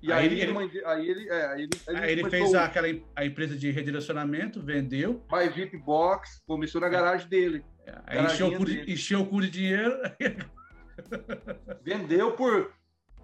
E 0.01 0.11
aí, 0.11 0.29
aí 0.29 0.41
ele, 0.41 0.83
aí 0.85 1.09
ele, 1.09 1.29
é, 1.29 1.45
aí 1.45 1.61
ele, 1.61 1.69
ele, 1.87 1.97
aí 1.97 2.11
ele 2.11 2.29
fez 2.29 2.53
a, 2.55 2.65
aquela 2.65 2.87
a 3.15 3.25
empresa 3.25 3.55
de 3.55 3.69
redirecionamento, 3.69 4.61
vendeu. 4.61 5.23
My 5.31 5.47
VIP 5.47 5.77
Box, 5.77 6.41
começou 6.47 6.81
na 6.81 6.89
garagem 6.89 7.27
dele. 7.27 7.63
Aí 8.07 8.25
encheu 8.25 8.47
o, 8.47 8.57
cu 8.57 8.65
de, 8.65 8.91
encheu 8.91 9.21
o 9.21 9.25
cu 9.27 9.41
de 9.41 9.49
dinheiro. 9.49 9.95
Vendeu 11.83 12.31
por 12.33 12.71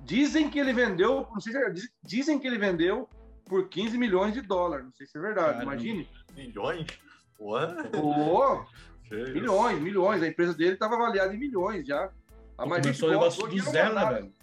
Dizem 0.02 0.50
que 0.50 0.60
ele 0.60 0.74
vendeu, 0.74 1.28
não 1.34 1.40
sei 1.40 1.54
se 1.54 1.60
é, 1.60 1.74
dizem 2.04 2.40
que 2.40 2.48
ele 2.48 2.58
vendeu 2.58 3.10
por 3.46 3.68
15 3.68 3.98
milhões 3.98 4.34
de 4.34 4.42
dólares. 4.42 4.86
Não 4.86 4.94
sei 4.94 5.06
se 5.06 5.18
é 5.18 5.22
verdade, 5.22 5.54
Caramba. 5.54 5.74
imagine. 5.74 6.10
Milhões? 6.36 6.88
What? 7.40 7.76
Oh, 8.00 8.64
milhões, 9.10 9.80
milhões. 9.80 10.22
A 10.22 10.28
empresa 10.28 10.54
dele 10.54 10.74
estava 10.74 10.96
avaliada 10.96 11.34
em 11.34 11.38
milhões 11.38 11.88
já. 11.88 12.12
A 12.58 12.64
Começou 12.64 13.10
o 13.10 13.12
negócio 13.12 13.48
do 13.48 13.60
zero, 13.60 13.96
né, 13.96 14.06
velho? 14.06 14.34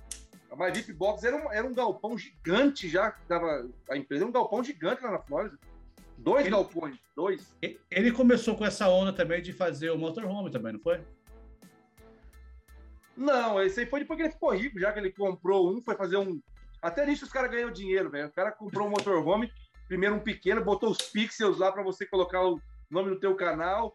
A 0.54 0.56
MyVip 0.56 0.92
Box 0.92 1.24
era 1.24 1.36
um, 1.36 1.52
era 1.52 1.66
um 1.66 1.74
galpão 1.74 2.16
gigante 2.16 2.88
já, 2.88 3.16
dava, 3.28 3.68
a 3.90 3.96
empresa 3.96 4.22
era 4.22 4.28
um 4.28 4.32
galpão 4.32 4.62
gigante 4.62 5.02
lá 5.02 5.10
na 5.10 5.18
Flórida. 5.18 5.58
Dois 6.16 6.42
ele, 6.42 6.50
galpões, 6.50 6.96
dois. 7.16 7.56
Ele 7.90 8.12
começou 8.12 8.56
com 8.56 8.64
essa 8.64 8.88
onda 8.88 9.12
também 9.12 9.42
de 9.42 9.52
fazer 9.52 9.90
o 9.90 9.98
motorhome 9.98 10.52
também, 10.52 10.74
não 10.74 10.80
foi? 10.80 11.00
Não, 13.16 13.60
esse 13.60 13.80
aí 13.80 13.86
foi 13.86 14.00
depois 14.00 14.16
que 14.16 14.22
ele 14.22 14.32
ficou 14.32 14.54
rico, 14.54 14.78
já 14.78 14.92
que 14.92 15.00
ele 15.00 15.10
comprou 15.10 15.74
um, 15.74 15.82
foi 15.82 15.96
fazer 15.96 16.18
um. 16.18 16.40
Até 16.80 17.04
nisso 17.04 17.24
os 17.24 17.32
caras 17.32 17.50
ganham 17.50 17.72
dinheiro, 17.72 18.08
velho. 18.08 18.28
O 18.28 18.32
cara 18.32 18.52
comprou 18.52 18.86
um 18.86 18.90
motorhome, 18.90 19.52
primeiro 19.88 20.14
um 20.14 20.20
pequeno, 20.20 20.64
botou 20.64 20.90
os 20.90 20.98
pixels 20.98 21.58
lá 21.58 21.72
para 21.72 21.82
você 21.82 22.06
colocar 22.06 22.40
o 22.46 22.60
nome 22.88 23.10
do 23.10 23.18
teu 23.18 23.34
canal, 23.34 23.92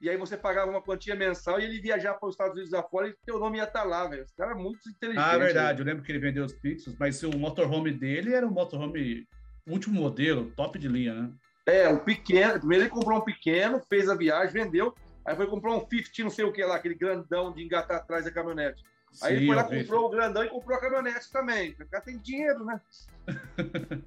e 0.00 0.08
aí 0.08 0.16
você 0.16 0.36
pagava 0.36 0.70
uma 0.70 0.80
quantia 0.80 1.14
mensal 1.14 1.60
e 1.60 1.64
ele 1.64 1.80
viajar 1.80 2.14
para 2.14 2.28
os 2.28 2.34
Estados 2.34 2.54
Unidos 2.54 2.72
afora 2.72 3.08
e 3.08 3.14
teu 3.24 3.38
nome 3.38 3.58
ia 3.58 3.64
estar 3.64 3.82
tá 3.82 3.84
lá, 3.84 4.08
velho. 4.08 4.24
Os 4.24 4.32
caras 4.32 4.56
muito 4.56 4.88
inteligentes. 4.88 5.30
Ah, 5.30 5.36
verdade. 5.36 5.80
Eu 5.80 5.86
lembro 5.86 6.02
que 6.02 6.10
ele 6.10 6.18
vendeu 6.18 6.44
os 6.44 6.54
pixels, 6.54 6.96
mas 6.98 7.22
o 7.22 7.30
motorhome 7.36 7.92
dele 7.92 8.32
era 8.32 8.46
um 8.46 8.50
motorhome 8.50 9.26
último 9.68 10.00
modelo, 10.00 10.50
top 10.56 10.78
de 10.78 10.88
linha, 10.88 11.14
né? 11.14 11.30
É, 11.66 11.88
o 11.88 12.00
pequeno. 12.00 12.58
Primeiro 12.58 12.84
ele 12.84 12.90
comprou 12.90 13.18
um 13.18 13.24
pequeno, 13.24 13.80
fez 13.88 14.08
a 14.08 14.14
viagem, 14.14 14.64
vendeu. 14.64 14.94
Aí 15.24 15.36
foi 15.36 15.46
comprar 15.46 15.72
um 15.72 15.86
50, 15.86 16.22
não 16.22 16.30
sei 16.30 16.46
o 16.46 16.52
que 16.52 16.64
lá, 16.64 16.76
aquele 16.76 16.94
grandão 16.94 17.52
de 17.52 17.62
engatar 17.62 17.98
atrás 17.98 18.24
da 18.24 18.30
caminhonete. 18.30 18.82
Aí 19.22 19.34
Sim, 19.34 19.36
ele 19.36 19.46
foi 19.46 19.56
lá, 19.56 19.64
comprou 19.64 20.06
o 20.06 20.10
grandão 20.10 20.44
e 20.44 20.48
comprou 20.48 20.78
a 20.78 20.80
caminhonete 20.80 21.30
também. 21.30 21.72
O 21.72 21.86
cara 21.88 22.02
tem 22.02 22.16
dinheiro, 22.18 22.64
né? 22.64 22.80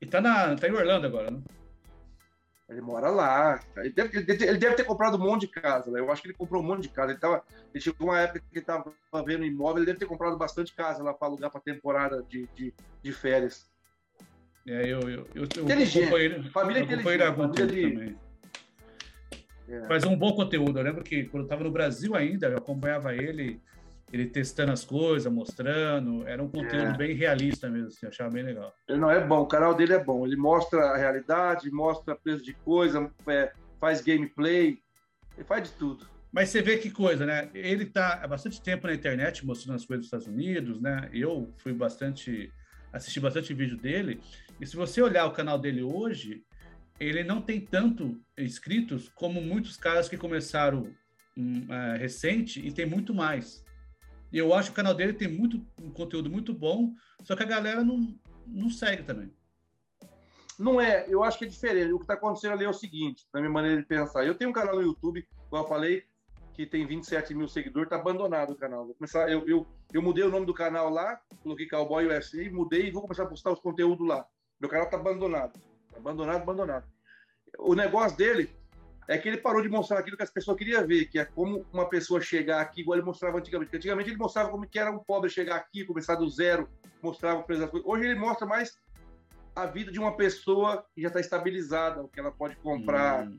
e 0.00 0.06
tá, 0.06 0.20
na, 0.20 0.56
tá 0.56 0.66
em 0.66 0.72
Orlando 0.72 1.06
agora, 1.06 1.30
né? 1.30 1.42
Ele 2.68 2.82
mora 2.82 3.08
lá. 3.08 3.60
Ele 3.78 3.90
deve, 3.90 4.18
ele 4.18 4.58
deve, 4.58 4.74
ter 4.74 4.84
comprado 4.84 5.16
um 5.16 5.20
monte 5.20 5.42
de 5.42 5.48
casa. 5.48 5.90
Né? 5.90 6.00
Eu 6.00 6.12
acho 6.12 6.20
que 6.20 6.28
ele 6.28 6.36
comprou 6.36 6.62
um 6.62 6.66
monte 6.66 6.82
de 6.82 6.90
casa. 6.90 7.12
Ele, 7.12 7.20
tava, 7.20 7.42
ele 7.72 7.82
chegou 7.82 8.08
uma 8.08 8.20
época 8.20 8.40
que 8.40 8.46
ele 8.52 8.60
estava 8.60 8.92
vendo 9.24 9.44
imóvel, 9.44 9.78
ele 9.78 9.86
deve 9.86 9.98
ter 9.98 10.06
comprado 10.06 10.36
bastante 10.36 10.74
casa 10.74 11.02
lá 11.02 11.14
para 11.14 11.28
alugar 11.28 11.50
para 11.50 11.60
temporada 11.60 12.22
de, 12.28 12.46
de, 12.54 12.74
de, 13.02 13.12
férias. 13.12 13.70
É, 14.66 14.82
eu, 14.82 15.00
eu, 15.08 15.26
eu, 15.34 15.44
inteligente. 15.44 16.50
Família 16.50 16.80
eu 16.80 16.84
inteligente. 16.84 17.02
Família 17.02 17.66
de, 17.66 17.82
também. 17.90 18.18
É. 19.68 19.86
Faz 19.86 20.04
um 20.04 20.16
bom 20.16 20.32
conteúdo. 20.34 20.78
Eu 20.78 20.84
lembro 20.84 21.02
que 21.02 21.24
quando 21.24 21.42
eu 21.42 21.46
estava 21.46 21.64
no 21.64 21.70
Brasil 21.70 22.14
ainda, 22.14 22.48
eu 22.48 22.58
acompanhava 22.58 23.14
ele, 23.14 23.60
ele 24.12 24.26
testando 24.26 24.72
as 24.72 24.84
coisas, 24.84 25.32
mostrando. 25.32 26.26
Era 26.26 26.42
um 26.42 26.48
conteúdo 26.48 26.94
é. 26.94 26.96
bem 26.96 27.14
realista 27.14 27.68
mesmo, 27.68 27.88
assim, 27.88 28.06
eu 28.06 28.08
achava 28.08 28.30
bem 28.30 28.42
legal. 28.42 28.72
Ele 28.88 28.98
não 28.98 29.10
é 29.10 29.24
bom, 29.24 29.40
o 29.40 29.46
canal 29.46 29.74
dele 29.74 29.92
é 29.94 30.02
bom. 30.02 30.26
Ele 30.26 30.36
mostra 30.36 30.80
a 30.90 30.96
realidade, 30.96 31.70
mostra 31.70 32.16
preço 32.16 32.42
de 32.42 32.54
coisa, 32.54 33.10
é, 33.26 33.52
faz 33.80 34.00
gameplay, 34.00 34.78
ele 35.36 35.44
faz 35.44 35.68
de 35.68 35.74
tudo. 35.76 36.06
Mas 36.30 36.50
você 36.50 36.60
vê 36.60 36.76
que 36.76 36.90
coisa, 36.90 37.24
né? 37.24 37.48
Ele 37.54 37.84
está 37.84 38.20
há 38.22 38.26
bastante 38.26 38.60
tempo 38.60 38.86
na 38.86 38.94
internet 38.94 39.46
mostrando 39.46 39.76
as 39.76 39.86
coisas 39.86 40.06
dos 40.06 40.06
Estados 40.06 40.26
Unidos, 40.26 40.80
né? 40.80 41.08
Eu 41.12 41.52
fui 41.56 41.72
bastante 41.72 42.52
assisti 42.92 43.20
bastante 43.20 43.54
vídeo 43.54 43.76
dele. 43.76 44.20
E 44.60 44.66
se 44.66 44.76
você 44.76 45.00
olhar 45.00 45.26
o 45.26 45.32
canal 45.32 45.58
dele 45.58 45.82
hoje, 45.82 46.42
ele 46.98 47.22
não 47.22 47.40
tem 47.40 47.60
tanto 47.60 48.20
inscritos 48.36 49.08
como 49.14 49.40
muitos 49.40 49.76
caras 49.76 50.08
que 50.08 50.16
começaram 50.16 50.92
um, 51.36 51.72
é, 51.72 51.96
recente 51.96 52.64
e 52.66 52.72
tem 52.72 52.86
muito 52.86 53.14
mais. 53.14 53.64
Eu 54.32 54.52
acho 54.54 54.68
que 54.68 54.72
o 54.72 54.76
canal 54.76 54.94
dele 54.94 55.12
tem 55.12 55.28
muito 55.28 55.64
um 55.80 55.90
conteúdo 55.90 56.28
muito 56.28 56.52
bom, 56.52 56.92
só 57.22 57.34
que 57.34 57.42
a 57.42 57.46
galera 57.46 57.82
não, 57.82 58.14
não 58.46 58.70
segue 58.70 59.02
também. 59.02 59.32
Não 60.58 60.80
é, 60.80 61.06
eu 61.08 61.22
acho 61.22 61.38
que 61.38 61.44
é 61.44 61.48
diferente. 61.48 61.92
O 61.92 61.98
que 61.98 62.04
está 62.04 62.14
acontecendo 62.14 62.52
ali 62.52 62.64
é 62.64 62.68
o 62.68 62.74
seguinte, 62.74 63.26
na 63.32 63.40
minha 63.40 63.52
maneira 63.52 63.80
de 63.80 63.86
pensar. 63.86 64.26
Eu 64.26 64.34
tenho 64.34 64.50
um 64.50 64.52
canal 64.52 64.74
no 64.74 64.82
YouTube, 64.82 65.26
como 65.48 65.62
eu 65.62 65.68
falei, 65.68 66.04
que 66.52 66.66
tem 66.66 66.84
27 66.84 67.34
mil 67.34 67.46
seguidores, 67.46 67.86
está 67.86 67.96
abandonado 67.96 68.50
o 68.50 68.56
canal. 68.56 68.84
Vou 68.84 68.94
começar, 68.94 69.30
eu, 69.30 69.48
eu, 69.48 69.64
eu 69.92 70.02
mudei 70.02 70.24
o 70.24 70.30
nome 70.30 70.44
do 70.44 70.52
canal 70.52 70.90
lá, 70.90 71.20
coloquei 71.42 71.68
Cowboy 71.68 72.08
USA, 72.08 72.50
mudei 72.50 72.88
e 72.88 72.90
vou 72.90 73.02
começar 73.02 73.22
a 73.22 73.26
postar 73.26 73.52
os 73.52 73.60
conteúdos 73.60 74.06
lá. 74.06 74.26
Meu 74.60 74.68
canal 74.68 74.86
está 74.86 74.96
abandonado. 74.96 75.58
Abandonado, 75.96 76.42
abandonado. 76.42 76.84
O 77.60 77.74
negócio 77.76 78.18
dele 78.18 78.50
é 79.08 79.16
que 79.16 79.26
ele 79.26 79.38
parou 79.38 79.62
de 79.62 79.70
mostrar 79.70 79.98
aquilo 79.98 80.18
que 80.18 80.22
as 80.22 80.30
pessoas 80.30 80.58
queriam 80.58 80.86
ver, 80.86 81.06
que 81.06 81.18
é 81.18 81.24
como 81.24 81.64
uma 81.72 81.88
pessoa 81.88 82.20
chegar 82.20 82.60
aqui, 82.60 82.82
igual 82.82 82.98
ele 82.98 83.06
mostrava 83.06 83.38
antigamente. 83.38 83.74
Antigamente 83.74 84.10
ele 84.10 84.18
mostrava 84.18 84.50
como 84.50 84.68
que 84.68 84.78
era 84.78 84.92
um 84.92 84.98
pobre 84.98 85.30
chegar 85.30 85.56
aqui, 85.56 85.84
começar 85.84 86.14
do 86.14 86.28
zero, 86.28 86.68
mostrava 87.02 87.42
coisas. 87.42 87.70
Hoje 87.84 88.04
ele 88.04 88.14
mostra 88.14 88.46
mais 88.46 88.78
a 89.56 89.64
vida 89.64 89.90
de 89.90 89.98
uma 89.98 90.14
pessoa 90.14 90.84
que 90.94 91.00
já 91.00 91.08
está 91.08 91.20
estabilizada, 91.20 92.02
o 92.02 92.08
que 92.08 92.20
ela 92.20 92.30
pode 92.30 92.54
comprar. 92.56 93.26
Hum. 93.26 93.38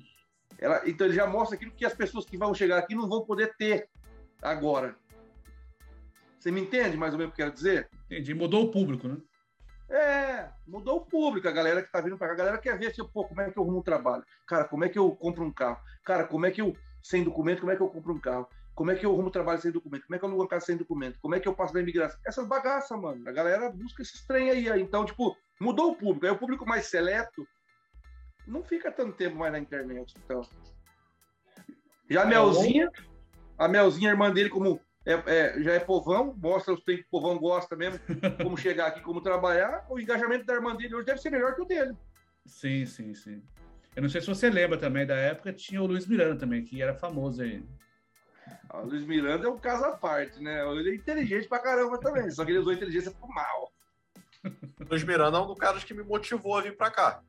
Ela, 0.57 0.82
então 0.89 1.05
ele 1.05 1.15
já 1.15 1.28
mostra 1.28 1.55
aquilo 1.55 1.72
que 1.72 1.86
as 1.86 1.93
pessoas 1.93 2.26
que 2.26 2.36
vão 2.36 2.51
chegar 2.53 2.80
aqui 2.80 2.95
não 2.95 3.07
vão 3.07 3.24
poder 3.24 3.55
ter 3.55 3.88
agora. 4.41 4.95
Você 6.39 6.49
me 6.49 6.61
entende 6.61 6.97
mais 6.97 7.13
ou 7.13 7.20
menos 7.20 7.32
o 7.32 7.36
que 7.36 7.41
eu 7.41 7.45
quero 7.45 7.55
dizer? 7.55 7.89
Entendi. 8.05 8.34
Mudou 8.34 8.63
o 8.63 8.72
público, 8.72 9.07
né? 9.07 9.17
É, 9.89 10.49
mudou 10.67 10.97
o 10.97 11.05
público, 11.05 11.47
a 11.47 11.51
galera 11.51 11.81
que 11.81 11.91
tá 11.91 11.99
vindo 11.99 12.17
para 12.17 12.27
cá. 12.27 12.33
A 12.33 12.37
galera 12.37 12.57
quer 12.59 12.77
ver 12.77 12.87
assim, 12.87 13.03
pô, 13.07 13.25
como 13.25 13.41
é 13.41 13.49
que 13.49 13.57
eu 13.57 13.63
arrumo 13.63 13.79
um 13.79 13.83
trabalho? 13.83 14.23
Cara, 14.47 14.65
como 14.65 14.85
é 14.85 14.89
que 14.89 14.99
eu 14.99 15.11
compro 15.15 15.43
um 15.43 15.51
carro? 15.51 15.79
Cara, 16.05 16.25
como 16.25 16.45
é 16.45 16.51
que 16.51 16.61
eu, 16.61 16.75
sem 17.01 17.23
documento, 17.23 17.61
como 17.61 17.71
é 17.71 17.75
que 17.75 17.81
eu 17.81 17.89
compro 17.89 18.13
um 18.13 18.19
carro? 18.19 18.47
Como 18.75 18.91
é 18.91 18.95
que 18.95 19.05
eu 19.05 19.11
arrumo 19.11 19.31
trabalho 19.31 19.59
sem 19.59 19.71
documento? 19.71 20.05
Como 20.05 20.15
é 20.15 20.19
que 20.19 20.23
eu 20.23 20.29
alugo 20.29 20.43
uma 20.43 20.47
casa 20.47 20.67
sem 20.67 20.77
documento? 20.77 21.19
Como 21.19 21.35
é 21.35 21.39
que 21.39 21.47
eu 21.47 21.55
passo 21.55 21.73
da 21.73 21.81
imigração? 21.81 22.19
Essas 22.25 22.47
bagaças, 22.47 22.97
mano. 22.97 23.27
A 23.27 23.31
galera 23.31 23.69
busca 23.69 24.01
esses 24.01 24.25
trem 24.25 24.51
aí. 24.51 24.69
Então, 24.81 25.03
tipo, 25.03 25.35
mudou 25.59 25.91
o 25.91 25.95
público. 25.95 26.25
Aí 26.25 26.31
o 26.31 26.37
público 26.37 26.65
mais 26.65 26.85
seleto 26.85 27.45
não 28.47 28.63
fica 28.63 28.91
tanto 28.91 29.17
tempo 29.17 29.37
mais 29.37 29.51
na 29.51 29.59
internet. 29.59 30.13
Então. 30.23 30.47
Já 32.09 32.23
a 32.23 32.25
é 32.25 32.29
Melzinha, 32.29 32.89
a 33.57 33.67
Melzinha, 33.67 34.09
a 34.09 34.13
irmã 34.13 34.31
dele, 34.31 34.49
como 34.49 34.79
é, 35.06 35.14
é, 35.14 35.62
já 35.62 35.74
é 35.74 35.80
povão, 35.80 36.36
mostra 36.38 36.74
os 36.74 36.84
tempos 36.84 37.04
que 37.04 37.08
o 37.08 37.12
povão 37.12 37.38
gosta 37.38 37.76
mesmo, 37.76 38.00
como 38.43 38.58
chegar 38.58 38.88
aqui, 38.88 39.02
como 39.02 39.22
trabalhar. 39.22 39.86
O 39.89 40.00
engajamento 40.00 40.45
da 40.45 40.54
irmã 40.54 40.76
dele 40.76 40.95
hoje 40.95 41.06
deve 41.06 41.22
ser 41.22 41.30
melhor 41.30 41.56
que 41.56 41.62
o 41.62 41.66
dele. 41.66 41.95
Sim, 42.45 42.86
sim, 42.86 43.14
sim. 43.14 43.43
Eu 43.95 44.04
não 44.04 44.10
sei 44.10 44.22
se 44.22 44.28
você 44.28 44.50
lembra 44.50 44.78
também 44.78 45.06
da 45.06 45.16
época, 45.16 45.52
tinha 45.52 45.82
o 45.82 45.86
Luiz 45.86 46.06
Miranda 46.08 46.38
também, 46.38 46.64
que 46.64 46.82
era 46.82 46.93
famoso 46.93 47.41
aí. 47.41 47.64
O 48.74 48.86
Luiz 48.86 49.06
Miranda 49.06 49.47
é 49.47 49.50
um 49.50 49.58
caso 49.58 49.86
à 49.86 49.97
parte, 49.97 50.41
né? 50.41 50.64
Ele 50.72 50.91
é 50.91 50.95
inteligente 50.95 51.47
pra 51.47 51.60
caramba 51.60 52.00
também, 52.00 52.30
só 52.30 52.45
que 52.45 52.52
ele 52.52 52.60
usou 52.60 52.72
a 52.72 52.76
inteligência 52.76 53.12
pro 53.12 53.28
mal. 53.28 53.72
O 54.43 54.86
Luiz 54.89 55.04
Miranda 55.04 55.38
é 55.38 55.41
um 55.41 55.47
dos 55.47 55.58
caras 55.58 55.84
que 55.84 55.93
me 55.93 56.04
motivou 56.04 56.58
a 56.58 56.62
vir 56.62 56.78
pra 56.78 56.91
cá. 56.91 57.22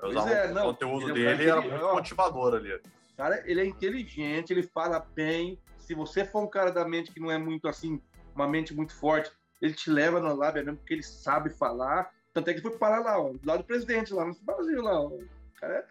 Pois 0.00 0.26
é, 0.26 0.50
não, 0.52 0.70
o 0.70 0.72
conteúdo 0.72 1.10
é 1.10 1.14
dele 1.14 1.48
era 1.48 1.60
muito 1.60 1.78
motivador 1.78 2.54
ali. 2.54 2.80
Cara, 3.16 3.42
ele 3.48 3.60
é 3.60 3.66
inteligente, 3.66 4.52
ele 4.52 4.64
fala 4.64 4.98
bem. 4.98 5.60
Se 5.82 5.94
você 5.94 6.24
for 6.24 6.42
um 6.42 6.48
cara 6.48 6.70
da 6.70 6.86
mente 6.86 7.12
que 7.12 7.20
não 7.20 7.30
é 7.30 7.38
muito 7.38 7.68
assim, 7.68 8.00
uma 8.34 8.48
mente 8.48 8.72
muito 8.72 8.94
forte, 8.94 9.30
ele 9.60 9.74
te 9.74 9.90
leva 9.90 10.20
na 10.20 10.32
lábia 10.32 10.62
mesmo, 10.62 10.78
porque 10.78 10.94
ele 10.94 11.02
sabe 11.02 11.50
falar. 11.50 12.10
Tanto 12.32 12.48
é 12.48 12.54
que 12.54 12.60
ele 12.60 12.68
foi 12.68 12.78
parar 12.78 13.00
lá, 13.00 13.20
ó, 13.20 13.32
do 13.32 13.46
lado 13.46 13.58
do 13.58 13.66
presidente, 13.66 14.14
lá 14.14 14.24
no 14.24 14.34
Brasil, 14.42 14.80
lá. 14.80 15.00
Ó. 15.00 15.08
O 15.08 15.28
cara 15.60 15.86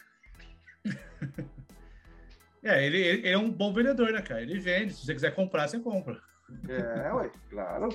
é... 0.86 1.52
É, 2.64 2.86
ele, 2.86 3.00
ele, 3.00 3.28
é 3.28 3.36
um 3.36 3.50
bom 3.50 3.74
vendedor, 3.74 4.12
né, 4.12 4.22
cara? 4.22 4.40
Ele 4.40 4.60
vende. 4.60 4.94
Se 4.94 5.04
você 5.04 5.16
quiser 5.16 5.34
comprar, 5.34 5.68
você 5.68 5.80
compra. 5.80 6.22
É, 6.70 7.12
ué, 7.12 7.32
claro. 7.50 7.90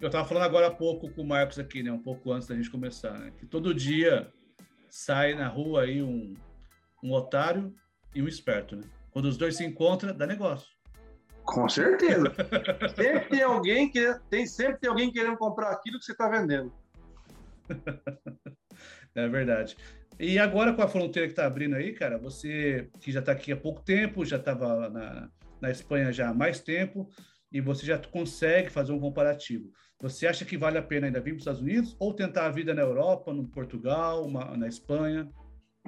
Eu 0.00 0.06
estava 0.06 0.26
falando 0.26 0.44
agora 0.44 0.68
há 0.68 0.70
pouco 0.70 1.10
com 1.10 1.20
o 1.20 1.26
Marcos 1.26 1.58
aqui, 1.58 1.82
né? 1.82 1.92
Um 1.92 2.02
pouco 2.02 2.32
antes 2.32 2.48
da 2.48 2.54
gente 2.54 2.70
começar, 2.70 3.18
né? 3.18 3.32
Que 3.38 3.44
todo 3.44 3.74
dia 3.74 4.32
sai 4.88 5.34
na 5.34 5.46
rua 5.46 5.82
aí 5.82 6.02
um, 6.02 6.34
um 7.02 7.12
otário 7.12 7.74
e 8.14 8.22
um 8.22 8.28
esperto, 8.28 8.76
né? 8.76 8.84
Quando 9.12 9.26
os 9.26 9.36
dois 9.36 9.56
se 9.56 9.64
encontram, 9.64 10.16
dá 10.16 10.26
negócio. 10.26 10.68
Com 11.44 11.68
certeza. 11.68 12.32
sempre 12.94 13.28
tem 13.28 13.42
alguém 13.42 13.90
que 13.90 14.14
tem 14.28 14.46
sempre 14.46 14.78
tem 14.78 14.90
alguém 14.90 15.12
querendo 15.12 15.36
comprar 15.36 15.70
aquilo 15.70 15.98
que 15.98 16.04
você 16.04 16.12
está 16.12 16.28
vendendo. 16.28 16.72
é 19.14 19.28
verdade. 19.28 19.76
E 20.18 20.38
agora 20.38 20.74
com 20.74 20.82
a 20.82 20.88
fronteira 20.88 21.26
que 21.26 21.32
está 21.32 21.46
abrindo 21.46 21.74
aí, 21.74 21.92
cara, 21.92 22.18
você 22.18 22.90
que 23.00 23.10
já 23.10 23.20
está 23.20 23.32
aqui 23.32 23.52
há 23.52 23.56
pouco 23.56 23.82
tempo, 23.82 24.24
já 24.24 24.36
estava 24.36 24.90
na, 24.90 25.30
na 25.60 25.70
Espanha 25.70 26.12
já 26.12 26.28
há 26.28 26.34
mais 26.34 26.60
tempo, 26.60 27.08
e 27.50 27.60
você 27.60 27.84
já 27.84 27.98
consegue 27.98 28.70
fazer 28.70 28.92
um 28.92 29.00
comparativo. 29.00 29.70
Você 30.00 30.26
acha 30.26 30.44
que 30.44 30.56
vale 30.56 30.78
a 30.78 30.82
pena 30.82 31.06
ainda 31.06 31.20
vir 31.20 31.32
para 31.32 31.36
os 31.36 31.42
Estados 31.42 31.60
Unidos 31.60 31.96
ou 31.98 32.14
tentar 32.14 32.46
a 32.46 32.50
vida 32.50 32.72
na 32.72 32.82
Europa, 32.82 33.32
no 33.32 33.46
Portugal, 33.48 34.24
uma, 34.24 34.56
na 34.56 34.68
Espanha? 34.68 35.28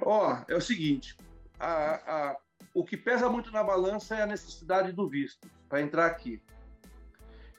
Ó, 0.01 0.33
oh, 0.33 0.51
é 0.51 0.55
o 0.55 0.61
seguinte, 0.61 1.15
a, 1.59 1.95
a, 1.95 2.37
o 2.73 2.83
que 2.83 2.97
pesa 2.97 3.29
muito 3.29 3.51
na 3.51 3.63
balança 3.63 4.15
é 4.15 4.21
a 4.23 4.27
necessidade 4.27 4.91
do 4.91 5.07
visto 5.07 5.47
para 5.69 5.81
entrar 5.81 6.05
aqui. 6.05 6.41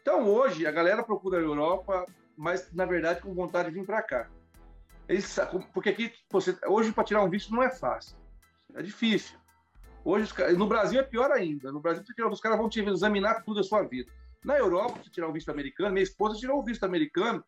Então 0.03 0.29
hoje 0.29 0.67
a 0.67 0.71
galera 0.71 1.03
procura 1.03 1.39
a 1.39 1.43
Europa, 1.43 2.05
mas 2.37 2.73
na 2.73 2.85
verdade 2.85 3.21
com 3.21 3.35
vontade 3.35 3.69
de 3.69 3.75
vir 3.75 3.87
para 3.87 4.03
cá. 4.03 4.29
Eles, 5.09 5.39
porque 5.73 5.91
aqui, 5.91 6.13
você, 6.31 6.57
hoje, 6.67 6.93
para 6.93 7.05
tirar 7.05 7.23
um 7.23 7.29
visto 7.29 7.53
não 7.53 7.63
é 7.63 7.71
fácil. 7.71 8.17
É 8.75 8.83
difícil. 8.83 9.39
Hoje, 10.05 10.33
no 10.57 10.67
Brasil 10.67 11.01
é 11.01 11.03
pior 11.03 11.31
ainda. 11.31 11.71
No 11.71 11.81
Brasil, 11.81 12.03
os 12.31 12.41
caras 12.41 12.59
vão 12.59 12.69
te 12.69 12.81
examinar 12.81 13.43
tudo 13.43 13.61
a 13.61 13.63
sua 13.63 13.83
vida. 13.83 14.11
Na 14.45 14.57
Europa, 14.59 15.01
você 15.03 15.11
tirar 15.11 15.29
o 15.29 15.33
visto 15.33 15.51
americano, 15.51 15.93
minha 15.93 16.03
esposa 16.03 16.39
tirou 16.39 16.59
o 16.59 16.65
visto 16.65 16.85
americano. 16.85 17.43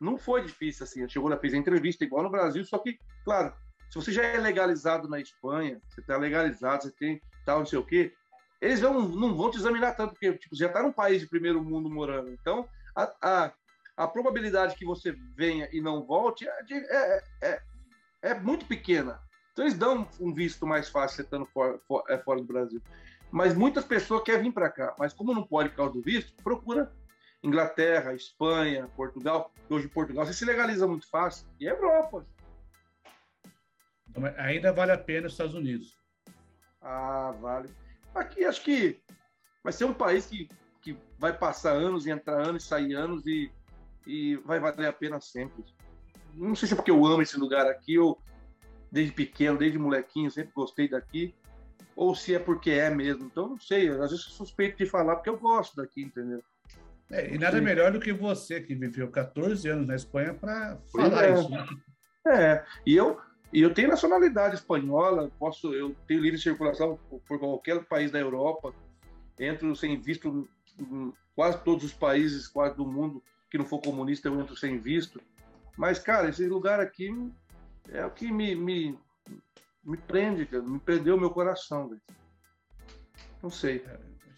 Não 0.00 0.16
foi 0.16 0.42
difícil 0.42 0.84
assim. 0.84 1.00
Ela 1.00 1.08
chegou 1.08 1.28
lá, 1.28 1.36
fez 1.38 1.52
a 1.52 1.58
entrevista 1.58 2.04
igual 2.04 2.22
no 2.22 2.30
Brasil, 2.30 2.64
só 2.64 2.78
que, 2.78 2.98
claro, 3.24 3.54
se 3.90 3.96
você 3.96 4.12
já 4.12 4.22
é 4.22 4.38
legalizado 4.38 5.08
na 5.08 5.20
Espanha, 5.20 5.80
você 5.88 6.00
está 6.00 6.16
legalizado, 6.16 6.84
você 6.84 6.92
tem 6.92 7.20
tal, 7.44 7.60
não 7.60 7.66
sei 7.66 7.78
o 7.78 7.84
quê, 7.84 8.12
eles 8.60 8.80
vão, 8.80 9.08
não 9.08 9.34
vão 9.34 9.50
te 9.50 9.58
examinar 9.58 9.96
tanto, 9.96 10.12
porque 10.12 10.32
tipo, 10.34 10.54
já 10.54 10.66
está 10.66 10.82
num 10.82 10.92
país 10.92 11.20
de 11.20 11.26
primeiro 11.26 11.62
mundo 11.62 11.90
morando. 11.90 12.30
Então, 12.30 12.68
a, 12.94 13.12
a, 13.22 13.52
a 13.96 14.06
probabilidade 14.06 14.76
que 14.76 14.84
você 14.84 15.12
venha 15.34 15.68
e 15.72 15.80
não 15.80 16.04
volte 16.04 16.46
é, 16.46 16.62
é, 16.70 17.24
é, 17.42 17.62
é 18.22 18.34
muito 18.34 18.66
pequena. 18.66 19.20
Então 19.52 19.64
eles 19.64 19.76
dão 19.76 20.08
um 20.20 20.32
visto 20.32 20.66
mais 20.66 20.88
fácil 20.88 21.22
estando 21.22 21.46
fora, 21.46 21.78
fora, 21.86 22.14
é, 22.14 22.18
fora 22.18 22.40
do 22.40 22.46
Brasil. 22.46 22.80
Mas 23.30 23.54
muitas 23.54 23.84
pessoas 23.84 24.22
querem 24.22 24.44
vir 24.44 24.52
para 24.52 24.70
cá, 24.70 24.94
mas 24.98 25.12
como 25.12 25.34
não 25.34 25.42
pode 25.42 25.70
por 25.70 25.76
causa 25.76 25.92
do 25.94 26.02
visto, 26.02 26.32
procura 26.42 26.92
Inglaterra, 27.42 28.14
Espanha, 28.14 28.88
Portugal. 28.96 29.52
Hoje 29.68 29.88
Portugal 29.88 30.26
você 30.26 30.32
se 30.32 30.44
legaliza 30.44 30.86
muito 30.86 31.08
fácil. 31.08 31.46
E 31.58 31.66
é 31.66 31.70
Europa. 31.70 32.26
Então, 34.10 34.22
ainda 34.36 34.72
vale 34.72 34.92
a 34.92 34.98
pena 34.98 35.26
os 35.26 35.32
Estados 35.32 35.54
Unidos. 35.54 35.96
Ah, 36.80 37.34
vale. 37.40 37.68
Aqui 38.14 38.44
acho 38.44 38.62
que 38.62 39.00
vai 39.62 39.72
ser 39.72 39.84
um 39.84 39.94
país 39.94 40.26
que, 40.26 40.48
que 40.82 40.96
vai 41.18 41.36
passar 41.36 41.72
anos 41.72 42.06
e 42.06 42.10
entrar 42.10 42.46
anos 42.46 42.64
e 42.64 42.66
sair 42.66 42.94
anos 42.94 43.26
e 43.26 43.50
e 44.06 44.36
vai 44.36 44.58
valer 44.58 44.88
a 44.88 44.92
pena 44.92 45.20
sempre. 45.20 45.64
Não 46.34 46.54
sei 46.54 46.68
se 46.68 46.74
é 46.74 46.76
porque 46.76 46.90
eu 46.90 47.04
amo 47.06 47.22
esse 47.22 47.38
lugar 47.38 47.66
aqui, 47.66 47.98
ou 47.98 48.20
desde 48.90 49.12
pequeno, 49.12 49.58
desde 49.58 49.78
molequinho, 49.78 50.30
sempre 50.30 50.52
gostei 50.54 50.88
daqui, 50.88 51.34
ou 51.94 52.14
se 52.14 52.34
é 52.34 52.38
porque 52.38 52.70
é 52.70 52.90
mesmo. 52.90 53.24
Então, 53.24 53.50
não 53.50 53.58
sei, 53.58 53.88
às 53.88 54.10
vezes 54.10 54.26
eu 54.26 54.32
suspeito 54.32 54.78
de 54.78 54.86
falar 54.86 55.16
porque 55.16 55.30
eu 55.30 55.38
gosto 55.38 55.76
daqui, 55.76 56.02
entendeu? 56.02 56.42
É, 57.10 57.34
e 57.34 57.38
nada 57.38 57.58
Sim. 57.58 57.64
melhor 57.64 57.92
do 57.92 58.00
que 58.00 58.12
você, 58.12 58.60
que 58.60 58.74
viveu 58.74 59.10
14 59.10 59.68
anos 59.68 59.86
na 59.86 59.96
Espanha, 59.96 60.32
para 60.32 60.78
falar 60.92 61.24
é. 61.24 61.32
isso. 61.34 61.50
Né? 61.50 61.66
É, 62.26 62.64
e 62.86 62.94
eu, 62.94 63.20
e 63.52 63.60
eu 63.60 63.74
tenho 63.74 63.88
nacionalidade 63.88 64.54
espanhola, 64.54 65.30
posso, 65.38 65.74
eu 65.74 65.94
tenho 66.06 66.20
livre 66.20 66.38
circulação 66.38 66.98
por 67.26 67.38
qualquer 67.38 67.84
país 67.84 68.10
da 68.10 68.18
Europa, 68.18 68.72
entro 69.38 69.74
sem 69.74 70.00
visto 70.00 70.48
em 70.78 71.12
quase 71.34 71.58
todos 71.64 71.84
os 71.84 71.92
países 71.92 72.46
quase 72.46 72.76
do 72.76 72.86
mundo 72.86 73.22
que 73.50 73.58
não 73.58 73.64
for 73.64 73.80
comunista 73.80 74.28
eu 74.28 74.40
entro 74.40 74.56
sem 74.56 74.78
visto. 74.78 75.20
Mas, 75.76 75.98
cara, 75.98 76.28
esse 76.28 76.46
lugar 76.46 76.78
aqui 76.78 77.10
é 77.88 78.04
o 78.04 78.10
que 78.10 78.30
me, 78.30 78.54
me, 78.54 78.98
me 79.82 79.96
prende, 79.96 80.46
cara, 80.46 80.62
me 80.62 80.78
prendeu 80.78 81.18
meu 81.18 81.30
coração. 81.30 81.90
Não 83.42 83.50
sei. 83.50 83.84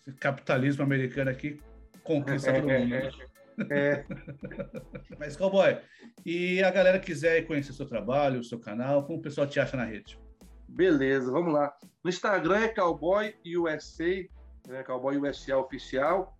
Esse 0.06 0.16
capitalismo 0.16 0.82
americano 0.82 1.30
aqui 1.30 1.60
conquista 2.02 2.50
é, 2.50 2.54
todo 2.60 2.70
mundo. 2.70 2.94
É, 2.94 3.06
é. 3.06 3.12
Mas, 5.18 5.36
Cowboy, 5.36 5.78
e 6.24 6.62
a 6.62 6.70
galera 6.70 6.98
quiser 6.98 7.46
conhecer 7.46 7.72
seu 7.72 7.86
trabalho, 7.86 8.40
o 8.40 8.44
seu 8.44 8.58
canal, 8.58 9.04
como 9.04 9.18
o 9.18 9.22
pessoal 9.22 9.46
te 9.46 9.60
acha 9.60 9.76
na 9.76 9.84
rede? 9.84 10.18
Beleza, 10.68 11.30
vamos 11.30 11.52
lá. 11.52 11.74
No 12.02 12.08
Instagram 12.10 12.60
é 12.60 12.68
Cowboy 12.68 13.34
USA, 13.56 14.26
né, 14.66 14.82
Cowboy 14.82 15.18
USA 15.18 15.58
Oficial. 15.58 16.36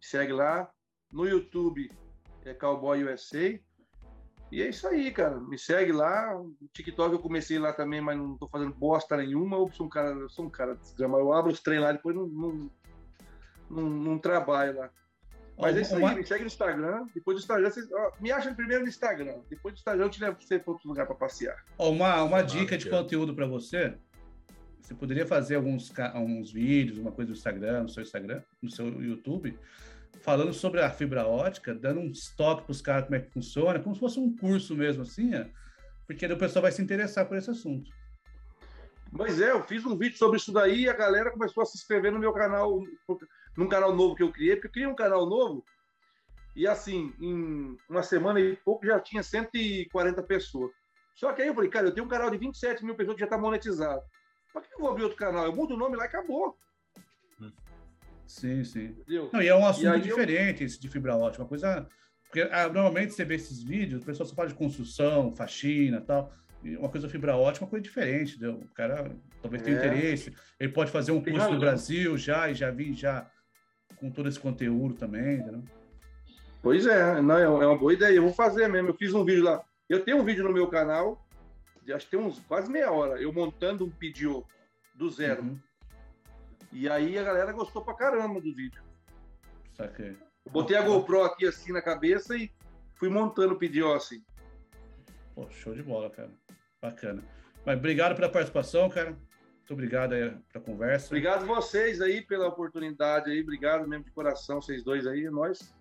Segue 0.00 0.32
lá. 0.32 0.70
No 1.12 1.26
YouTube 1.26 1.90
é 2.44 2.54
Cowboy 2.54 3.04
USA. 3.04 3.58
E 4.52 4.62
é 4.62 4.68
isso 4.68 4.86
aí, 4.86 5.10
cara. 5.10 5.40
Me 5.40 5.58
segue 5.58 5.90
lá. 5.90 6.36
O 6.40 6.54
TikTok 6.72 7.12
eu 7.12 7.18
comecei 7.18 7.58
lá 7.58 7.72
também, 7.72 8.00
mas 8.00 8.16
não 8.16 8.38
tô 8.38 8.46
fazendo 8.48 8.72
bosta 8.74 9.16
nenhuma. 9.16 9.56
Eu 9.56 9.68
sou 9.72 9.86
um 9.86 9.88
cara, 9.88 10.10
eu 10.10 10.28
sou 10.28 10.44
um 10.44 10.50
cara 10.50 10.78
Eu 10.98 11.32
abro 11.32 11.50
os 11.50 11.60
treinos 11.60 11.86
lá, 11.86 11.92
depois 11.92 12.14
não, 12.14 12.28
não, 12.28 12.70
não, 13.68 13.90
não 13.90 14.18
trabalho 14.18 14.78
lá. 14.78 14.90
Mas 15.56 15.76
é 15.76 15.82
isso 15.82 15.94
aí, 15.94 16.14
me 16.16 16.26
segue 16.26 16.40
no 16.40 16.46
Instagram. 16.48 17.06
Depois 17.14 17.36
do 17.36 17.40
Instagram, 17.40 17.70
vocês, 17.70 17.92
ó, 17.92 18.12
me 18.20 18.32
acham 18.32 18.54
primeiro 18.54 18.82
no 18.82 18.88
Instagram. 18.88 19.36
Depois 19.48 19.74
do 19.74 19.78
Instagram, 19.78 20.04
eu 20.04 20.10
te 20.10 20.20
levo 20.20 20.36
você 20.40 20.58
para 20.58 20.72
outro 20.72 20.88
lugar 20.88 21.06
para 21.06 21.14
passear. 21.14 21.64
Ó, 21.78 21.90
uma, 21.90 22.22
uma 22.22 22.42
dica 22.42 22.76
de 22.76 22.88
conteúdo 22.88 23.34
para 23.34 23.46
você. 23.46 23.94
Você 24.80 24.94
poderia 24.94 25.26
fazer 25.26 25.54
alguns, 25.54 25.92
alguns 26.12 26.52
vídeos, 26.52 26.98
uma 26.98 27.12
coisa 27.12 27.30
no 27.30 27.36
Instagram, 27.36 27.82
no 27.84 27.88
seu 27.88 28.02
Instagram, 28.02 28.42
no 28.60 28.70
seu 28.70 28.86
YouTube, 29.00 29.56
falando 30.20 30.52
sobre 30.52 30.82
a 30.82 30.90
fibra 30.90 31.26
ótica, 31.26 31.74
dando 31.74 32.00
um 32.00 32.12
toque 32.36 32.64
para 32.64 32.72
os 32.72 32.82
caras 32.82 33.04
como 33.04 33.14
é 33.14 33.20
que 33.20 33.30
funciona, 33.30 33.80
como 33.80 33.94
se 33.94 34.00
fosse 34.00 34.20
um 34.20 34.36
curso 34.36 34.74
mesmo, 34.74 35.02
assim, 35.02 35.34
é, 35.34 35.48
porque 36.06 36.26
o 36.26 36.36
pessoal 36.36 36.62
vai 36.64 36.72
se 36.72 36.82
interessar 36.82 37.26
por 37.26 37.38
esse 37.38 37.50
assunto. 37.50 37.90
Pois 39.16 39.40
é, 39.40 39.52
eu 39.52 39.62
fiz 39.62 39.86
um 39.86 39.96
vídeo 39.96 40.18
sobre 40.18 40.38
isso 40.38 40.52
daí 40.52 40.82
e 40.82 40.88
a 40.88 40.92
galera 40.92 41.30
começou 41.30 41.62
a 41.62 41.66
se 41.66 41.78
inscrever 41.78 42.12
no 42.12 42.18
meu 42.18 42.32
canal, 42.32 42.82
num 43.56 43.68
canal 43.68 43.94
novo 43.94 44.14
que 44.14 44.22
eu 44.22 44.32
criei, 44.32 44.56
porque 44.56 44.68
eu 44.68 44.72
criei 44.72 44.86
um 44.86 44.94
canal 44.94 45.26
novo 45.26 45.64
e 46.56 46.68
assim, 46.68 47.12
em 47.20 47.76
uma 47.88 48.02
semana 48.02 48.38
e 48.38 48.56
pouco 48.56 48.86
já 48.86 49.00
tinha 49.00 49.22
140 49.22 50.22
pessoas. 50.22 50.70
Só 51.14 51.32
que 51.32 51.42
aí 51.42 51.48
eu 51.48 51.54
falei, 51.54 51.68
cara, 51.68 51.88
eu 51.88 51.92
tenho 51.92 52.06
um 52.06 52.08
canal 52.08 52.30
de 52.30 52.38
27 52.38 52.84
mil 52.84 52.94
pessoas 52.94 53.16
que 53.16 53.20
já 53.20 53.26
está 53.26 53.38
monetizado. 53.38 54.02
Para 54.52 54.62
que 54.62 54.74
eu 54.74 54.78
vou 54.78 54.90
abrir 54.90 55.02
outro 55.02 55.18
canal? 55.18 55.46
Eu 55.46 55.54
mudo 55.54 55.74
o 55.74 55.76
nome 55.76 55.96
lá 55.96 56.04
e 56.04 56.06
acabou. 56.06 56.56
Sim, 58.26 58.64
sim. 58.64 58.86
Entendeu? 58.86 59.30
Não, 59.32 59.42
e 59.42 59.48
é 59.48 59.54
um 59.54 59.66
assunto 59.66 60.00
diferente 60.00 60.62
eu... 60.62 60.66
esse 60.66 60.80
de 60.80 60.88
fibra 60.88 61.16
ótica, 61.16 61.42
uma 61.42 61.48
coisa. 61.48 61.88
Porque 62.24 62.42
ah, 62.42 62.68
normalmente 62.68 63.12
você 63.12 63.24
vê 63.24 63.34
esses 63.34 63.62
vídeos, 63.62 64.02
o 64.02 64.06
pessoal 64.06 64.28
só 64.28 64.34
fala 64.34 64.48
de 64.48 64.54
construção, 64.54 65.34
faxina 65.34 66.00
tal. 66.00 66.32
E 66.62 66.76
uma 66.76 66.88
coisa 66.88 67.08
fibra 67.08 67.36
ótica, 67.36 67.64
uma 67.64 67.70
coisa 67.70 67.82
diferente, 67.82 68.36
entendeu? 68.36 68.54
O 68.54 68.68
cara 68.68 69.14
talvez 69.42 69.62
tenha 69.62 69.76
é. 69.76 69.86
interesse. 69.86 70.32
Ele 70.58 70.72
pode 70.72 70.90
fazer 70.90 71.12
um 71.12 71.22
curso 71.22 71.50
no 71.50 71.58
Brasil 71.58 72.16
já 72.16 72.48
e 72.48 72.54
já 72.54 72.70
vir 72.70 72.94
já 72.94 73.30
com 73.96 74.10
todo 74.10 74.28
esse 74.28 74.38
conteúdo 74.38 74.94
também, 74.94 75.36
entendeu? 75.36 75.62
Pois 76.62 76.86
é, 76.86 77.20
não, 77.20 77.38
é 77.38 77.66
uma 77.66 77.76
boa 77.76 77.92
ideia. 77.92 78.16
Eu 78.16 78.22
vou 78.22 78.32
fazer 78.32 78.68
mesmo. 78.68 78.88
Eu 78.88 78.94
fiz 78.94 79.12
um 79.12 79.24
vídeo 79.24 79.44
lá. 79.44 79.62
Eu 79.88 80.04
tenho 80.04 80.18
um 80.18 80.24
vídeo 80.24 80.44
no 80.44 80.52
meu 80.52 80.66
canal, 80.68 81.24
acho 81.92 82.06
que 82.06 82.16
tem 82.16 82.20
uns 82.20 82.38
quase 82.40 82.70
meia 82.70 82.90
hora, 82.90 83.20
eu 83.20 83.32
montando 83.32 83.84
um 83.84 83.90
PDO 83.90 84.46
do 84.94 85.10
zero. 85.10 85.42
Uhum. 85.42 85.58
E 86.72 86.88
aí 86.88 87.18
a 87.18 87.22
galera 87.22 87.52
gostou 87.52 87.84
pra 87.84 87.94
caramba 87.94 88.40
do 88.40 88.54
vídeo. 88.54 88.82
Saquei. 89.74 90.16
Botei 90.50 90.76
a 90.76 90.82
GoPro 90.82 91.22
aqui 91.22 91.46
assim 91.46 91.72
na 91.72 91.82
cabeça 91.82 92.36
e 92.36 92.50
fui 92.94 93.08
montando 93.08 93.54
o 93.54 93.58
PDO 93.58 93.92
assim. 93.92 94.24
Pô, 95.34 95.48
show 95.50 95.74
de 95.74 95.82
bola, 95.82 96.10
cara. 96.10 96.30
Bacana. 96.80 97.22
Mas 97.64 97.78
obrigado 97.78 98.14
pela 98.14 98.28
participação, 98.28 98.88
cara. 98.88 99.16
Muito 99.64 99.72
obrigado 99.72 100.12
aí 100.12 100.30
pela 100.52 100.62
conversa. 100.62 101.06
Obrigado 101.06 101.46
vocês 101.46 102.02
aí 102.02 102.20
pela 102.20 102.48
oportunidade 102.48 103.30
aí. 103.30 103.40
Obrigado 103.40 103.88
mesmo 103.88 104.04
de 104.04 104.10
coração, 104.10 104.60
vocês 104.60 104.84
dois 104.84 105.06
aí, 105.06 105.24
nós. 105.30 105.74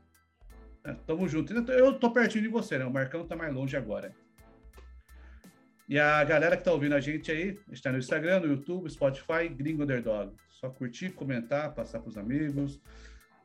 É, 0.86 0.94
tamo 1.06 1.28
junto. 1.28 1.54
Eu 1.54 2.00
tô 2.00 2.10
pertinho 2.12 2.46
de 2.46 2.50
você, 2.50 2.78
né? 2.78 2.86
O 2.86 2.92
Marcão 2.92 3.28
tá 3.28 3.36
mais 3.36 3.54
longe 3.54 3.76
agora. 3.76 4.16
E 5.90 6.00
a 6.00 6.24
galera 6.24 6.56
que 6.56 6.64
tá 6.64 6.72
ouvindo 6.72 6.96
a 6.96 7.02
gente 7.02 7.30
aí, 7.30 7.60
está 7.74 7.92
no 7.92 7.98
Instagram, 7.98 8.40
no 8.40 8.48
YouTube, 8.48 8.90
Spotify, 8.90 9.50
Gringo 9.50 9.84
Underdog. 9.84 10.34
Só 10.50 10.70
curtir, 10.70 11.10
comentar, 11.10 11.74
passar 11.74 12.00
pros 12.00 12.18
amigos, 12.18 12.82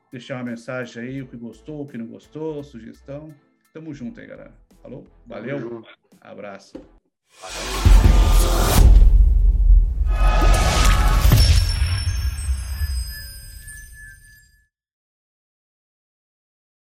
deixar 0.09 0.35
uma 0.35 0.45
mensagem 0.45 1.03
aí, 1.03 1.21
o 1.21 1.27
que 1.27 1.35
gostou, 1.35 1.81
o 1.81 1.85
que 1.87 1.97
não 1.97 2.07
gostou, 2.07 2.63
sugestão. 2.63 3.35
Tamo 3.73 3.93
junto 3.93 4.21
aí, 4.21 4.27
galera. 4.27 4.53
Falou? 4.81 5.05
Valeu. 5.27 5.83
Abraço. 6.21 6.81
Valeu. 7.41 8.98